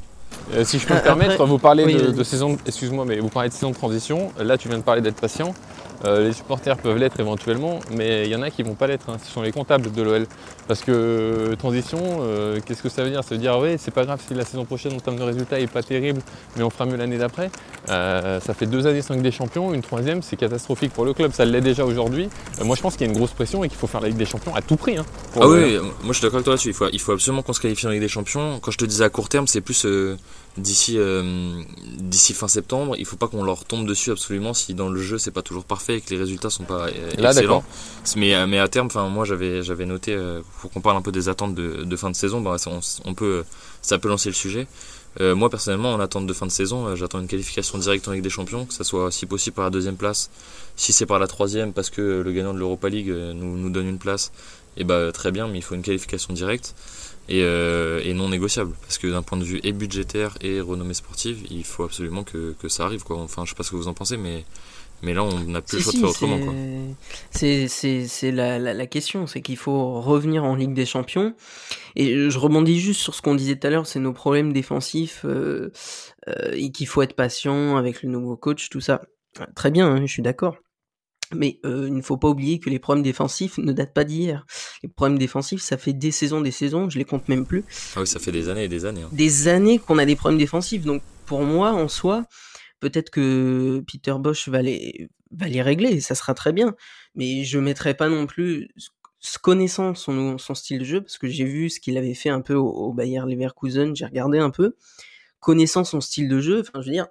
Euh, 0.54 0.64
si 0.64 0.78
je 0.78 0.86
peux 0.86 0.94
me 0.94 1.00
permettre, 1.00 1.32
après- 1.32 1.46
vous 1.46 1.58
parlez 1.58 1.84
oui, 1.84 1.94
de, 1.94 2.00
vas-y. 2.00 2.14
de 2.14 2.22
saison, 2.24 2.58
excuse-moi, 2.66 3.04
mais 3.06 3.18
vous 3.18 3.28
parlez 3.30 3.48
de 3.48 3.54
saison 3.54 3.70
de 3.70 3.74
transition. 3.74 4.32
Là, 4.38 4.58
tu 4.58 4.68
viens 4.68 4.78
de 4.78 4.82
parler 4.82 5.00
d'être 5.00 5.20
patient. 5.20 5.54
Euh, 6.04 6.28
les 6.28 6.32
supporters 6.32 6.76
peuvent 6.76 6.96
l'être 6.96 7.18
éventuellement, 7.18 7.80
mais 7.90 8.24
il 8.26 8.30
y 8.30 8.36
en 8.36 8.42
a 8.42 8.50
qui 8.50 8.62
vont 8.62 8.74
pas 8.74 8.86
l'être. 8.86 9.10
hein. 9.10 9.16
Ce 9.24 9.32
sont 9.32 9.42
les 9.42 9.50
comptables 9.52 9.90
de 9.92 10.02
l'OL. 10.02 10.26
Parce 10.68 10.80
que 10.82 10.92
euh, 10.92 11.56
transition, 11.56 11.98
euh, 12.20 12.60
qu'est-ce 12.64 12.82
que 12.82 12.88
ça 12.88 13.02
veut 13.02 13.10
dire? 13.10 13.24
Ça 13.24 13.34
veut 13.34 13.40
dire, 13.40 13.58
oui, 13.58 13.76
c'est 13.78 13.90
pas 13.92 14.04
grave 14.04 14.20
si 14.26 14.34
la 14.34 14.44
saison 14.44 14.64
prochaine 14.64 14.92
en 14.92 15.00
termes 15.00 15.16
de 15.16 15.22
résultats 15.22 15.58
est 15.58 15.66
pas 15.66 15.82
terrible, 15.82 16.20
mais 16.56 16.62
on 16.62 16.70
fera 16.70 16.86
mieux 16.86 16.96
l'année 16.96 17.18
d'après. 17.18 17.50
Ça 17.86 18.54
fait 18.54 18.66
deux 18.66 18.86
années 18.86 19.02
sans 19.02 19.14
Ligue 19.14 19.22
des 19.22 19.30
Champions, 19.32 19.72
une 19.74 19.82
troisième, 19.82 20.22
c'est 20.22 20.36
catastrophique 20.36 20.92
pour 20.92 21.04
le 21.04 21.14
club. 21.14 21.32
Ça 21.32 21.44
l'est 21.44 21.60
déjà 21.60 21.84
aujourd'hui. 21.84 22.28
Moi, 22.62 22.76
je 22.76 22.82
pense 22.82 22.96
qu'il 22.96 23.06
y 23.06 23.10
a 23.10 23.12
une 23.12 23.18
grosse 23.18 23.32
pression 23.32 23.64
et 23.64 23.68
qu'il 23.68 23.78
faut 23.78 23.86
faire 23.86 24.00
la 24.00 24.08
Ligue 24.08 24.18
des 24.18 24.26
Champions 24.26 24.54
à 24.54 24.62
tout 24.62 24.76
prix. 24.76 24.96
hein, 24.98 25.04
Ah 25.40 25.48
oui, 25.48 25.78
moi 25.78 25.90
je 26.08 26.12
suis 26.14 26.22
d'accord 26.22 26.36
avec 26.36 26.44
toi 26.44 26.52
là-dessus. 26.54 26.68
Il 26.68 26.74
faut, 26.74 26.88
il 26.92 27.00
faut 27.00 27.12
absolument 27.12 27.42
qu'on 27.42 27.52
se 27.52 27.60
qualifie 27.60 27.86
en 27.86 27.90
Ligue 27.90 28.00
des 28.02 28.08
Champions. 28.08 28.60
Quand 28.60 28.70
je 28.70 28.78
te 28.78 28.84
disais 28.84 29.04
à 29.04 29.08
court 29.08 29.28
terme, 29.28 29.46
c'est 29.46 29.60
plus 29.62 29.86
d'ici 30.58 30.98
euh, 30.98 31.62
d'ici 31.98 32.34
fin 32.34 32.48
septembre. 32.48 32.94
Il 32.98 33.06
faut 33.06 33.16
pas 33.16 33.28
qu'on 33.28 33.42
leur 33.42 33.64
tombe 33.64 33.86
dessus 33.86 34.10
absolument 34.10 34.54
si 34.54 34.74
dans 34.74 34.88
le 34.88 35.00
jeu 35.00 35.18
c'est 35.18 35.30
pas 35.30 35.42
toujours 35.42 35.64
parfait 35.64 35.98
et 35.98 36.00
que 36.00 36.10
les 36.10 36.18
résultats 36.18 36.50
sont 36.50 36.64
pas 36.64 36.88
euh, 36.88 37.10
Là, 37.18 37.30
excellents. 37.30 37.64
Mais, 38.16 38.34
euh, 38.34 38.46
mais 38.46 38.58
à 38.58 38.68
terme, 38.68 38.86
enfin 38.86 39.08
moi 39.08 39.24
j'avais 39.24 39.62
j'avais 39.62 39.86
noté 39.86 40.14
euh, 40.14 40.40
pour 40.60 40.70
qu'on 40.70 40.80
parle 40.80 40.96
un 40.96 41.02
peu 41.02 41.12
des 41.12 41.28
attentes 41.28 41.54
de, 41.54 41.84
de 41.84 41.96
fin 41.96 42.10
de 42.10 42.16
saison. 42.16 42.40
Bah, 42.40 42.58
ça, 42.58 42.70
on, 42.70 42.80
on 43.04 43.14
peut 43.14 43.44
ça 43.82 43.98
peut 43.98 44.08
lancer 44.08 44.28
le 44.28 44.34
sujet. 44.34 44.66
Moi 45.20 45.50
personnellement, 45.50 45.94
en 45.94 45.98
attente 45.98 46.28
de 46.28 46.32
fin 46.32 46.46
de 46.46 46.52
saison, 46.52 46.94
j'attends 46.94 47.18
une 47.18 47.26
qualification 47.26 47.76
directe 47.76 48.06
en 48.06 48.12
Ligue 48.12 48.22
des 48.22 48.30
Champions, 48.30 48.66
que 48.66 48.72
ça 48.72 48.84
soit 48.84 49.10
si 49.10 49.26
possible 49.26 49.56
par 49.56 49.64
la 49.64 49.70
deuxième 49.70 49.96
place. 49.96 50.30
Si 50.76 50.92
c'est 50.92 51.06
par 51.06 51.18
la 51.18 51.26
troisième, 51.26 51.72
parce 51.72 51.90
que 51.90 52.22
le 52.24 52.30
gagnant 52.30 52.54
de 52.54 52.60
l'Europa 52.60 52.88
League 52.88 53.08
nous, 53.08 53.56
nous 53.56 53.70
donne 53.70 53.88
une 53.88 53.98
place, 53.98 54.30
et 54.76 54.84
bah 54.84 55.10
très 55.10 55.32
bien, 55.32 55.48
mais 55.48 55.58
il 55.58 55.62
faut 55.62 55.74
une 55.74 55.82
qualification 55.82 56.32
directe 56.34 56.76
et, 57.28 57.42
euh, 57.42 58.00
et 58.04 58.14
non 58.14 58.28
négociable. 58.28 58.74
Parce 58.82 58.98
que 58.98 59.06
d'un 59.06 59.22
point 59.22 59.38
de 59.38 59.44
vue 59.44 59.60
et 59.64 59.72
budgétaire 59.72 60.36
et 60.40 60.60
renommée 60.60 60.94
sportive, 60.94 61.44
il 61.50 61.64
faut 61.64 61.84
absolument 61.84 62.24
que, 62.24 62.54
que 62.60 62.68
ça 62.68 62.84
arrive. 62.84 63.02
Quoi. 63.04 63.18
Enfin, 63.18 63.44
je 63.44 63.50
sais 63.50 63.56
pas 63.56 63.62
ce 63.64 63.70
que 63.70 63.76
vous 63.76 63.88
en 63.88 63.94
pensez, 63.94 64.16
mais, 64.16 64.44
mais 65.02 65.14
là 65.14 65.24
on 65.24 65.40
n'a 65.44 65.62
plus 65.62 65.76
le 65.76 65.80
Si, 65.80 65.82
choix 65.82 65.92
de 65.92 65.96
si, 65.96 66.00
faire 66.00 66.10
autrement. 66.10 66.38
Quoi. 66.40 66.54
c'est- 66.54 66.96
C'est 67.30 67.68
c'est- 67.68 68.06
c'est 68.08 68.32
la, 68.32 68.58
la, 68.58 68.74
la 68.74 68.86
question, 68.86 69.26
c'est 69.26 69.42
qu'il 69.42 69.56
faut 69.56 70.00
revenir 70.00 70.44
en 70.44 70.54
Ligue 70.56 70.74
des 70.74 70.86
Champions. 70.86 71.34
Et 71.96 72.30
je 72.30 72.38
rebondis 72.38 72.80
juste 72.80 73.00
sur 73.00 73.14
ce 73.14 73.22
qu'on 73.22 73.34
disait 73.34 73.56
tout 73.56 73.66
à 73.66 73.70
l'heure, 73.70 73.86
c'est 73.86 74.00
nos 74.00 74.12
problèmes 74.12 74.52
défensifs 74.52 75.22
euh, 75.24 75.70
euh, 76.28 76.52
et 76.54 76.70
qu'il 76.72 76.86
faut 76.86 77.02
être 77.02 77.14
patient 77.14 77.76
avec 77.76 78.02
le 78.02 78.08
nouveau 78.10 78.36
coach, 78.36 78.70
tout 78.70 78.80
ça. 78.80 79.02
Très 79.54 79.70
bien, 79.70 79.88
hein, 79.88 80.00
je 80.06 80.12
suis 80.12 80.22
d'accord. 80.22 80.56
Mais 81.34 81.60
euh, 81.66 81.84
il 81.88 81.94
ne 81.94 82.02
faut 82.02 82.16
pas 82.16 82.28
oublier 82.28 82.58
que 82.58 82.70
les 82.70 82.78
problèmes 82.78 83.02
défensifs 83.02 83.58
ne 83.58 83.72
datent 83.72 83.92
pas 83.92 84.04
d'hier. 84.04 84.46
Les 84.82 84.88
problèmes 84.88 85.18
défensifs, 85.18 85.60
ça 85.60 85.76
fait 85.76 85.92
des 85.92 86.10
saisons, 86.10 86.40
des 86.40 86.50
saisons, 86.50 86.88
je 86.88 86.98
les 86.98 87.04
compte 87.04 87.28
même 87.28 87.44
plus 87.46 87.64
Ah 87.96 88.00
oui, 88.00 88.06
ça 88.06 88.18
fait 88.18 88.32
des 88.32 88.48
années 88.48 88.64
et 88.64 88.68
des 88.68 88.84
années. 88.86 89.02
hein. 89.02 89.10
des 89.12 89.48
années 89.48 89.78
qu'on 89.78 89.98
a 89.98 90.06
des 90.06 90.16
problèmes 90.16 90.38
défensifs. 90.38 90.84
Donc 90.84 91.02
pour 91.26 91.42
moi, 91.42 91.72
en 91.72 91.88
soi, 91.88 92.24
peut-être 92.80 93.10
que 93.10 93.84
Peter 93.90 94.14
Bosch 94.18 94.48
va 94.48 94.62
les, 94.62 95.08
va 95.30 95.48
les 95.48 95.60
régler, 95.60 96.00
ça 96.00 96.14
sera 96.14 96.32
très 96.34 96.52
bien. 96.52 96.74
Mais 97.14 97.44
je 97.44 97.58
mettrai 97.58 97.92
pas 97.94 98.08
non 98.08 98.26
plus, 98.26 98.68
connaissant 99.42 99.94
son, 99.94 100.38
son 100.38 100.54
style 100.54 100.78
de 100.78 100.84
jeu, 100.84 101.00
parce 101.02 101.18
que 101.18 101.26
j'ai 101.28 101.44
vu 101.44 101.68
ce 101.68 101.80
qu'il 101.80 101.98
avait 101.98 102.14
fait 102.14 102.30
un 102.30 102.40
peu 102.40 102.54
au, 102.54 102.68
au 102.68 102.92
Bayer 102.94 103.20
Leverkusen, 103.26 103.94
j'ai 103.94 104.06
regardé 104.06 104.38
un 104.38 104.50
peu, 104.50 104.76
connaissant 105.40 105.84
son 105.84 106.00
style 106.00 106.28
de 106.28 106.40
jeu, 106.40 106.60
enfin 106.60 106.80
je 106.80 106.86
veux 106.86 106.92
dire, 106.92 107.08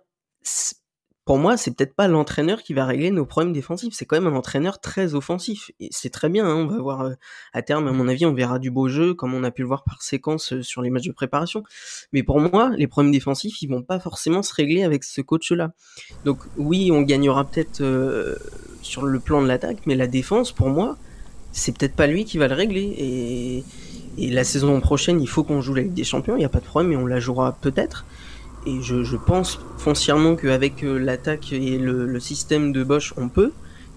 pour 1.28 1.38
moi, 1.38 1.58
c'est 1.58 1.76
peut-être 1.76 1.94
pas 1.94 2.08
l'entraîneur 2.08 2.64
qui 2.64 2.74
va 2.74 2.86
régler 2.86 3.12
nos 3.12 3.26
problèmes 3.26 3.52
défensifs. 3.52 3.94
C'est 3.94 4.06
quand 4.06 4.16
même 4.16 4.34
un 4.34 4.38
entraîneur 4.38 4.80
très 4.80 5.14
offensif. 5.14 5.72
Et 5.82 5.90
c'est 5.92 6.10
très 6.10 6.30
bien, 6.30 6.46
hein, 6.48 6.56
on 6.56 6.68
va 6.68 6.78
voir 6.78 7.02
euh, 7.02 7.14
à 7.52 7.62
terme, 7.62 7.90
à 7.90 7.92
mon 7.92 8.08
avis, 8.08 8.26
on 8.26 8.34
verra 8.34 8.60
du 8.60 8.72
beau 8.72 8.88
jeu, 8.88 9.14
comme 9.14 9.34
on 9.34 9.44
a 9.44 9.52
pu 9.52 9.62
le 9.62 9.68
voir 9.68 9.84
par 9.84 10.02
séquence 10.02 10.54
euh, 10.54 10.64
sur 10.64 10.82
les 10.82 10.90
matchs 10.90 11.08
de 11.08 11.12
préparation. 11.12 11.64
Mais 12.14 12.24
pour 12.24 12.40
moi, 12.40 12.72
les 12.78 12.88
problèmes 12.88 13.12
défensifs, 13.12 13.62
ils 13.62 13.68
vont 13.68 13.82
pas 13.82 14.00
forcément 14.00 14.42
se 14.42 14.54
régler 14.54 14.84
avec 14.84 15.04
ce 15.04 15.20
coach-là. 15.20 15.74
Donc 16.24 16.40
oui, 16.56 16.92
on 16.94 17.02
gagnera 17.02 17.44
peut-être 17.44 17.82
euh, 17.82 18.36
sur 18.82 19.06
le 19.06 19.20
plan 19.20 19.42
de 19.42 19.48
l'attaque, 19.48 19.80
mais 19.86 19.96
la 19.96 20.08
défense, 20.08 20.54
pour 20.54 20.70
moi, 20.70 20.98
c'est 21.52 21.78
peut-être 21.78 21.96
pas 21.98 22.08
lui 22.08 22.24
qui 22.24 22.38
va 22.38 22.48
le 22.48 22.56
régler. 22.56 22.96
Et, 22.98 23.64
et 24.18 24.30
la 24.30 24.46
saison 24.46 24.80
prochaine, 24.80 25.20
il 25.20 25.28
faut 25.28 25.44
qu'on 25.44 25.60
joue 25.60 25.74
la 25.74 25.82
Ligue 25.82 25.94
des 25.94 26.06
Champions, 26.06 26.38
il 26.38 26.40
n'y 26.40 26.46
a 26.46 26.50
pas 26.50 26.62
de 26.62 26.66
problème, 26.66 26.92
mais 26.92 26.96
on 26.96 27.06
la 27.06 27.20
jouera 27.20 27.58
peut-être. 27.60 28.06
Et 28.68 28.82
je, 28.82 29.16
pense 29.16 29.60
foncièrement 29.78 30.36
qu'avec 30.36 30.84
euh, 30.84 30.98
l'attaque 30.98 31.54
et 31.54 31.78
le, 31.78 32.20
système 32.20 32.74
de 32.74 32.84
Bosch, 32.84 33.14
on 33.16 33.30
peut, 33.30 33.54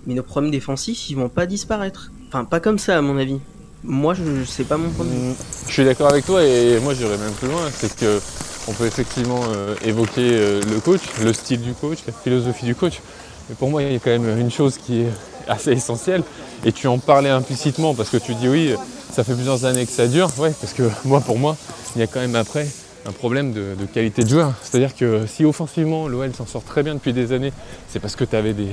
mais 0.07 0.15
nos 0.15 0.23
problèmes 0.23 0.53
défensifs, 0.53 1.11
ils 1.11 1.17
vont 1.17 1.29
pas 1.29 1.47
disparaître. 1.47 2.13
Enfin, 2.29 2.45
pas 2.45 2.61
comme 2.61 2.79
ça, 2.79 2.97
à 2.97 3.01
mon 3.01 3.19
avis. 3.19 3.41
Moi, 3.83 4.15
je 4.15 4.45
sais 4.45 4.63
pas 4.63 4.77
mon 4.77 4.89
point 4.91 5.07
de 5.07 5.11
vue. 5.11 5.35
Je 5.67 5.73
suis 5.73 5.85
d'accord 5.85 6.11
avec 6.11 6.25
toi 6.25 6.45
et 6.45 6.79
moi 6.81 6.95
j'irais 6.95 7.19
même 7.19 7.33
plus 7.33 7.49
loin, 7.49 7.63
c'est 7.73 7.97
que 7.97 8.21
on 8.69 8.73
peut 8.73 8.87
effectivement 8.87 9.41
euh, 9.53 9.75
évoquer 9.83 10.35
euh, 10.35 10.61
le 10.71 10.79
coach, 10.79 11.01
le 11.21 11.33
style 11.33 11.63
du 11.63 11.73
coach, 11.73 11.99
la 12.07 12.13
philosophie 12.13 12.67
du 12.67 12.77
coach. 12.77 13.01
Mais 13.49 13.57
pour 13.57 13.71
moi 13.71 13.83
il 13.83 13.93
y 13.93 13.97
a 13.97 13.99
quand 13.99 14.11
même 14.11 14.39
une 14.39 14.51
chose 14.51 14.77
qui 14.77 15.01
est 15.01 15.13
assez 15.49 15.73
essentielle 15.73 16.23
et 16.65 16.73
tu 16.73 16.87
en 16.87 16.99
parlais 16.99 17.31
implicitement 17.31 17.95
parce 17.95 18.11
que 18.11 18.19
tu 18.19 18.35
dis 18.35 18.49
oui, 18.49 18.75
ça 19.11 19.25
fait 19.25 19.35
plusieurs 19.35 19.65
années 19.65 19.87
que 19.87 19.93
ça 19.93 20.07
dure, 20.07 20.31
ouais, 20.39 20.53
parce 20.61 20.75
que 20.75 20.83
moi 21.07 21.21
pour 21.21 21.39
moi 21.39 21.57
il 21.97 22.01
y 22.01 22.03
a 22.03 22.07
quand 22.07 22.21
même 22.21 22.37
après 22.37 22.69
un 23.07 23.13
problème 23.13 23.53
de, 23.53 23.75
de 23.79 23.87
qualité 23.93 24.23
de 24.25 24.29
joueur. 24.29 24.53
C'est-à-dire 24.63 24.95
que 24.95 25.27
si 25.27 25.45
offensivement 25.45 26.07
l'OL 26.09 26.33
s'en 26.35 26.47
sort 26.47 26.63
très 26.65 26.83
bien 26.83 26.95
depuis 26.95 27.13
des 27.13 27.33
années, 27.33 27.53
c'est 27.89 27.99
parce 28.01 28.17
que 28.17 28.25
tu 28.25 28.37
avais 28.37 28.53
des, 28.53 28.69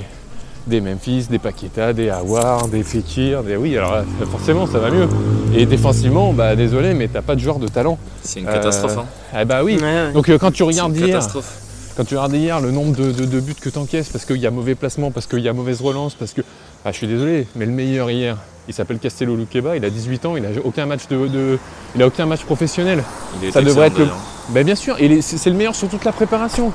des 0.66 0.80
Memphis, 0.80 1.26
des 1.30 1.38
Paqueta, 1.38 1.92
des 1.92 2.10
Howard, 2.10 2.70
des 2.70 2.82
Fekir, 2.82 3.42
des 3.42 3.56
oui 3.56 3.76
alors 3.76 3.92
là, 3.94 4.04
forcément 4.30 4.66
ça 4.66 4.78
va 4.78 4.90
mieux. 4.90 5.08
Et 5.54 5.64
défensivement, 5.66 6.32
bah 6.32 6.56
désolé 6.56 6.94
mais 6.94 7.08
t'as 7.08 7.22
pas 7.22 7.34
de 7.34 7.40
joueur 7.40 7.58
de 7.58 7.68
talent. 7.68 7.98
C'est 8.22 8.40
une 8.40 8.48
Euh, 8.48 8.52
catastrophe. 8.52 8.98
hein. 8.98 9.06
Ah 9.32 9.44
bah 9.44 9.64
oui. 9.64 9.76
Ouais, 9.76 9.82
ouais. 9.82 10.12
Donc 10.12 10.28
euh, 10.28 10.38
quand 10.38 10.50
tu 10.50 10.58
C'est 10.58 10.64
regardes 10.64 10.94
une 10.96 11.06
hier, 11.06 11.16
catastrophe. 11.16 11.58
quand 11.96 12.04
tu 12.04 12.14
regardes 12.16 12.34
hier 12.34 12.60
le 12.60 12.70
nombre 12.70 12.94
de, 12.96 13.10
de- 13.12 13.24
de 13.24 13.40
buts 13.40 13.54
que 13.58 13.70
tu 13.70 13.78
encaisses 13.78 14.10
parce 14.10 14.24
qu'il 14.26 14.36
y 14.36 14.46
a 14.46 14.50
mauvais 14.50 14.74
placement, 14.74 15.10
parce 15.10 15.26
qu'il 15.26 15.40
y 15.40 15.48
a 15.48 15.52
mauvaise 15.54 15.80
relance, 15.80 16.14
parce 16.14 16.32
que. 16.34 16.42
Ah, 16.84 16.92
je 16.92 16.98
suis 16.98 17.06
désolé, 17.08 17.46
mais 17.56 17.64
le 17.66 17.72
meilleur 17.72 18.10
hier, 18.10 18.36
il 18.68 18.74
s'appelle 18.74 18.98
Castello 18.98 19.34
Luqueba, 19.34 19.76
il 19.76 19.84
a 19.84 19.90
18 19.90 20.26
ans, 20.26 20.36
il 20.36 20.44
a 20.44 20.48
aucun 20.64 20.86
match 20.86 21.08
de, 21.08 21.26
de- 21.26 21.58
il 21.96 22.02
a 22.02 22.06
aucun 22.06 22.26
match 22.26 22.42
professionnel. 22.44 23.02
Il 23.42 23.48
est 23.48 23.52
ça 23.52 23.62
devrait 23.62 23.86
être 23.88 23.98
le-. 23.98 24.08
Ben 24.50 24.64
bien 24.64 24.74
sûr, 24.74 24.96
c'est 25.20 25.50
le 25.50 25.56
meilleur 25.56 25.74
sur 25.74 25.88
toute 25.88 26.04
la 26.04 26.12
préparation. 26.12 26.72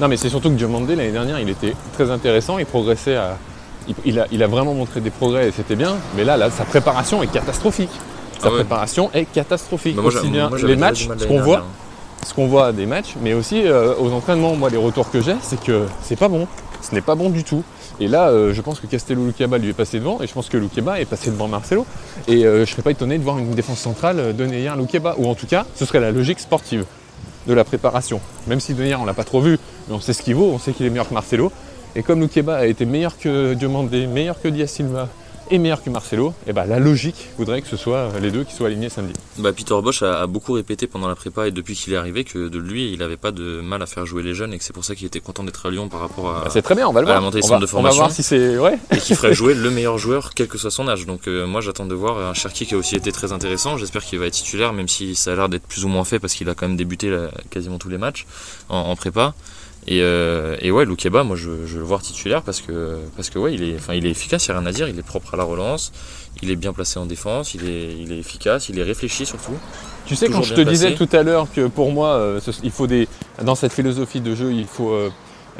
Non 0.00 0.08
mais 0.08 0.16
c'est 0.16 0.28
surtout 0.28 0.48
que 0.50 0.54
Diomandé 0.54 0.96
l'année 0.96 1.10
dernière, 1.12 1.38
il 1.40 1.48
était 1.48 1.74
très 1.94 2.10
intéressant, 2.10 2.58
il 2.58 2.66
progressait 2.66 3.16
à. 3.16 3.36
Il, 3.88 3.94
il 4.04 4.20
a, 4.20 4.26
il 4.30 4.42
a 4.42 4.46
vraiment 4.46 4.74
montré 4.74 5.00
des 5.00 5.10
progrès 5.10 5.48
et 5.48 5.50
c'était 5.52 5.74
bien, 5.76 5.96
mais 6.16 6.22
là, 6.24 6.36
là, 6.36 6.50
sa 6.50 6.64
préparation 6.64 7.22
est 7.22 7.26
catastrophique. 7.28 7.88
Sa 8.38 8.46
Ah 8.46 8.50
ouais. 8.50 8.56
préparation 8.56 9.10
est 9.14 9.24
catastrophique. 9.24 9.96
Bah, 9.96 10.02
moi, 10.02 10.12
Aussi 10.14 10.28
bien 10.28 10.48
moi, 10.50 10.58
les 10.62 10.76
matchs, 10.76 11.08
mal 11.08 11.18
ce 11.18 11.24
qu'on 11.26 11.40
voit, 11.40 11.56
dernière. 11.56 11.64
ce 12.26 12.34
qu'on 12.34 12.46
voit 12.46 12.66
à 12.66 12.72
des 12.72 12.84
matchs, 12.86 13.14
mais 13.22 13.32
aussi 13.32 13.62
euh, 13.66 13.94
aux 13.98 14.12
entraînements. 14.12 14.54
Moi, 14.56 14.68
les 14.70 14.76
retours 14.76 15.10
que 15.10 15.20
j'ai, 15.22 15.34
c'est 15.42 15.58
que 15.64 15.86
c'est 16.02 16.16
pas 16.16 16.28
bon. 16.28 16.46
Ce 16.82 16.94
n'est 16.94 17.00
pas 17.00 17.14
bon 17.14 17.30
du 17.30 17.44
tout. 17.44 17.62
Et 18.00 18.08
là, 18.08 18.28
euh, 18.28 18.54
je 18.54 18.60
pense 18.60 18.80
que 18.80 18.86
Castello 18.86 19.24
Luqueba 19.24 19.58
lui 19.58 19.70
est 19.70 19.74
passé 19.74 19.98
devant, 19.98 20.20
et 20.22 20.26
je 20.26 20.32
pense 20.32 20.48
que 20.48 20.56
Luqueba 20.56 21.00
est 21.00 21.04
passé 21.04 21.30
devant 21.30 21.48
Marcelo. 21.48 21.86
Et 22.28 22.44
euh, 22.44 22.64
je 22.64 22.70
serais 22.70 22.82
pas 22.82 22.90
étonné 22.90 23.18
de 23.18 23.24
voir 23.24 23.38
une 23.38 23.50
défense 23.50 23.80
centrale 23.80 24.20
euh, 24.20 24.32
de 24.32 24.46
Neyer 24.46 24.72
Luqueba, 24.76 25.16
ou 25.18 25.28
en 25.28 25.34
tout 25.34 25.46
cas, 25.46 25.66
ce 25.74 25.84
serait 25.84 26.00
la 26.00 26.12
logique 26.12 26.40
sportive 26.40 26.84
de 27.46 27.54
la 27.54 27.64
préparation. 27.64 28.20
Même 28.46 28.60
si 28.60 28.74
Neyer, 28.74 28.96
on 28.96 29.04
l'a 29.04 29.14
pas 29.14 29.24
trop 29.24 29.40
vu, 29.40 29.58
mais 29.88 29.94
on 29.94 30.00
sait 30.00 30.12
ce 30.12 30.22
qu'il 30.22 30.34
vaut, 30.34 30.50
on 30.54 30.58
sait 30.58 30.72
qu'il 30.72 30.86
est 30.86 30.90
meilleur 30.90 31.08
que 31.08 31.14
Marcelo. 31.14 31.50
Et 31.96 32.02
comme 32.02 32.20
Luqueba 32.20 32.56
a 32.56 32.66
été 32.66 32.84
meilleur 32.84 33.18
que 33.18 33.54
Diomandé, 33.54 34.06
meilleur 34.06 34.40
que 34.40 34.48
Diaz 34.48 34.70
Silva 34.70 35.08
et 35.50 35.58
meilleur 35.58 35.82
que 35.82 35.90
Marcelo, 35.90 36.34
et 36.46 36.52
ben 36.52 36.64
la 36.66 36.78
logique 36.78 37.28
voudrait 37.38 37.62
que 37.62 37.68
ce 37.68 37.76
soit 37.76 38.08
les 38.20 38.30
deux 38.30 38.44
qui 38.44 38.54
soient 38.54 38.66
alignés 38.68 38.88
samedi. 38.88 39.12
Bah, 39.38 39.52
Peter 39.52 39.74
Bosch 39.82 40.02
a, 40.02 40.20
a 40.20 40.26
beaucoup 40.26 40.52
répété 40.52 40.86
pendant 40.86 41.08
la 41.08 41.14
prépa 41.14 41.48
et 41.48 41.50
depuis 41.50 41.74
qu'il 41.74 41.92
est 41.92 41.96
arrivé 41.96 42.24
que 42.24 42.48
de 42.48 42.58
lui, 42.58 42.92
il 42.92 42.98
n'avait 42.98 43.16
pas 43.16 43.30
de 43.30 43.60
mal 43.60 43.82
à 43.82 43.86
faire 43.86 44.06
jouer 44.06 44.22
les 44.22 44.34
jeunes 44.34 44.52
et 44.52 44.58
que 44.58 44.64
c'est 44.64 44.72
pour 44.72 44.84
ça 44.84 44.94
qu'il 44.94 45.06
était 45.06 45.20
content 45.20 45.44
d'être 45.44 45.66
à 45.66 45.70
Lyon 45.70 45.88
par 45.88 46.00
rapport 46.00 46.30
à. 46.30 46.44
Bah, 46.44 46.50
c'est 46.50 46.62
très 46.62 46.74
bien, 46.74 46.88
on 46.88 46.92
va 46.92 47.02
le 47.02 47.08
à 47.08 47.14
la 47.14 47.20
montée 47.20 47.40
des 47.40 47.46
centres 47.46 47.60
de 47.60 47.66
on 47.72 47.82
va 47.82 47.90
voir 47.90 47.94
formation. 47.94 48.14
si 48.14 48.22
c'est 48.22 48.58
ouais. 48.58 48.78
et 48.90 48.98
qui 48.98 49.14
ferait 49.14 49.34
jouer 49.34 49.54
le 49.54 49.70
meilleur 49.70 49.98
joueur 49.98 50.30
quel 50.34 50.48
que 50.48 50.58
soit 50.58 50.70
son 50.70 50.88
âge. 50.88 51.06
Donc 51.06 51.28
euh, 51.28 51.46
moi 51.46 51.60
j'attends 51.60 51.86
de 51.86 51.94
voir 51.94 52.18
un 52.18 52.34
Cherki 52.34 52.66
qui 52.66 52.74
a 52.74 52.78
aussi 52.78 52.96
été 52.96 53.12
très 53.12 53.32
intéressant. 53.32 53.76
J'espère 53.76 54.04
qu'il 54.04 54.18
va 54.18 54.26
être 54.26 54.34
titulaire 54.34 54.72
même 54.72 54.88
si 54.88 55.14
ça 55.14 55.32
a 55.32 55.36
l'air 55.36 55.48
d'être 55.48 55.66
plus 55.66 55.84
ou 55.84 55.88
moins 55.88 56.04
fait 56.04 56.18
parce 56.18 56.34
qu'il 56.34 56.48
a 56.48 56.54
quand 56.54 56.66
même 56.68 56.76
débuté 56.76 57.10
là, 57.10 57.30
quasiment 57.50 57.78
tous 57.78 57.88
les 57.88 57.98
matchs 57.98 58.26
en, 58.68 58.78
en 58.78 58.96
prépa. 58.96 59.34
Et, 59.90 60.02
euh, 60.02 60.56
et 60.60 60.70
ouais, 60.70 60.84
Loukeba, 60.84 61.24
moi 61.24 61.34
je, 61.34 61.64
je 61.64 61.72
veux 61.74 61.78
le 61.78 61.84
voir 61.84 62.02
titulaire 62.02 62.42
parce 62.42 62.60
que 62.60 62.98
parce 63.16 63.30
que 63.30 63.38
ouais, 63.38 63.54
il 63.54 63.62
est, 63.62 63.76
enfin 63.76 63.94
il 63.94 64.04
est 64.04 64.10
efficace, 64.10 64.44
il 64.44 64.48
y 64.50 64.52
a 64.52 64.58
rien 64.58 64.66
à 64.66 64.72
dire. 64.72 64.86
Il 64.86 64.98
est 64.98 65.02
propre 65.02 65.32
à 65.32 65.36
la 65.38 65.44
relance, 65.44 65.92
il 66.42 66.50
est 66.50 66.56
bien 66.56 66.74
placé 66.74 66.98
en 66.98 67.06
défense, 67.06 67.54
il 67.54 67.66
est, 67.66 67.94
il 67.98 68.12
est 68.12 68.18
efficace, 68.18 68.68
il 68.68 68.78
est 68.78 68.82
réfléchi 68.82 69.24
surtout. 69.24 69.54
Tu 70.04 70.14
sais, 70.14 70.26
quand 70.28 70.42
je 70.42 70.54
te 70.54 70.60
disais 70.72 70.88
tout 70.94 71.16
à 71.16 71.22
l'heure 71.22 71.46
que 71.54 71.66
pour 71.68 71.90
moi, 71.90 72.08
euh, 72.16 72.38
ce- 72.40 72.50
il 72.62 72.70
faut 72.70 72.86
des, 72.86 73.08
dans 73.42 73.54
cette 73.54 73.72
philosophie 73.72 74.20
de 74.20 74.34
jeu, 74.34 74.52
il 74.52 74.66
faut 74.66 74.90
euh, 74.92 75.08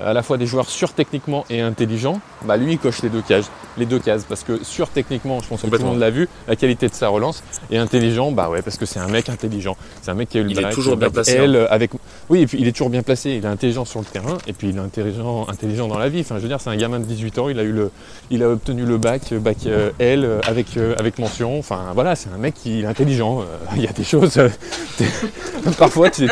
à 0.03 0.13
la 0.13 0.23
fois 0.23 0.37
des 0.37 0.47
joueurs 0.47 0.69
sûrs 0.69 0.93
techniquement 0.93 1.45
et 1.51 1.61
intelligents, 1.61 2.21
bah 2.45 2.57
lui, 2.57 2.73
il 2.73 2.79
coche 2.79 3.03
les 3.03 3.09
deux 3.09 3.23
cages. 3.23 3.47
les 3.77 3.87
deux 3.87 3.99
cases. 3.99 4.25
Parce 4.29 4.45
que 4.45 4.63
sur 4.65 4.89
techniquement, 4.89 5.41
je 5.41 5.49
pense 5.49 5.63
que 5.63 5.67
tout 5.67 5.73
le 5.77 5.85
monde 5.85 5.99
l'a 5.99 6.11
vu, 6.11 6.29
la 6.47 6.57
qualité 6.57 6.89
de 6.89 6.95
sa 6.95 7.09
relance. 7.09 7.43
Et 7.71 7.79
intelligent, 7.79 8.33
bah 8.33 8.49
ouais, 8.49 8.63
parce 8.63 8.77
que 8.77 8.87
c'est 8.87 9.01
un 9.01 9.09
mec 9.09 9.29
intelligent. 9.29 9.77
C'est 10.03 10.11
un 10.11 10.15
mec 10.15 10.29
qui 10.29 10.39
a 10.39 10.41
eu 10.41 10.45
le 10.45 10.51
Il 10.51 10.59
est 10.59 10.71
toujours 10.71 10.97
bien 10.97 11.11
placé, 11.11 11.39
euh, 11.39 11.67
avec... 11.71 11.91
Oui, 12.29 12.41
et 12.43 12.47
puis 12.47 12.59
il 12.61 12.69
est 12.69 12.73
toujours 12.73 12.91
bien 12.91 13.03
placé. 13.03 13.31
Il 13.31 13.45
est 13.45 13.49
intelligent 13.49 13.85
sur 13.85 14.01
le 14.01 14.07
terrain. 14.07 14.39
Et 14.47 14.53
puis 14.53 14.69
il 14.69 14.77
est 14.77 14.81
intelligent, 14.81 15.47
intelligent 15.49 15.89
dans 15.89 15.99
la 15.99 16.09
vie. 16.09 16.21
Enfin, 16.21 16.37
je 16.37 16.43
veux 16.43 16.49
dire, 16.49 16.61
c'est 16.61 16.71
un 16.71 16.77
gamin 16.77 17.01
de 17.01 17.05
18 17.05 17.39
ans. 17.39 17.49
Il 17.49 17.59
a 17.59 17.63
eu 17.63 17.73
le, 17.73 17.91
il 18.31 18.43
a 18.43 18.49
obtenu 18.49 18.85
le 18.85 18.99
bac, 18.99 19.33
euh, 19.33 19.39
bac 19.39 19.59
euh, 19.67 19.91
L 19.99 20.25
euh, 20.25 20.41
avec, 20.47 20.77
euh, 20.77 20.95
avec 20.99 21.19
mention. 21.19 21.59
Enfin, 21.59 21.93
voilà, 21.95 22.15
c'est 22.17 22.31
un 22.35 22.39
mec 22.39 22.55
qui 22.55 22.83
est 22.83 22.87
intelligent. 22.87 23.41
Euh, 23.41 23.45
Il 23.77 23.83
y 23.83 23.89
a 23.89 23.93
des 23.93 24.05
choses. 24.05 24.41
Parfois, 25.79 26.11
tu 26.11 26.29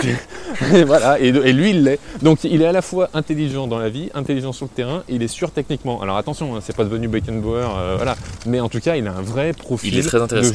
et 0.73 0.85
voilà, 0.85 1.21
et, 1.21 1.29
et 1.29 1.53
lui, 1.53 1.71
il 1.71 1.85
l'est. 1.85 1.99
Donc, 2.23 2.45
il 2.45 2.63
est 2.63 2.67
à 2.67 2.73
la 2.73 2.83
fois 2.83 3.11
intelligent 3.15 3.56
dans 3.67 3.79
la 3.79 3.89
vie, 3.89 4.11
intelligent 4.13 4.53
sur 4.53 4.67
le 4.67 4.71
terrain, 4.71 5.03
et 5.09 5.15
il 5.15 5.23
est 5.23 5.29
sûr 5.29 5.51
techniquement. 5.51 6.03
Alors, 6.03 6.19
attention, 6.19 6.55
hein, 6.55 6.59
c'est 6.63 6.77
pas 6.77 6.85
devenu 6.85 7.09
Beckenbauer, 7.09 7.67
euh, 7.79 7.95
voilà. 7.97 8.15
Mais 8.45 8.61
en 8.61 8.69
tout 8.69 8.81
cas, 8.81 8.97
il 8.97 9.07
a 9.07 9.13
un 9.13 9.23
vrai 9.23 9.55
profil. 9.55 9.95
Il 9.95 10.01
est 10.01 10.03
très 10.07 10.21
intéressant. 10.21 10.51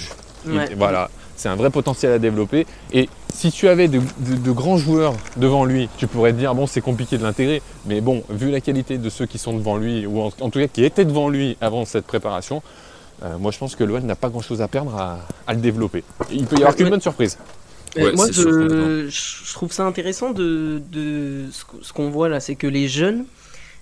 de- 0.45 0.51
il- 0.51 0.57
Ouais. 0.57 0.69
voilà, 0.77 1.09
c'est 1.35 1.49
un 1.49 1.55
vrai 1.55 1.69
potentiel 1.71 2.11
à 2.11 2.19
développer. 2.19 2.65
Et 2.93 3.09
si 3.33 3.51
tu 3.51 3.67
avais 3.67 3.87
de, 3.87 3.99
de- 4.19 4.35
de 4.35 4.51
grands 4.51 4.77
joueurs 4.77 5.13
devant 5.37 5.65
lui, 5.65 5.89
tu 5.97 6.05
pourrais 6.05 6.31
te 6.33 6.37
dire, 6.37 6.53
bon, 6.53 6.67
c'est 6.67 6.81
compliqué 6.81 7.17
de 7.17 7.23
l'intégrer. 7.23 7.61
Mais 7.87 8.01
bon, 8.01 8.23
vu 8.29 8.51
la 8.51 8.61
qualité 8.61 8.97
de 8.99 9.09
ceux 9.09 9.25
qui 9.25 9.37
sont 9.39 9.53
devant 9.53 9.77
lui, 9.77 10.05
ou 10.05 10.21
en, 10.21 10.27
en 10.41 10.49
tout 10.51 10.59
cas 10.59 10.67
qui 10.67 10.83
étaient 10.83 11.05
devant 11.05 11.29
lui 11.29 11.57
avant 11.61 11.85
cette 11.85 12.05
préparation, 12.05 12.61
euh, 13.23 13.37
moi, 13.37 13.51
je 13.51 13.59
pense 13.59 13.75
que 13.75 13.83
l'OL 13.83 14.01
n'a 14.01 14.15
pas 14.15 14.29
grand-chose 14.29 14.61
à 14.63 14.67
perdre 14.67 14.95
à, 14.95 15.19
à 15.45 15.53
le 15.53 15.59
développer. 15.59 16.03
Il 16.31 16.45
peut 16.47 16.55
y 16.55 16.59
avoir 16.61 16.75
qu'une 16.75 16.89
bonne 16.89 17.01
surprise. 17.01 17.37
Ouais, 17.95 18.13
moi, 18.13 18.27
je, 18.32 19.08
je 19.10 19.54
trouve 19.54 19.71
ça 19.71 19.86
intéressant 19.86 20.32
de, 20.32 20.82
de 20.91 21.45
ce 21.51 21.65
qu- 21.65 21.84
ce 21.84 21.93
qu'on 21.93 22.10
voit 22.10 22.30
là, 22.30 22.39
c'est 22.39 22.56
que 22.56 22.67
les 22.67 22.88
jeunes 22.88 23.25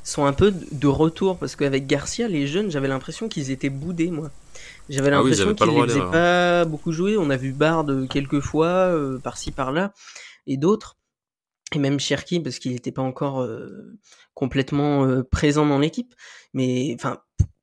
sont 0.03 0.25
un 0.25 0.33
peu 0.33 0.51
de 0.71 0.87
retour 0.87 1.37
parce 1.37 1.55
qu'avec 1.55 1.85
Garcia, 1.85 2.27
les 2.27 2.47
jeunes, 2.47 2.71
j'avais 2.71 2.87
l'impression 2.87 3.27
qu'ils 3.27 3.51
étaient 3.51 3.69
boudés, 3.69 4.09
moi. 4.09 4.31
J'avais 4.89 5.11
Ah 5.11 5.21
oui, 5.21 5.29
l'impression 5.29 5.53
qu'ils 5.53 5.67
les 5.67 5.87
faisaient 5.87 5.99
pas 6.11 6.65
beaucoup 6.65 6.91
jouer. 6.91 7.17
On 7.17 7.29
a 7.29 7.37
vu 7.37 7.51
Bard 7.51 7.85
quelques 8.09 8.39
fois, 8.39 8.67
euh, 8.67 9.19
par-ci 9.19 9.51
par-là, 9.51 9.93
et 10.47 10.57
d'autres. 10.57 10.97
Et 11.75 11.79
même 11.79 11.99
Cherki, 11.99 12.39
parce 12.39 12.57
qu'il 12.57 12.71
n'était 12.71 12.91
pas 12.91 13.03
encore 13.03 13.41
euh, 13.41 13.95
complètement 14.33 15.05
euh, 15.05 15.21
présent 15.23 15.67
dans 15.67 15.77
l'équipe. 15.77 16.15
Mais 16.53 16.95
enfin, 16.95 17.19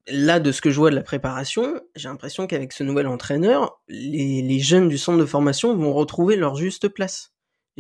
là, 0.09 0.41
de 0.41 0.53
ce 0.53 0.61
que 0.61 0.71
je 0.71 0.77
vois 0.77 0.91
de 0.91 0.95
la 0.97 1.03
préparation, 1.03 1.81
j'ai 1.95 2.09
l'impression 2.09 2.47
qu'avec 2.47 2.73
ce 2.73 2.85
nouvel 2.85 3.07
entraîneur, 3.07 3.81
les, 3.89 4.43
les 4.43 4.59
jeunes 4.61 4.89
du 4.89 4.99
centre 4.99 5.19
de 5.19 5.27
formation 5.27 5.77
vont 5.77 5.93
retrouver 5.93 6.37
leur 6.37 6.57
juste 6.57 6.89
place. 6.89 7.33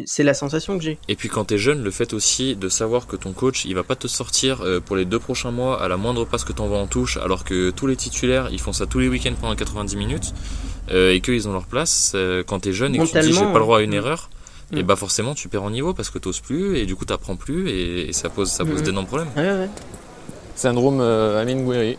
C'est 0.04 0.24
la 0.24 0.34
sensation 0.34 0.76
que 0.76 0.84
j'ai. 0.84 0.98
Et 1.08 1.16
puis 1.16 1.30
quand 1.30 1.46
t'es 1.46 1.56
jeune, 1.56 1.82
le 1.82 1.90
fait 1.90 2.12
aussi 2.12 2.54
de 2.54 2.68
savoir 2.68 3.06
que 3.06 3.16
ton 3.16 3.32
coach, 3.32 3.64
il 3.64 3.74
va 3.74 3.82
pas 3.82 3.96
te 3.96 4.06
sortir 4.08 4.60
euh, 4.60 4.78
pour 4.78 4.94
les 4.94 5.06
deux 5.06 5.18
prochains 5.18 5.50
mois 5.50 5.82
à 5.82 5.88
la 5.88 5.96
moindre 5.96 6.26
passe 6.26 6.44
que 6.44 6.52
t'envoies 6.52 6.76
en 6.78 6.86
touche, 6.86 7.16
alors 7.16 7.44
que 7.44 7.70
tous 7.70 7.86
les 7.86 7.96
titulaires, 7.96 8.48
ils 8.52 8.60
font 8.60 8.74
ça 8.74 8.84
tous 8.84 8.98
les 8.98 9.08
week-ends 9.08 9.32
pendant 9.40 9.56
90 9.56 9.96
minutes, 9.96 10.34
euh, 10.90 11.14
et 11.14 11.22
qu'ils 11.22 11.48
ont 11.48 11.52
leur 11.54 11.64
place. 11.66 12.12
euh, 12.14 12.42
quand 12.46 12.60
t'es 12.60 12.72
jeune 12.74 12.94
et 12.94 12.98
que 12.98 13.04
tu 13.04 13.12
te 13.12 13.18
dis 13.20 13.32
j'ai 13.32 13.40
pas 13.40 13.54
le 13.54 13.60
droit 13.60 13.78
à 13.78 13.82
une 13.82 13.92
mm. 13.92 13.94
erreur, 13.94 14.28
Mm. 14.72 14.78
et 14.78 14.82
bah 14.82 14.96
forcément 14.96 15.32
tu 15.34 15.48
perds 15.48 15.62
en 15.62 15.70
niveau 15.70 15.94
parce 15.94 16.10
que 16.10 16.18
t'oses 16.18 16.40
plus, 16.40 16.76
et 16.76 16.86
du 16.86 16.96
coup 16.96 17.04
t'apprends 17.04 17.36
plus, 17.36 17.68
et, 17.70 18.08
et 18.08 18.12
ça 18.12 18.28
pose, 18.28 18.50
ça 18.50 18.64
pose 18.64 18.80
Mm. 18.82 18.84
d'énormes 18.84 19.06
problèmes. 19.06 19.28
Ouais, 19.36 19.44
ouais. 19.50 19.68
Syndrome 20.56 21.00
euh, 21.00 21.40
Amin 21.40 21.62
Gouiri. 21.62 21.96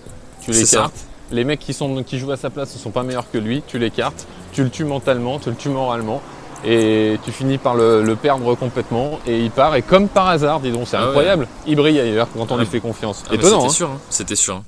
Tu 0.53 0.59
l'écartes. 0.59 0.95
Les 1.31 1.43
mecs 1.43 1.59
qui, 1.59 1.73
sont, 1.73 2.03
qui 2.03 2.19
jouent 2.19 2.31
à 2.31 2.37
sa 2.37 2.49
place 2.49 2.73
ne 2.73 2.79
sont 2.79 2.91
pas 2.91 3.03
meilleurs 3.03 3.29
que 3.29 3.37
lui. 3.37 3.61
Tu 3.67 3.77
l'écartes. 3.79 4.25
Tu 4.53 4.63
le 4.63 4.69
tues 4.69 4.85
mentalement, 4.85 5.39
tu 5.39 5.49
le 5.49 5.55
tues 5.55 5.69
moralement. 5.69 6.21
Et 6.65 7.19
tu 7.23 7.31
finis 7.31 7.57
par 7.57 7.75
le, 7.75 8.01
le 8.01 8.15
perdre 8.15 8.55
complètement. 8.55 9.19
Et 9.27 9.39
il 9.41 9.51
part. 9.51 9.75
Et 9.75 9.81
comme 9.81 10.07
par 10.07 10.27
hasard, 10.29 10.59
dis 10.59 10.71
donc, 10.71 10.87
c'est 10.87 10.95
Ah 10.97 11.01
ouais. 11.01 11.07
incroyable. 11.09 11.47
Il 11.67 11.75
brille 11.75 11.99
ailleurs 11.99 12.27
quand 12.33 12.51
on 12.51 12.55
Ah. 12.55 12.59
lui 12.59 12.65
fait 12.65 12.79
confiance. 12.79 13.23
Ah, 13.29 13.35
Étonnant. 13.35 13.59
C'était 13.61 13.65
hein. 13.65 13.69
sûr, 13.69 13.89
hein. 13.91 13.99
c'était 14.09 14.35
sûr. 14.35 14.55
hein. 14.55 14.63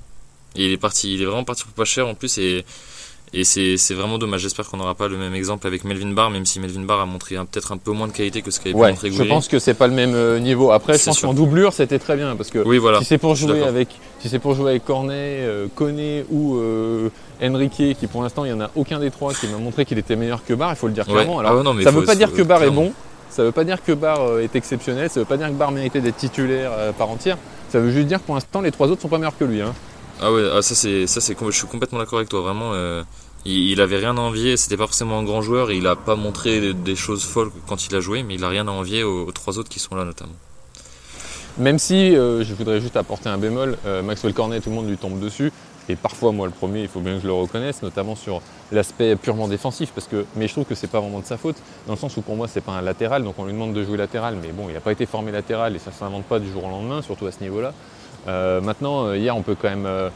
Et 0.56 0.66
il 0.66 0.72
est 0.74 0.78
parti, 0.78 1.14
il 1.14 1.22
est 1.22 1.26
vraiment 1.26 1.44
parti 1.44 1.64
pour 1.64 1.74
pas 1.74 1.86
cher 1.86 2.08
en 2.08 2.14
plus 2.16 2.38
et 2.40 2.66
et 3.34 3.44
c'est 3.44 3.94
vraiment 3.94 4.18
dommage. 4.18 4.42
J'espère 4.42 4.68
qu'on 4.70 4.78
n'aura 4.78 4.96
pas 4.96 5.08
le 5.08 5.18
même 5.18 5.34
exemple 5.36 5.68
avec 5.68 5.84
Melvin 5.84 6.12
Barr, 6.12 6.30
même 6.32 6.46
si 6.46 6.60
Melvin 6.60 6.82
Barr 6.84 7.02
a 7.02 7.06
montré 7.06 7.36
peut-être 7.36 7.72
un 7.72 7.78
peu 7.78 7.92
moins 7.92 8.08
de 8.08 8.12
qualité 8.12 8.42
que 8.42 8.52
ce 8.52 8.60
qu'avait 8.60 8.76
Ouais, 8.76 8.90
montrer 8.90 9.10
je 9.12 9.16
Gouiri. 9.18 9.30
pense 9.30 9.48
que 9.48 9.60
c'est 9.60 9.74
pas 9.74 9.88
le 9.88 9.94
même 9.94 10.14
euh, 10.16 10.40
niveau. 10.40 10.72
Après, 10.72 10.98
je 10.98 11.06
pense 11.06 11.22
qu'en 11.22 11.34
doublure, 11.34 11.74
c'était 11.74 12.00
très 12.00 12.16
bien 12.16 12.36
parce 12.36 12.50
que 12.50 12.60
Oui, 12.60 12.78
voilà. 12.78 13.00
si 13.00 13.06
c'est 13.06 13.18
pour 13.18 13.36
je 13.36 13.48
jouer 13.48 13.64
avec, 13.64 13.90
si 14.20 14.30
c'est 14.30 14.40
pour 14.40 14.56
jouer 14.56 14.72
avec 14.72 14.86
Cornet, 14.86 15.14
euh, 15.42 15.68
Koné 15.76 16.26
ou 16.32 16.58
euh, 16.58 17.10
Enrique, 17.42 17.96
qui 18.00 18.08
pour 18.08 18.22
l'instant 18.24 18.46
il 18.46 18.50
y 18.50 18.54
en 18.54 18.62
a 18.62 18.70
aucun 18.76 19.00
des 19.00 19.12
trois 19.12 19.34
qui 19.34 19.48
m'a 19.48 19.58
montré 19.58 19.86
qu'il 19.86 19.98
était 19.98 20.16
meilleur 20.16 20.44
que 20.44 20.54
Barr, 20.54 20.72
il 20.72 20.76
faut 20.76 20.88
le 20.88 20.94
dire 20.94 21.08
Ouais. 21.08 21.14
clairement. 21.16 21.40
Alors, 21.40 21.52
Ah 21.52 21.56
ouais, 21.58 21.64
non, 21.64 21.74
mais 21.74 21.84
ça 21.84 21.92
faut- 21.92 22.00
veut 22.00 22.06
pas 22.06 22.16
dire 22.16 22.34
que 22.34 22.42
Barr 22.42 22.64
est 22.64 22.70
bon, 22.72 22.92
ça 23.30 23.44
veut 23.44 23.52
pas 23.52 23.64
dire 23.64 23.84
que 23.84 23.92
Barr 23.92 24.22
euh, 24.22 24.42
est 24.42 24.56
exceptionnel, 24.56 25.10
ça 25.10 25.20
veut 25.20 25.26
pas 25.26 25.38
dire 25.38 25.48
que 25.48 25.54
Barr 25.54 25.72
méritait 25.72 26.02
d'être 26.02 26.18
titulaire 26.18 26.72
euh, 26.76 26.92
par 26.92 27.10
entière. 27.10 27.38
Ça 27.70 27.80
veut 27.80 27.92
juste 27.92 28.08
dire 28.08 28.18
que 28.20 28.26
pour 28.26 28.34
l'instant 28.36 28.62
les 28.62 28.72
trois 28.72 28.88
autres 28.88 29.02
sont 29.04 29.08
pas 29.08 29.20
meilleurs 29.20 29.38
que 29.38 29.46
lui. 29.46 29.62
Hein. 29.62 29.74
Ah 30.22 30.32
ouais, 30.34 30.44
ah, 30.54 30.62
ça 30.62 30.76
c'est 30.76 31.08
ça 31.08 31.22
c'est 31.22 31.36
je 31.40 31.52
suis 31.52 31.68
complètement 31.68 32.00
d'accord 32.00 32.20
avec 32.20 32.30
toi. 32.30 32.42
Vraiment, 32.42 32.72
euh, 32.74 33.04
il, 33.46 33.72
il 33.72 33.82
avait 33.82 33.98
rien 33.98 34.18
à 34.18 34.20
envier. 34.22 34.58
C'était 34.58 34.78
pas 34.78 34.86
forcément 34.86 35.18
un 35.20 35.24
grand 35.24 35.42
joueur 35.42 35.72
et 35.72 35.78
il 35.78 35.88
a 35.88 35.96
pas 35.96 36.16
montré 36.16 36.74
des- 36.74 36.96
choses 36.96 37.24
folles 37.24 37.52
quand 37.68 37.86
il 37.88 37.96
a 37.96 38.00
joué, 38.02 38.24
mais 38.24 38.36
il 38.36 38.44
a 38.44 38.50
rien 38.50 38.68
à 38.68 38.72
envier 38.72 39.04
aux, 39.04 39.32
trois 39.32 39.58
autres 39.58 39.70
qui 39.70 39.80
sont 39.80 39.96
là 39.96 40.04
notamment. 40.04 40.34
Même 41.58 41.80
si 41.80 42.16
euh, 42.16 42.44
je 42.44 42.54
voudrais 42.54 42.80
juste 42.82 42.98
apporter 42.98 43.30
un 43.30 43.38
bémol, 43.38 43.78
euh, 43.86 44.02
Maxwell 44.02 44.34
Cornet, 44.34 44.60
tout 44.62 44.70
le 44.70 44.76
monde 44.76 44.90
lui 44.90 44.98
tombe 44.98 45.20
dessus. 45.20 45.52
Et 45.90 45.96
parfois, 45.96 46.32
moi, 46.32 46.46
le 46.46 46.54
premier, 46.54 46.82
il 46.84 46.88
faut 46.88 47.00
bien 47.00 47.16
que 47.16 47.22
je 47.22 47.28
le 47.28 47.34
reconnaisse, 47.34 47.82
notamment 47.82 48.16
sur 48.16 48.42
l'aspect 48.72 49.16
purement 49.16 49.48
défensif, 49.48 49.92
parce 49.96 50.08
que, 50.08 50.24
mais 50.36 50.48
je 50.48 50.54
trouve 50.54 50.66
que 50.66 50.76
c'est 50.76 50.86
pas 50.88 51.00
vraiment 51.00 51.20
de 51.20 51.26
sa 51.26 51.36
faute, 51.36 51.56
dans 51.88 51.94
le 51.94 51.98
sens 52.00 52.16
où 52.16 52.22
pour 52.22 52.36
moi, 52.36 52.48
c'est 52.48 52.62
pas 52.62 52.74
un 52.74 52.82
latéral, 52.84 53.24
donc 53.24 53.34
on 53.40 53.46
lui 53.46 53.54
demande 53.54 53.74
de 53.74 53.84
jouer 53.84 53.98
latéral, 53.98 54.38
mais 54.40 54.50
bon, 54.52 54.70
il 54.70 54.74
n'a 54.74 54.82
pas 54.82 54.92
été 54.92 55.08
formé 55.08 55.32
latéral 55.32 55.76
et 55.76 55.80
ça 55.80 55.92
s'invente 55.92 56.26
pas 56.26 56.38
du 56.38 56.52
jour 56.52 56.64
au 56.66 56.70
lendemain, 56.70 57.02
surtout 57.02 57.26
à 57.26 57.32
ce 57.32 57.40
niveau-là. 57.42 57.74
Euh, 58.28 58.62
maintenant, 58.62 59.06
euh, 59.08 59.18
hier, 59.18 59.36
on 59.36 59.42
peut 59.42 59.56
quand 59.60 59.70
même 59.70 59.86
euh, 59.86 60.10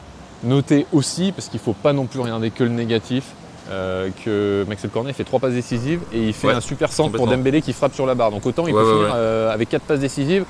noter 0.43 0.85
aussi, 0.91 1.31
parce 1.31 1.47
qu'il 1.47 1.59
faut 1.59 1.73
pas 1.73 1.93
non 1.93 2.05
plus 2.05 2.19
regarder 2.19 2.51
que 2.51 2.63
le 2.63 2.69
négatif, 2.69 3.23
euh, 3.71 4.09
que 4.25 4.65
Maxwell 4.67 4.91
Cornet 4.91 5.13
fait 5.13 5.23
trois 5.23 5.39
passes 5.39 5.53
décisives 5.53 6.01
et 6.13 6.21
il 6.27 6.33
fait 6.33 6.47
Ouais, 6.47 6.53
un 6.53 6.59
super 6.59 6.91
centre 6.91 7.15
pour. 7.15 7.27
Dembélé 7.27 7.61
qui 7.61 7.71
frappe 7.71 7.95
sur 7.95 8.05
la 8.05 8.13
barre. 8.13 8.29
Donc 8.31 8.45
autant 8.45 8.67
il 8.67 8.73
Ouais, 8.73 8.81
peut 8.81 8.87
ouais, 8.93 8.99
finir 9.03 9.13
euh, 9.15 9.53
avec 9.53 9.69
quatre 9.69 9.83
passes 9.85 10.01
décisives. 10.01 10.43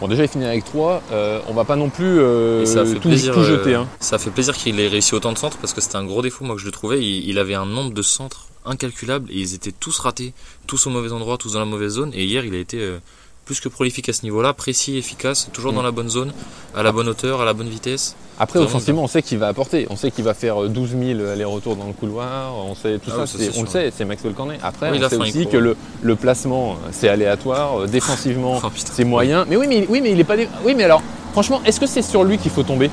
Bon 0.00 0.08
déjà 0.08 0.22
il 0.22 0.28
finit 0.28 0.46
avec 0.46 0.64
trois. 0.64 1.02
Euh, 1.12 1.40
on 1.46 1.52
va 1.52 1.64
pas 1.64 1.76
non 1.76 1.90
plus 1.90 2.18
euh, 2.20 2.64
ça 2.64 2.84
tout, 2.84 3.00
plaisir. 3.00 3.34
tout 3.34 3.44
jeter. 3.44 3.74
hein. 3.74 3.86
Ça 4.00 4.16
fait 4.16 4.30
plaisir 4.30 4.56
qu'il 4.56 4.80
ait 4.80 4.88
réussi 4.88 5.14
autant 5.14 5.32
de 5.32 5.36
centres 5.38 5.58
parce 5.58 5.74
que 5.74 5.82
c'était 5.82 5.96
un 5.96 6.06
gros 6.06 6.22
défaut 6.22 6.46
moi 6.46 6.54
que 6.54 6.60
je 6.62 6.66
le 6.66 6.72
trouvais. 6.72 7.02
Il, 7.04 7.28
il 7.28 7.38
avait 7.38 7.54
un 7.54 7.66
nombre 7.66 7.92
de 7.92 8.00
centres 8.00 8.46
incalculable 8.64 9.30
et 9.30 9.36
ils 9.40 9.54
étaient 9.54 9.70
tous 9.78 9.98
ratés, 9.98 10.32
tous 10.66 10.86
au 10.86 10.90
mauvais 10.90 11.12
endroit, 11.12 11.36
tous 11.36 11.52
dans 11.52 11.58
la 11.58 11.66
mauvaise 11.66 11.92
zone. 11.92 12.12
Et 12.14 12.24
hier 12.24 12.46
il 12.46 12.54
a 12.54 12.58
été 12.58 12.80
euh, 12.80 12.96
plus 13.44 13.60
que 13.60 13.68
prolifique 13.68 14.08
à 14.08 14.12
ce 14.12 14.22
niveau-là, 14.22 14.52
précis, 14.54 14.96
efficace, 14.96 15.48
toujours 15.52 15.72
Mm. 15.72 15.76
dans 15.76 15.82
la 15.82 15.90
bonne 15.90 16.08
zone, 16.08 16.32
à 16.74 16.82
la 16.82 16.92
bonne 16.92 17.08
hauteur, 17.08 17.40
à 17.40 17.44
la 17.44 17.52
bonne 17.52 17.68
vitesse. 17.68 18.16
Après 18.38 18.58
offensivement 18.58 19.04
on 19.04 19.06
sait 19.06 19.22
qu'il 19.22 19.38
va 19.38 19.46
apporter. 19.48 19.86
On 19.90 19.96
sait 19.96 20.10
qu'il 20.10 20.24
va 20.24 20.34
faire 20.34 20.64
euh, 20.64 20.68
12 20.68 20.90
000 20.98 21.20
allers-retours 21.30 21.76
dans 21.76 21.86
le 21.86 21.92
couloir. 21.92 22.54
On 22.56 22.74
sait 22.74 22.98
tout 22.98 23.10
Ah 23.16 23.26
ça. 23.26 23.36
oui, 23.38 23.48
on 23.56 23.62
le 23.62 23.68
sait. 23.68 23.92
C'est 23.96 24.04
Maxwell 24.04 24.32
Cornet. 24.34 24.58
Après 24.62 24.90
Oui, 24.90 24.96
il 24.98 25.02
on 25.02 25.06
a 25.06 25.10
sait 25.10 25.16
aussi 25.18 25.46
que 25.46 25.56
le, 25.56 25.76
le 26.02 26.16
placement 26.16 26.72
euh, 26.72 26.88
c'est 26.90 27.08
aléatoire. 27.08 27.82
Euh, 27.82 27.86
Défensivement 27.86 28.58
Oh, 28.64 28.68
c'est 28.74 29.04
moyen. 29.04 29.44
Mais 29.48 29.56
oui 29.56 29.66
mais 29.68 29.86
oui 29.88 30.00
mais 30.00 30.10
il 30.10 30.18
est 30.18 30.24
pas. 30.24 30.36
dé- 30.36 30.48
Oui 30.64 30.74
mais 30.74 30.82
alors 30.84 31.02
franchement 31.32 31.60
est-ce 31.64 31.78
que 31.78 31.86
c'est 31.86 32.02
sur 32.02 32.24
lui 32.24 32.38
qu'il 32.38 32.50
faut 32.50 32.62
tomber? 32.64 32.90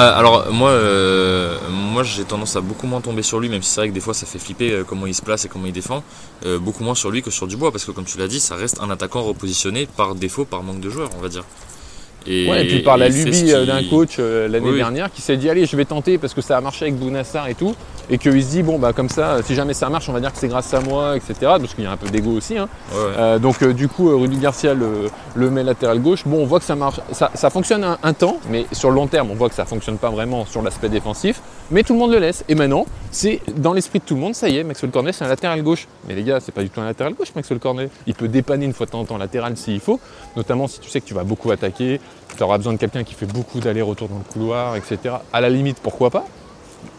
Ah, 0.00 0.16
alors 0.16 0.52
moi, 0.52 0.70
euh, 0.70 1.58
moi 1.70 2.04
j'ai 2.04 2.22
tendance 2.22 2.54
à 2.54 2.60
beaucoup 2.60 2.86
moins 2.86 3.00
tomber 3.00 3.24
sur 3.24 3.40
lui, 3.40 3.48
même 3.48 3.62
si 3.62 3.70
c'est 3.70 3.80
vrai 3.80 3.88
que 3.88 3.94
des 3.94 3.98
fois 4.00 4.14
ça 4.14 4.26
fait 4.26 4.38
flipper 4.38 4.70
euh, 4.70 4.84
comment 4.84 5.08
il 5.08 5.14
se 5.14 5.22
place 5.22 5.44
et 5.44 5.48
comment 5.48 5.66
il 5.66 5.72
défend. 5.72 6.04
Euh, 6.46 6.60
beaucoup 6.60 6.84
moins 6.84 6.94
sur 6.94 7.10
lui 7.10 7.20
que 7.20 7.32
sur 7.32 7.48
Dubois, 7.48 7.72
parce 7.72 7.84
que 7.84 7.90
comme 7.90 8.04
tu 8.04 8.16
l'as 8.16 8.28
dit, 8.28 8.38
ça 8.38 8.54
reste 8.54 8.80
un 8.80 8.90
attaquant 8.90 9.24
repositionné 9.24 9.88
par 9.96 10.14
défaut, 10.14 10.44
par 10.44 10.62
manque 10.62 10.78
de 10.78 10.88
joueurs, 10.88 11.10
on 11.18 11.20
va 11.20 11.28
dire. 11.28 11.42
Et, 12.28 12.48
Ouais, 12.48 12.62
et 12.64 12.66
puis 12.68 12.80
par 12.80 12.96
la 12.96 13.08
lubie 13.08 13.52
euh, 13.52 13.64
d'un 13.64 13.82
coach 13.84 14.16
euh, 14.18 14.48
l'année 14.48 14.66
Oui, 14.66 14.72
oui. 14.72 14.78
dernière 14.78 15.10
qui 15.10 15.22
s'est 15.22 15.36
dit 15.36 15.48
allez 15.48 15.66
je 15.66 15.76
vais 15.76 15.84
tenter 15.84 16.18
parce 16.18 16.34
que 16.34 16.40
ça 16.40 16.56
a 16.56 16.60
marché 16.60 16.84
avec 16.84 16.96
Bounassar 16.96 17.48
et 17.48 17.54
tout. 17.54 17.74
Et 18.10 18.16
qu'il 18.16 18.42
se 18.42 18.48
dit 18.48 18.62
bon 18.62 18.78
bah 18.78 18.92
comme 18.94 19.10
ça 19.10 19.42
si 19.44 19.54
jamais 19.54 19.74
ça 19.74 19.90
marche 19.90 20.08
on 20.08 20.12
va 20.14 20.20
dire 20.20 20.32
que 20.32 20.38
c'est 20.38 20.48
grâce 20.48 20.72
à 20.72 20.80
moi 20.80 21.14
etc 21.16 21.34
parce 21.40 21.74
qu'il 21.74 21.84
y 21.84 21.86
a 21.86 21.90
un 21.90 21.96
peu 21.98 22.08
d'ego 22.08 22.30
aussi 22.30 22.56
hein. 22.56 22.66
Ouais, 22.92 22.98
ouais. 22.98 23.04
Euh, 23.18 23.38
donc 23.38 23.62
euh, 23.62 23.74
du 23.74 23.86
coup 23.88 24.08
Rudy 24.18 24.38
Garcia 24.38 24.72
le, 24.72 25.10
le 25.34 25.50
met 25.50 25.62
latéral 25.62 26.00
gauche. 26.00 26.22
Bon 26.26 26.38
on 26.38 26.46
voit 26.46 26.58
que 26.58 26.64
ça 26.64 26.74
marche 26.74 27.00
ça, 27.12 27.30
ça 27.34 27.50
fonctionne 27.50 27.84
un, 27.84 27.98
un 28.02 28.12
temps 28.14 28.38
mais 28.50 28.64
sur 28.72 28.88
le 28.88 28.94
long 28.96 29.06
terme 29.08 29.30
on 29.30 29.34
voit 29.34 29.48
que 29.50 29.54
ça 29.54 29.66
fonctionne 29.66 29.98
pas 29.98 30.08
vraiment 30.10 30.46
sur 30.46 30.62
l'aspect 30.62 30.88
défensif. 30.88 31.42
Mais 31.70 31.82
tout 31.82 31.92
le 31.92 31.98
monde 31.98 32.12
le 32.12 32.18
laisse. 32.18 32.44
Et 32.48 32.54
maintenant 32.54 32.86
c'est 33.10 33.40
dans 33.56 33.74
l'esprit 33.74 33.98
de 33.98 34.04
tout 34.04 34.14
le 34.14 34.20
monde 34.20 34.34
ça 34.34 34.48
y 34.48 34.56
est 34.56 34.64
Maxwell 34.64 34.90
Cornet 34.90 35.12
c'est 35.12 35.24
un 35.24 35.28
latéral 35.28 35.62
gauche. 35.62 35.86
Mais 36.08 36.14
les 36.14 36.22
gars 36.22 36.40
c'est 36.40 36.52
pas 36.52 36.62
du 36.62 36.70
tout 36.70 36.80
un 36.80 36.86
latéral 36.86 37.12
gauche 37.12 37.28
Maxwell 37.36 37.58
Cornet. 37.58 37.90
Il 38.06 38.14
peut 38.14 38.28
dépanner 38.28 38.64
une 38.64 38.72
fois 38.72 38.86
de 38.86 38.90
temps 38.92 39.00
en 39.00 39.04
temps 39.04 39.18
latéral 39.18 39.54
s'il 39.58 39.80
faut. 39.80 40.00
Notamment 40.34 40.66
si 40.66 40.80
tu 40.80 40.88
sais 40.88 41.02
que 41.02 41.06
tu 41.06 41.12
vas 41.14 41.24
beaucoup 41.24 41.50
attaquer 41.50 42.00
tu 42.36 42.42
auras 42.42 42.56
besoin 42.58 42.72
de 42.72 42.78
quelqu'un 42.78 43.04
qui 43.04 43.14
fait 43.14 43.26
beaucoup 43.26 43.60
d'allers-retours 43.60 44.08
dans 44.08 44.18
le 44.18 44.32
couloir, 44.32 44.76
etc. 44.76 45.16
À 45.32 45.40
la 45.40 45.48
limite, 45.50 45.78
pourquoi 45.82 46.10
pas? 46.10 46.24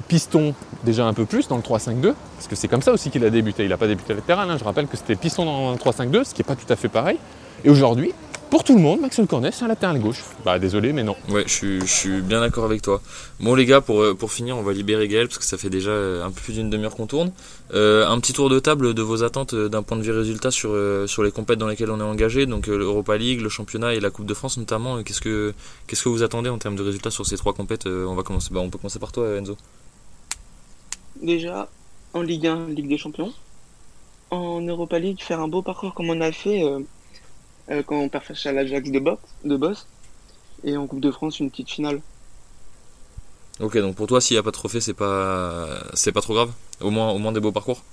Piston, 0.08 0.54
déjà 0.84 1.06
un 1.06 1.14
peu 1.14 1.26
plus 1.26 1.48
dans 1.48 1.56
le 1.56 1.62
3-5-2, 1.62 2.14
parce 2.36 2.48
que 2.50 2.56
c'est 2.56 2.68
comme 2.68 2.82
ça 2.82 2.92
aussi 2.92 3.10
qu'il 3.10 3.24
a 3.24 3.30
débuté. 3.30 3.64
Il 3.64 3.70
n'a 3.70 3.78
pas 3.78 3.88
débuté 3.88 4.14
latéral, 4.14 4.50
hein. 4.50 4.58
je 4.58 4.64
rappelle 4.64 4.88
que 4.88 4.98
c'était 4.98 5.16
piston 5.16 5.46
dans 5.46 5.72
le 5.72 5.78
3-5-2, 5.78 6.24
ce 6.24 6.34
qui 6.34 6.42
n'est 6.42 6.46
pas 6.46 6.56
tout 6.56 6.72
à 6.72 6.76
fait 6.76 6.90
pareil. 6.90 7.18
Et 7.64 7.70
aujourd'hui, 7.70 8.14
pour 8.50 8.64
tout 8.64 8.76
le 8.76 8.82
monde, 8.82 9.02
Maxwell 9.02 9.28
Cornet, 9.28 9.52
c'est 9.52 9.66
un 9.66 9.68
latéral 9.68 10.00
gauche. 10.00 10.24
Bah 10.44 10.60
désolé, 10.60 10.94
mais 10.94 11.04
non. 11.04 11.16
Ouais, 11.30 11.44
je 11.46 11.54
suis, 11.54 11.82
je 11.82 11.86
suis 11.86 12.22
bien 12.22 12.40
d'accord 12.42 12.66
avec 12.66 12.82
toi. 12.82 13.02
Bon 13.40 13.56
les 13.56 13.66
gars, 13.66 13.82
pour, 13.82 14.02
euh, 14.02 14.16
pour 14.16 14.32
finir, 14.32 14.58
on 14.58 14.64
va 14.64 14.74
libérer 14.74 15.08
Gaël 15.08 15.28
parce 15.28 15.38
que 15.38 15.46
ça 15.46 15.58
fait 15.58 15.70
déjà 15.70 15.92
euh, 15.92 16.26
un 16.26 16.32
peu 16.32 16.42
plus 16.42 16.54
d'une 16.54 16.70
demi-heure 16.70 16.96
qu'on 16.96 17.08
tourne. 17.08 17.32
Euh, 17.74 18.08
un 18.08 18.20
petit 18.20 18.34
tour 18.34 18.50
de 18.50 18.60
table 18.60 18.94
de 18.94 19.02
vos 19.02 19.24
attentes 19.24 19.54
d'un 19.56 19.84
point 19.84 19.98
de 19.98 20.04
vue 20.04 20.12
résultat 20.12 20.52
sur, 20.52 20.76
sur 21.08 21.24
les 21.24 21.32
compètes 21.32 21.60
dans 21.60 21.68
lesquelles 21.68 21.92
on 21.92 22.00
est 22.00 22.04
engagé, 22.04 22.46
donc 22.46 22.68
l'Europa 22.68 23.18
League, 23.18 23.42
le 23.42 23.50
championnat 23.50 23.94
et 23.94 24.00
la 24.00 24.10
Coupe 24.10 24.26
de 24.26 24.34
France 24.34 24.58
notamment. 24.58 25.04
Qu'est-ce 25.04 25.22
que, 25.22 25.54
qu'est-ce 25.88 26.04
que 26.04 26.10
vous 26.10 26.24
attendez 26.24 26.50
en 26.50 26.58
termes 26.58 26.76
de 26.76 26.84
résultats 26.84 27.12
sur 27.12 27.26
ces 27.26 27.38
trois 27.38 27.54
compètes 27.54 27.86
On 27.86 28.16
va 28.16 28.24
commencer, 28.24 28.50
bah, 28.52 28.60
on 28.62 28.70
peut 28.70 28.78
commencer 28.78 29.00
par 29.00 29.12
toi 29.12 29.28
Enzo. 29.38 29.58
Déjà, 31.22 31.68
en 32.14 32.22
Ligue 32.22 32.48
1, 32.48 32.70
Ligue 32.70 32.88
des 32.88 32.98
Champions. 32.98 33.34
En 34.32 34.62
Europa 34.62 35.00
League, 35.00 35.22
faire 35.22 35.40
un 35.40 35.48
beau 35.48 35.62
parcours 35.62 35.94
comme 35.94 36.10
on 36.10 36.22
a 36.22 36.32
fait 36.32 36.64
euh, 36.64 36.80
euh, 37.70 37.84
quand 37.84 37.98
on 37.98 38.10
perd 38.10 38.24
face 38.24 38.46
à 38.46 38.52
l'Ajax 38.52 38.90
de, 38.90 39.00
de 39.46 39.58
Boss. 39.58 39.86
Et 40.64 40.76
en 40.76 40.88
Coupe 40.88 41.00
de 41.00 41.12
France, 41.12 41.40
une 41.40 41.50
petite 41.50 41.70
finale. 41.70 42.02
Ok, 43.60 43.78
donc 43.78 43.96
pour 43.96 44.08
toi, 44.08 44.22
s'il 44.22 44.36
n'y 44.36 44.40
a 44.40 44.44
pas 44.44 44.52
de 44.52 44.56
trophée, 44.56 44.82
c'est 44.82 44.94
pas, 44.94 45.84
c'est 45.94 46.12
pas 46.12 46.22
trop 46.22 46.34
grave? 46.34 46.52
Au 46.82 46.90
moins, 46.90 47.12
au 47.12 47.18
moins 47.18 47.32
des 47.32 47.40
beaux 47.40 47.52
parcours? 47.52 47.84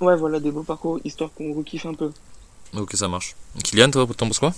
Ouais, 0.00 0.16
voilà, 0.16 0.40
des 0.40 0.50
beaux 0.50 0.62
parcours, 0.62 1.00
histoire 1.04 1.30
qu'on 1.32 1.54
rekiffe 1.54 1.86
un 1.86 1.94
peu. 1.94 2.12
Ok, 2.76 2.92
ça 2.94 3.08
marche. 3.08 3.36
Kylian, 3.62 3.90
toi, 3.90 4.06
t'en 4.16 4.26
penses 4.26 4.38
quoi? 4.38 4.54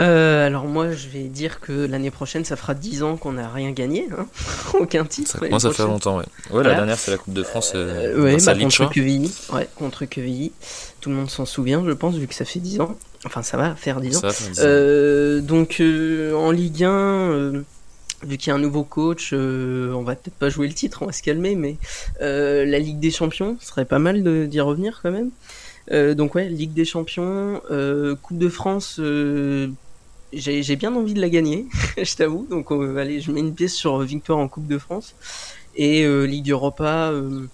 Euh, 0.00 0.46
alors 0.46 0.64
moi, 0.64 0.90
je 0.92 1.08
vais 1.08 1.24
dire 1.24 1.60
que 1.60 1.72
l'année 1.86 2.10
prochaine, 2.10 2.44
ça 2.44 2.56
fera 2.56 2.74
10 2.74 3.02
ans 3.04 3.16
qu'on 3.16 3.34
n'a 3.34 3.48
rien 3.48 3.70
gagné, 3.70 4.08
hein 4.16 4.26
aucun 4.78 5.04
titre. 5.04 5.30
Ça 5.32 5.38
commence 5.38 5.64
à 5.64 5.68
faire 5.68 5.86
prochaine. 5.86 5.92
longtemps, 5.92 6.16
ouais. 6.16 6.24
Ouais, 6.24 6.48
Voilà. 6.50 6.70
la 6.70 6.74
dernière, 6.76 6.98
c'est 6.98 7.10
la 7.12 7.16
Coupe 7.18 7.34
de 7.34 7.42
France. 7.44 7.72
Euh, 7.74 8.14
Euh, 8.16 8.22
ouais, 8.24 8.36
bah, 8.44 8.54
contre. 8.58 8.90
Quevilly. 8.90 9.32
Ouais, 9.52 9.68
contre 9.76 10.04
Quevilly. 10.04 10.52
Tout 11.00 11.10
le 11.10 11.16
monde 11.16 11.30
s'en 11.30 11.44
souvient, 11.46 11.84
je 11.86 11.92
pense, 11.92 12.16
vu 12.16 12.26
que 12.26 12.34
ça 12.34 12.44
fait 12.44 12.58
10 12.60 12.80
ans. 12.80 12.96
Enfin, 13.24 13.42
ça 13.42 13.56
va 13.56 13.74
faire 13.76 14.00
10 14.00 14.16
ans. 14.16 14.30
Ça. 14.30 14.62
Euh, 14.62 15.40
donc 15.40 15.80
en 15.80 16.50
Ligue 16.50 16.84
1, 16.84 16.90
euh, 16.90 17.62
vu 18.26 18.36
qu'il 18.36 18.48
y 18.48 18.50
a 18.50 18.54
un 18.54 18.58
nouveau 18.58 18.82
coach, 18.84 19.30
euh, 19.32 19.92
on 19.92 20.02
va 20.02 20.14
peut-être 20.16 20.34
pas 20.34 20.48
jouer 20.50 20.66
le 20.66 20.74
titre, 20.74 21.02
on 21.02 21.06
va 21.06 21.12
se 21.12 21.22
calmer, 21.22 21.54
mais 21.54 21.76
euh, 22.20 22.64
la 22.66 22.78
Ligue 22.80 22.98
des 22.98 23.10
Champions, 23.10 23.56
ce 23.60 23.68
serait 23.68 23.84
pas 23.84 23.98
mal 24.00 24.22
d'y 24.48 24.60
revenir 24.60 25.00
quand 25.02 25.10
même. 25.12 25.30
Euh, 25.90 26.14
donc 26.14 26.34
ouais, 26.34 26.48
Ligue 26.48 26.72
des 26.72 26.84
Champions, 26.84 27.60
Coupe 28.22 28.38
de 28.38 28.48
France, 28.48 28.98
j'ai 30.36 30.62
j'ai 30.62 30.76
bien 30.76 30.94
envie 30.94 31.14
de 31.14 31.20
la 31.20 31.28
gagner, 31.28 31.66
je 31.96 32.14
t'avoue. 32.14 32.46
Donc 32.50 32.70
euh, 32.72 32.96
allez, 32.96 33.20
je 33.20 33.30
mets 33.32 33.40
une 33.40 33.54
pièce 33.54 33.74
sur 33.74 33.98
victoire 34.00 34.38
en 34.38 34.48
Coupe 34.48 34.66
de 34.66 34.78
France. 34.78 35.14
Et 35.76 36.04
euh, 36.04 36.24
Ligue 36.24 36.50
Europa, 36.50 37.10
euh, 37.10 37.46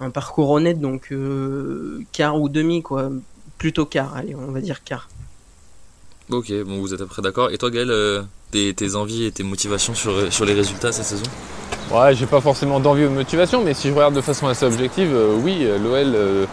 un 0.00 0.10
parcours 0.10 0.50
honnête, 0.50 0.80
donc 0.80 1.12
euh, 1.12 2.02
quart 2.12 2.40
ou 2.40 2.48
demi, 2.48 2.82
quoi. 2.82 3.10
Plutôt 3.58 3.86
quart, 3.86 4.14
allez, 4.14 4.34
on 4.34 4.52
va 4.52 4.60
dire 4.60 4.84
quart. 4.84 5.08
Ok, 6.30 6.52
bon, 6.64 6.80
vous 6.80 6.92
êtes 6.92 7.00
après 7.00 7.22
d'accord. 7.22 7.50
Et 7.50 7.58
toi, 7.58 7.70
Gaël, 7.70 7.90
euh, 7.90 8.22
tes, 8.50 8.74
tes 8.74 8.96
envies 8.96 9.24
et 9.24 9.32
tes 9.32 9.44
motivations 9.44 9.94
sur, 9.94 10.32
sur 10.32 10.44
les 10.44 10.54
résultats 10.54 10.92
cette 10.92 11.04
saison? 11.04 11.24
Ouais, 11.92 12.14
j'ai 12.14 12.26
pas 12.26 12.40
forcément 12.40 12.80
d'envie 12.80 13.04
ou 13.04 13.08
de 13.08 13.14
motivation, 13.14 13.62
mais 13.62 13.74
si 13.74 13.88
je 13.88 13.92
regarde 13.92 14.14
de 14.14 14.20
façon 14.20 14.48
assez 14.48 14.66
objective, 14.66 15.10
euh, 15.12 15.36
oui, 15.40 15.58
euh, 15.60 15.78
l'OL, 15.78 16.48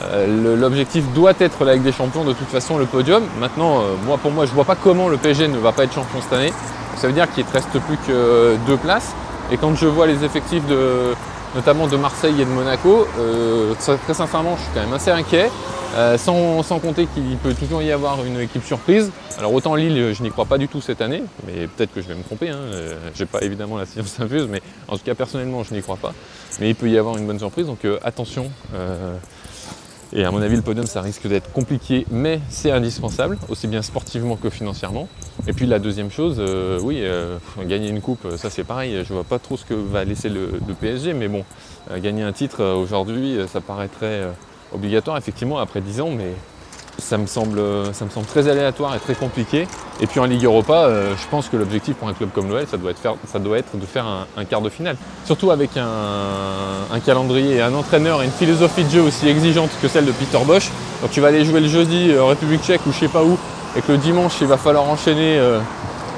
euh, 0.00 0.56
l'objectif 0.56 1.04
doit 1.14 1.32
être 1.38 1.64
la 1.64 1.74
Ligue 1.74 1.84
des 1.84 1.92
Champions, 1.92 2.24
de 2.24 2.32
toute 2.32 2.48
façon, 2.48 2.78
le 2.78 2.86
podium. 2.86 3.22
Maintenant, 3.40 3.80
euh, 3.80 3.94
moi, 4.04 4.18
pour 4.18 4.30
moi, 4.30 4.46
je 4.46 4.52
vois 4.52 4.64
pas 4.64 4.76
comment 4.76 5.08
le 5.08 5.16
PSG 5.16 5.48
ne 5.48 5.58
va 5.58 5.72
pas 5.72 5.84
être 5.84 5.94
champion 5.94 6.20
cette 6.20 6.32
année. 6.32 6.52
Ça 6.96 7.06
veut 7.06 7.12
dire 7.12 7.30
qu'il 7.30 7.44
ne 7.44 7.48
te 7.48 7.54
reste 7.54 7.70
plus 7.70 7.96
que 8.06 8.56
deux 8.66 8.76
places. 8.76 9.14
Et 9.50 9.56
quand 9.56 9.74
je 9.74 9.86
vois 9.86 10.06
les 10.06 10.24
effectifs 10.24 10.66
de, 10.66 11.14
notamment 11.54 11.86
de 11.86 11.96
Marseille 11.96 12.40
et 12.40 12.44
de 12.44 12.50
Monaco, 12.50 13.06
euh, 13.18 13.74
très 13.78 13.96
très 13.96 14.14
sincèrement, 14.14 14.56
je 14.56 14.62
suis 14.62 14.70
quand 14.74 14.80
même 14.80 14.92
assez 14.92 15.10
inquiet. 15.10 15.50
Euh, 15.94 16.18
sans, 16.18 16.62
sans 16.62 16.78
compter 16.78 17.06
qu'il 17.06 17.38
peut 17.38 17.54
toujours 17.54 17.80
y 17.80 17.90
avoir 17.90 18.22
une 18.22 18.38
équipe 18.40 18.64
surprise. 18.64 19.10
Alors 19.38 19.54
autant 19.54 19.74
Lille, 19.74 20.12
je 20.12 20.22
n'y 20.22 20.30
crois 20.30 20.44
pas 20.44 20.58
du 20.58 20.68
tout 20.68 20.82
cette 20.82 21.00
année, 21.00 21.22
mais 21.46 21.66
peut-être 21.68 21.94
que 21.94 22.02
je 22.02 22.08
vais 22.08 22.14
me 22.14 22.22
tromper. 22.22 22.50
Hein. 22.50 22.58
Euh, 22.58 22.98
J'ai 23.14 23.24
pas 23.24 23.40
évidemment 23.40 23.78
la 23.78 23.86
science 23.86 24.20
infuse, 24.20 24.46
mais 24.50 24.60
en 24.88 24.98
tout 24.98 25.04
cas 25.04 25.14
personnellement, 25.14 25.62
je 25.62 25.72
n'y 25.72 25.80
crois 25.80 25.96
pas. 25.96 26.12
Mais 26.60 26.68
il 26.70 26.74
peut 26.74 26.90
y 26.90 26.98
avoir 26.98 27.16
une 27.16 27.26
bonne 27.26 27.38
surprise, 27.38 27.66
donc 27.66 27.84
euh, 27.84 27.98
attention. 28.04 28.50
Et 30.12 30.24
à 30.24 30.30
mon 30.30 30.40
avis, 30.40 30.56
le 30.56 30.62
podium, 30.62 30.86
ça 30.86 31.00
risque 31.00 31.26
d'être 31.26 31.52
compliqué, 31.52 32.06
mais 32.10 32.40
c'est 32.48 32.70
indispensable, 32.70 33.38
aussi 33.48 33.66
bien 33.66 33.82
sportivement 33.82 34.36
que 34.36 34.50
financièrement. 34.50 35.08
Et 35.48 35.52
puis 35.52 35.66
la 35.66 35.78
deuxième 35.78 36.10
chose, 36.10 36.36
euh, 36.38 36.78
oui, 36.80 37.00
euh, 37.00 37.38
gagner 37.64 37.88
une 37.88 38.00
coupe, 38.00 38.26
ça 38.36 38.48
c'est 38.48 38.64
pareil. 38.64 39.02
Je 39.04 39.12
vois 39.12 39.24
pas 39.24 39.38
trop 39.38 39.56
ce 39.56 39.64
que 39.64 39.74
va 39.74 40.04
laisser 40.04 40.28
le, 40.28 40.60
PSG, 40.80 41.12
mais 41.12 41.28
bon, 41.28 41.44
euh, 41.90 41.98
gagner 41.98 42.22
un 42.22 42.32
titre 42.32 42.64
aujourd'hui, 42.64 43.38
ça 43.52 43.60
paraîtrait 43.60 44.28
obligatoire 44.72 45.16
effectivement 45.16 45.58
après 45.58 45.80
10 45.80 46.00
ans, 46.00 46.10
mais 46.10 46.32
ça 46.98 47.18
me 47.18 47.26
semble, 47.26 47.60
ça 47.92 48.04
me 48.04 48.10
semble 48.10 48.26
très 48.26 48.48
aléatoire 48.48 48.94
et 48.94 48.98
très 48.98 49.14
compliqué. 49.14 49.66
Et 50.00 50.06
puis 50.06 50.20
en 50.20 50.24
Ligue 50.24 50.44
Europa, 50.44 50.84
euh, 50.84 51.14
je 51.16 51.26
pense 51.28 51.48
que 51.48 51.56
l'objectif 51.56 51.96
pour 51.96 52.08
un 52.08 52.12
club 52.12 52.30
comme 52.34 52.48
l'OL, 52.48 52.66
ça 52.66 52.76
doit 52.76 52.90
être, 53.58 53.76
de 53.76 53.86
faire 53.86 54.06
un, 54.36 54.44
quart 54.44 54.60
de 54.60 54.68
finale. 54.68 54.96
Surtout 55.24 55.50
avec 55.50 55.70
un, 55.76 57.00
calendrier, 57.00 57.62
un 57.62 57.74
entraîneur 57.74 58.22
et 58.22 58.26
une 58.26 58.30
philosophie 58.30 58.84
de 58.84 58.90
jeu 58.90 59.02
aussi 59.02 59.28
exigeante 59.28 59.70
que 59.80 59.88
celle 59.88 60.04
de 60.04 60.12
Peter 60.12 60.38
Bosch. 60.46 60.70
Donc 61.02 61.10
tu 61.10 61.20
vas 61.20 61.28
aller 61.28 61.44
jouer 61.44 61.60
le 61.60 61.68
jeudi 61.68 62.10
euh, 62.10 62.22
en 62.22 62.28
République 62.28 62.62
Tchèque 62.62 62.82
ou 62.86 62.92
je 62.92 62.98
sais 62.98 63.08
pas 63.08 63.22
où, 63.22 63.38
et 63.76 63.80
que 63.80 63.92
le 63.92 63.98
dimanche 63.98 64.34
il 64.40 64.46
va 64.46 64.56
falloir 64.56 64.88
enchaîner 64.88 65.38
euh, 65.38 65.60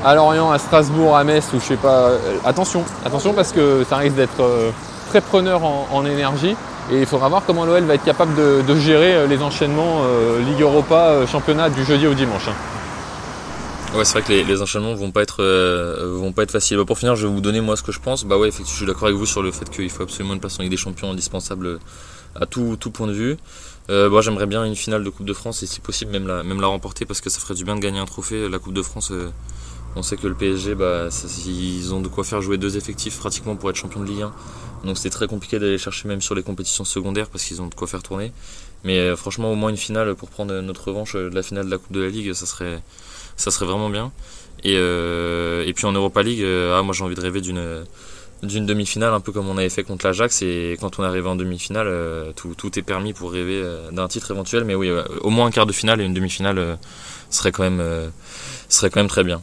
à 0.05 0.15
Lorient, 0.15 0.51
à 0.51 0.59
Strasbourg, 0.59 1.17
à 1.17 1.25
Metz 1.25 1.53
ou 1.55 1.61
je 1.61 1.65
sais 1.65 1.77
pas. 1.77 2.11
Euh, 2.11 2.19
attention, 2.45 2.85
attention 3.05 3.33
parce 3.33 3.53
que 3.53 3.85
ça 3.89 3.97
risque 3.97 4.17
d'être 4.17 4.41
euh, 4.41 4.71
très 5.09 5.21
preneur 5.21 5.65
en, 5.65 5.89
en 5.93 6.05
énergie. 6.05 6.57
Et 6.91 7.01
il 7.01 7.07
faudra 7.07 7.29
voir 7.29 7.45
comment 7.45 7.67
l'OL 7.67 7.85
va 7.85 7.95
être 7.95 8.05
capable 8.05 8.35
de, 8.35 8.77
gérer 8.77 9.15
euh, 9.15 9.27
les 9.27 9.43
enchaînements 9.43 10.05
euh, 10.05 10.41
Ligue 10.43 10.63
Europa, 10.63 11.09
euh, 11.09 11.27
championnat 11.27 11.69
du 11.69 11.85
jeudi 11.85 12.07
au 12.07 12.15
dimanche. 12.15 12.49
hein. 12.49 13.97
Ouais, 13.97 14.05
c'est 14.05 14.19
vrai 14.19 14.23
que 14.23 14.33
les, 14.33 14.63
enchaînements 14.63 14.95
vont 14.95 15.11
pas 15.11 15.23
être 15.23 15.43
vont 16.05 16.33
pas 16.33 16.43
être 16.43 16.51
faciles. 16.51 16.77
Bah, 16.77 16.85
pour 16.87 16.99
finir, 16.99 17.17
je 17.17 17.27
vais 17.27 17.33
vous 17.33 17.41
donner 17.41 17.61
moi 17.61 17.77
ce 17.77 17.83
que 17.83 17.93
je 17.93 18.01
pense. 18.01 18.25
Bah 18.25 18.37
ouais, 18.37 18.49
effectivement, 18.49 18.73
je 18.73 18.77
suis 18.77 18.87
d'accord 18.87 19.05
avec 19.05 19.17
vous 19.17 19.27
sur 19.27 19.43
le 19.43 19.51
fait 19.51 19.69
qu'il 19.71 19.89
faut 19.89 20.03
absolument 20.03 20.35
une 20.35 20.41
place 20.41 20.59
en 20.59 20.63
Ligue 20.63 20.71
des 20.71 20.77
Champions 20.77 21.11
indispensable 21.11 21.79
à 22.39 22.45
tout, 22.45 22.77
tout 22.79 22.91
point 22.91 23.07
de 23.07 23.13
vue. 23.13 23.39
Moi, 23.89 24.21
j'aimerais 24.21 24.45
bien 24.45 24.65
une 24.65 24.77
finale 24.77 25.03
de 25.05 25.09
Coupe 25.09 25.25
de 25.25 25.33
France 25.33 25.63
et 25.63 25.67
si 25.67 25.81
possible 25.81 26.13
même 26.13 26.27
la 26.27 26.43
même 26.43 26.61
la 26.61 26.67
remporter 26.67 27.07
parce 27.07 27.23
que 27.23 27.31
ça 27.31 27.41
ferait 27.41 27.55
du 27.55 27.65
bien 27.65 27.77
de 27.77 27.81
gagner 27.81 27.99
un 27.99 28.05
trophée. 28.05 28.47
La 28.51 28.59
Coupe 28.59 28.75
de 28.75 28.83
France, 28.83 29.11
on 29.99 30.03
sait 30.03 30.17
que 30.17 30.29
le 30.29 30.35
PSG, 30.35 30.75
bah, 30.77 31.09
ils 31.47 31.93
ont 31.93 32.01
de 32.01 32.09
quoi 32.09 32.23
faire 32.23 32.41
jouer 32.41 32.57
deux 32.57 32.77
effectifs 32.77 33.19
pratiquement 33.19 33.57
pour 33.57 33.69
être 33.69 33.77
champion 33.77 34.01
de 34.01 34.07
Ligue 34.07 34.23
1. 34.23 34.33
Donc 34.85 34.97
c'est 34.97 35.11
très 35.11 35.27
compliqué 35.27 35.59
d'aller 35.59 35.77
chercher 35.77 36.07
même 36.07 36.21
sur 36.21 36.37
les 36.37 36.45
compétitions 36.45 36.85
secondaires 36.85 37.29
parce 37.29 37.45
qu'ils 37.45 37.61
ont 37.61 37.67
de 37.67 37.75
quoi 37.75 37.89
faire 37.89 38.03
tourner. 38.03 38.33
Mais 38.85 38.99
euh, 38.99 39.17
franchement, 39.17 39.51
au 39.51 39.57
moins 39.57 39.71
une 39.71 39.77
finale 39.77 40.15
pour 40.15 40.29
prendre 40.29 40.61
notre 40.61 40.89
revanche 40.89 41.17
euh, 41.17 41.31
de 41.31 41.35
la 41.35 41.43
finale 41.43 41.67
de 41.67 41.71
la 41.71 41.79
Coupe 41.79 41.93
de 41.93 42.01
la 42.01 42.09
Ligue, 42.09 42.33
ça 42.33 42.47
serait 42.47 43.67
vraiment 43.67 43.91
bien. 43.91 44.13
Et, 44.63 44.75
euh, 44.77 45.65
et 45.67 45.73
puis 45.73 45.87
en 45.87 45.93
Europa 45.93 46.23
League, 46.23 46.45
ah, 46.45 46.83
moi 46.83 46.95
j'ai 46.95 47.03
envie 47.03 47.17
de 47.17 47.21
rêver 47.21 47.41
d'une 47.41 48.67
demi-finale, 48.67 49.13
un 49.15 49.21
peu 49.21 49.33
comme 49.33 49.49
on 49.49 49.59
avait 49.59 49.69
fait 49.69 49.83
contre 49.83 50.07
l'Ajax. 50.07 50.43
Et 50.43 50.77
quand 50.81 51.01
on 51.01 51.03
est 51.03 51.07
arrivé 51.07 51.29
en 51.29 51.37
demi-finale, 51.37 52.33
tout, 52.37 52.79
est 52.79 52.83
permis 52.83 53.13
pour 53.13 53.33
rêver 53.33 53.65
d'un 53.91 54.07
titre 54.07 54.31
éventuel. 54.31 54.63
Mais 54.65 54.77
oui, 54.77 54.91
au 55.23 55.31
moins 55.31 55.47
un 55.47 55.51
quart 55.51 55.67
de 55.67 55.73
finale 55.73 56.01
et 56.01 56.05
une 56.05 56.15
demi-finale 56.15 56.79
serait 57.31 57.53
quand 57.53 57.69
serait 58.69 58.91
quand 58.91 59.01
même 59.01 59.09
très 59.09 59.25
bien. 59.25 59.43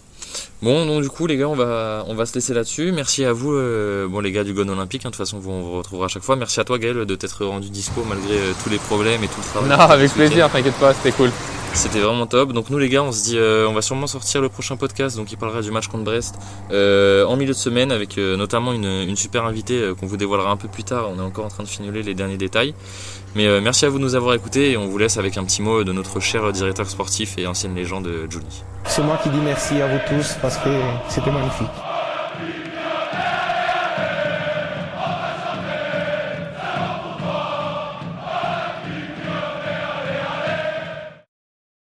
Bon, 0.61 0.86
donc 0.86 1.01
du 1.01 1.09
coup, 1.09 1.27
les 1.27 1.38
gars, 1.38 1.47
on 1.49 1.55
va, 1.55 2.03
on 2.07 2.15
va 2.15 2.25
se 2.25 2.33
laisser 2.36 2.53
là-dessus. 2.53 2.91
Merci 2.91 3.25
à 3.25 3.33
vous, 3.33 3.53
euh, 3.53 4.07
bon, 4.07 4.19
les 4.19 4.31
gars 4.31 4.43
du 4.43 4.53
Gone 4.53 4.69
Olympique. 4.69 5.05
hein, 5.05 5.09
de 5.09 5.15
toute 5.15 5.17
façon, 5.17 5.39
vous, 5.39 5.51
on 5.51 5.61
vous 5.61 5.77
retrouvera 5.77 6.05
à 6.05 6.09
chaque 6.09 6.23
fois. 6.23 6.36
Merci 6.36 6.59
à 6.59 6.63
toi, 6.63 6.77
Gaël, 6.79 7.05
de 7.05 7.15
t'être 7.15 7.45
rendu 7.45 7.69
dispo 7.69 8.03
malgré 8.07 8.38
euh, 8.38 8.53
tous 8.63 8.69
les 8.69 8.77
problèmes 8.77 9.23
et 9.23 9.27
tout 9.27 9.39
le 9.39 9.45
travail. 9.45 9.69
Non, 9.69 9.79
avec 9.79 10.11
plaisir, 10.11 10.49
t'inquiète 10.51 10.75
pas, 10.75 10.93
c'était 10.93 11.11
cool. 11.11 11.31
C'était 11.76 11.99
vraiment 11.99 12.26
top. 12.26 12.53
Donc 12.53 12.69
nous 12.69 12.78
les 12.78 12.88
gars, 12.88 13.03
on 13.03 13.11
se 13.11 13.26
dit, 13.26 13.38
euh, 13.38 13.67
on 13.67 13.73
va 13.73 13.82
sûrement 13.82 14.07
sortir 14.07 14.41
le 14.41 14.47
prochain 14.47 14.78
podcast, 14.78 15.17
donc 15.17 15.32
il 15.32 15.38
parlera 15.38 15.61
du 15.61 15.71
match 15.71 15.88
contre 15.88 16.05
Brest 16.05 16.36
euh, 16.71 17.26
en 17.26 17.36
milieu 17.36 17.51
de 17.51 17.57
semaine 17.57 17.91
avec 17.91 18.17
euh, 18.17 18.38
notamment 18.38 18.71
une, 18.71 19.15
super 19.17 19.43
invitée 19.43 19.91
qu'on 19.99 20.05
vous 20.05 20.15
dévoilera 20.15 20.49
un 20.51 20.57
peu 20.57 20.69
plus 20.69 20.86
tard. 20.86 21.09
On 21.13 21.19
est 21.19 21.21
encore 21.21 21.45
en 21.45 21.49
train 21.49 21.63
de 21.63 21.67
finuler 21.67 22.01
les 22.01 22.13
derniers 22.13 22.38
détails. 22.38 22.73
Mais 23.36 23.59
merci 23.59 23.86
à 23.86 23.89
vous 23.89 23.97
de 23.97 24.03
nous 24.03 24.15
avoir 24.15 24.34
écoutés 24.34 24.71
et 24.71 24.78
on 24.78 24.88
vous 24.88 24.97
laisse 24.97 25.17
avec 25.17 25.38
un 25.38 25.43
petit 25.43 25.61
mot 25.61 25.84
de 25.84 25.91
notre 25.91 26.21
cher 26.21 26.49
directeur 26.53 26.89
sportif 26.89 27.38
et 27.38 27.45
ancienne 27.45 27.76
légende 27.76 28.09
Julie. 28.30 28.63
C'est 28.86 29.03
moi 29.03 29.19
qui 29.21 29.30
dis 29.30 29.41
merci 29.43 29.82
à 29.82 29.88
vous 29.88 29.99
tous 30.07 30.36
parce 30.41 30.57
que 30.57 30.69
c'était 31.09 31.32
magnifique. 31.32 31.95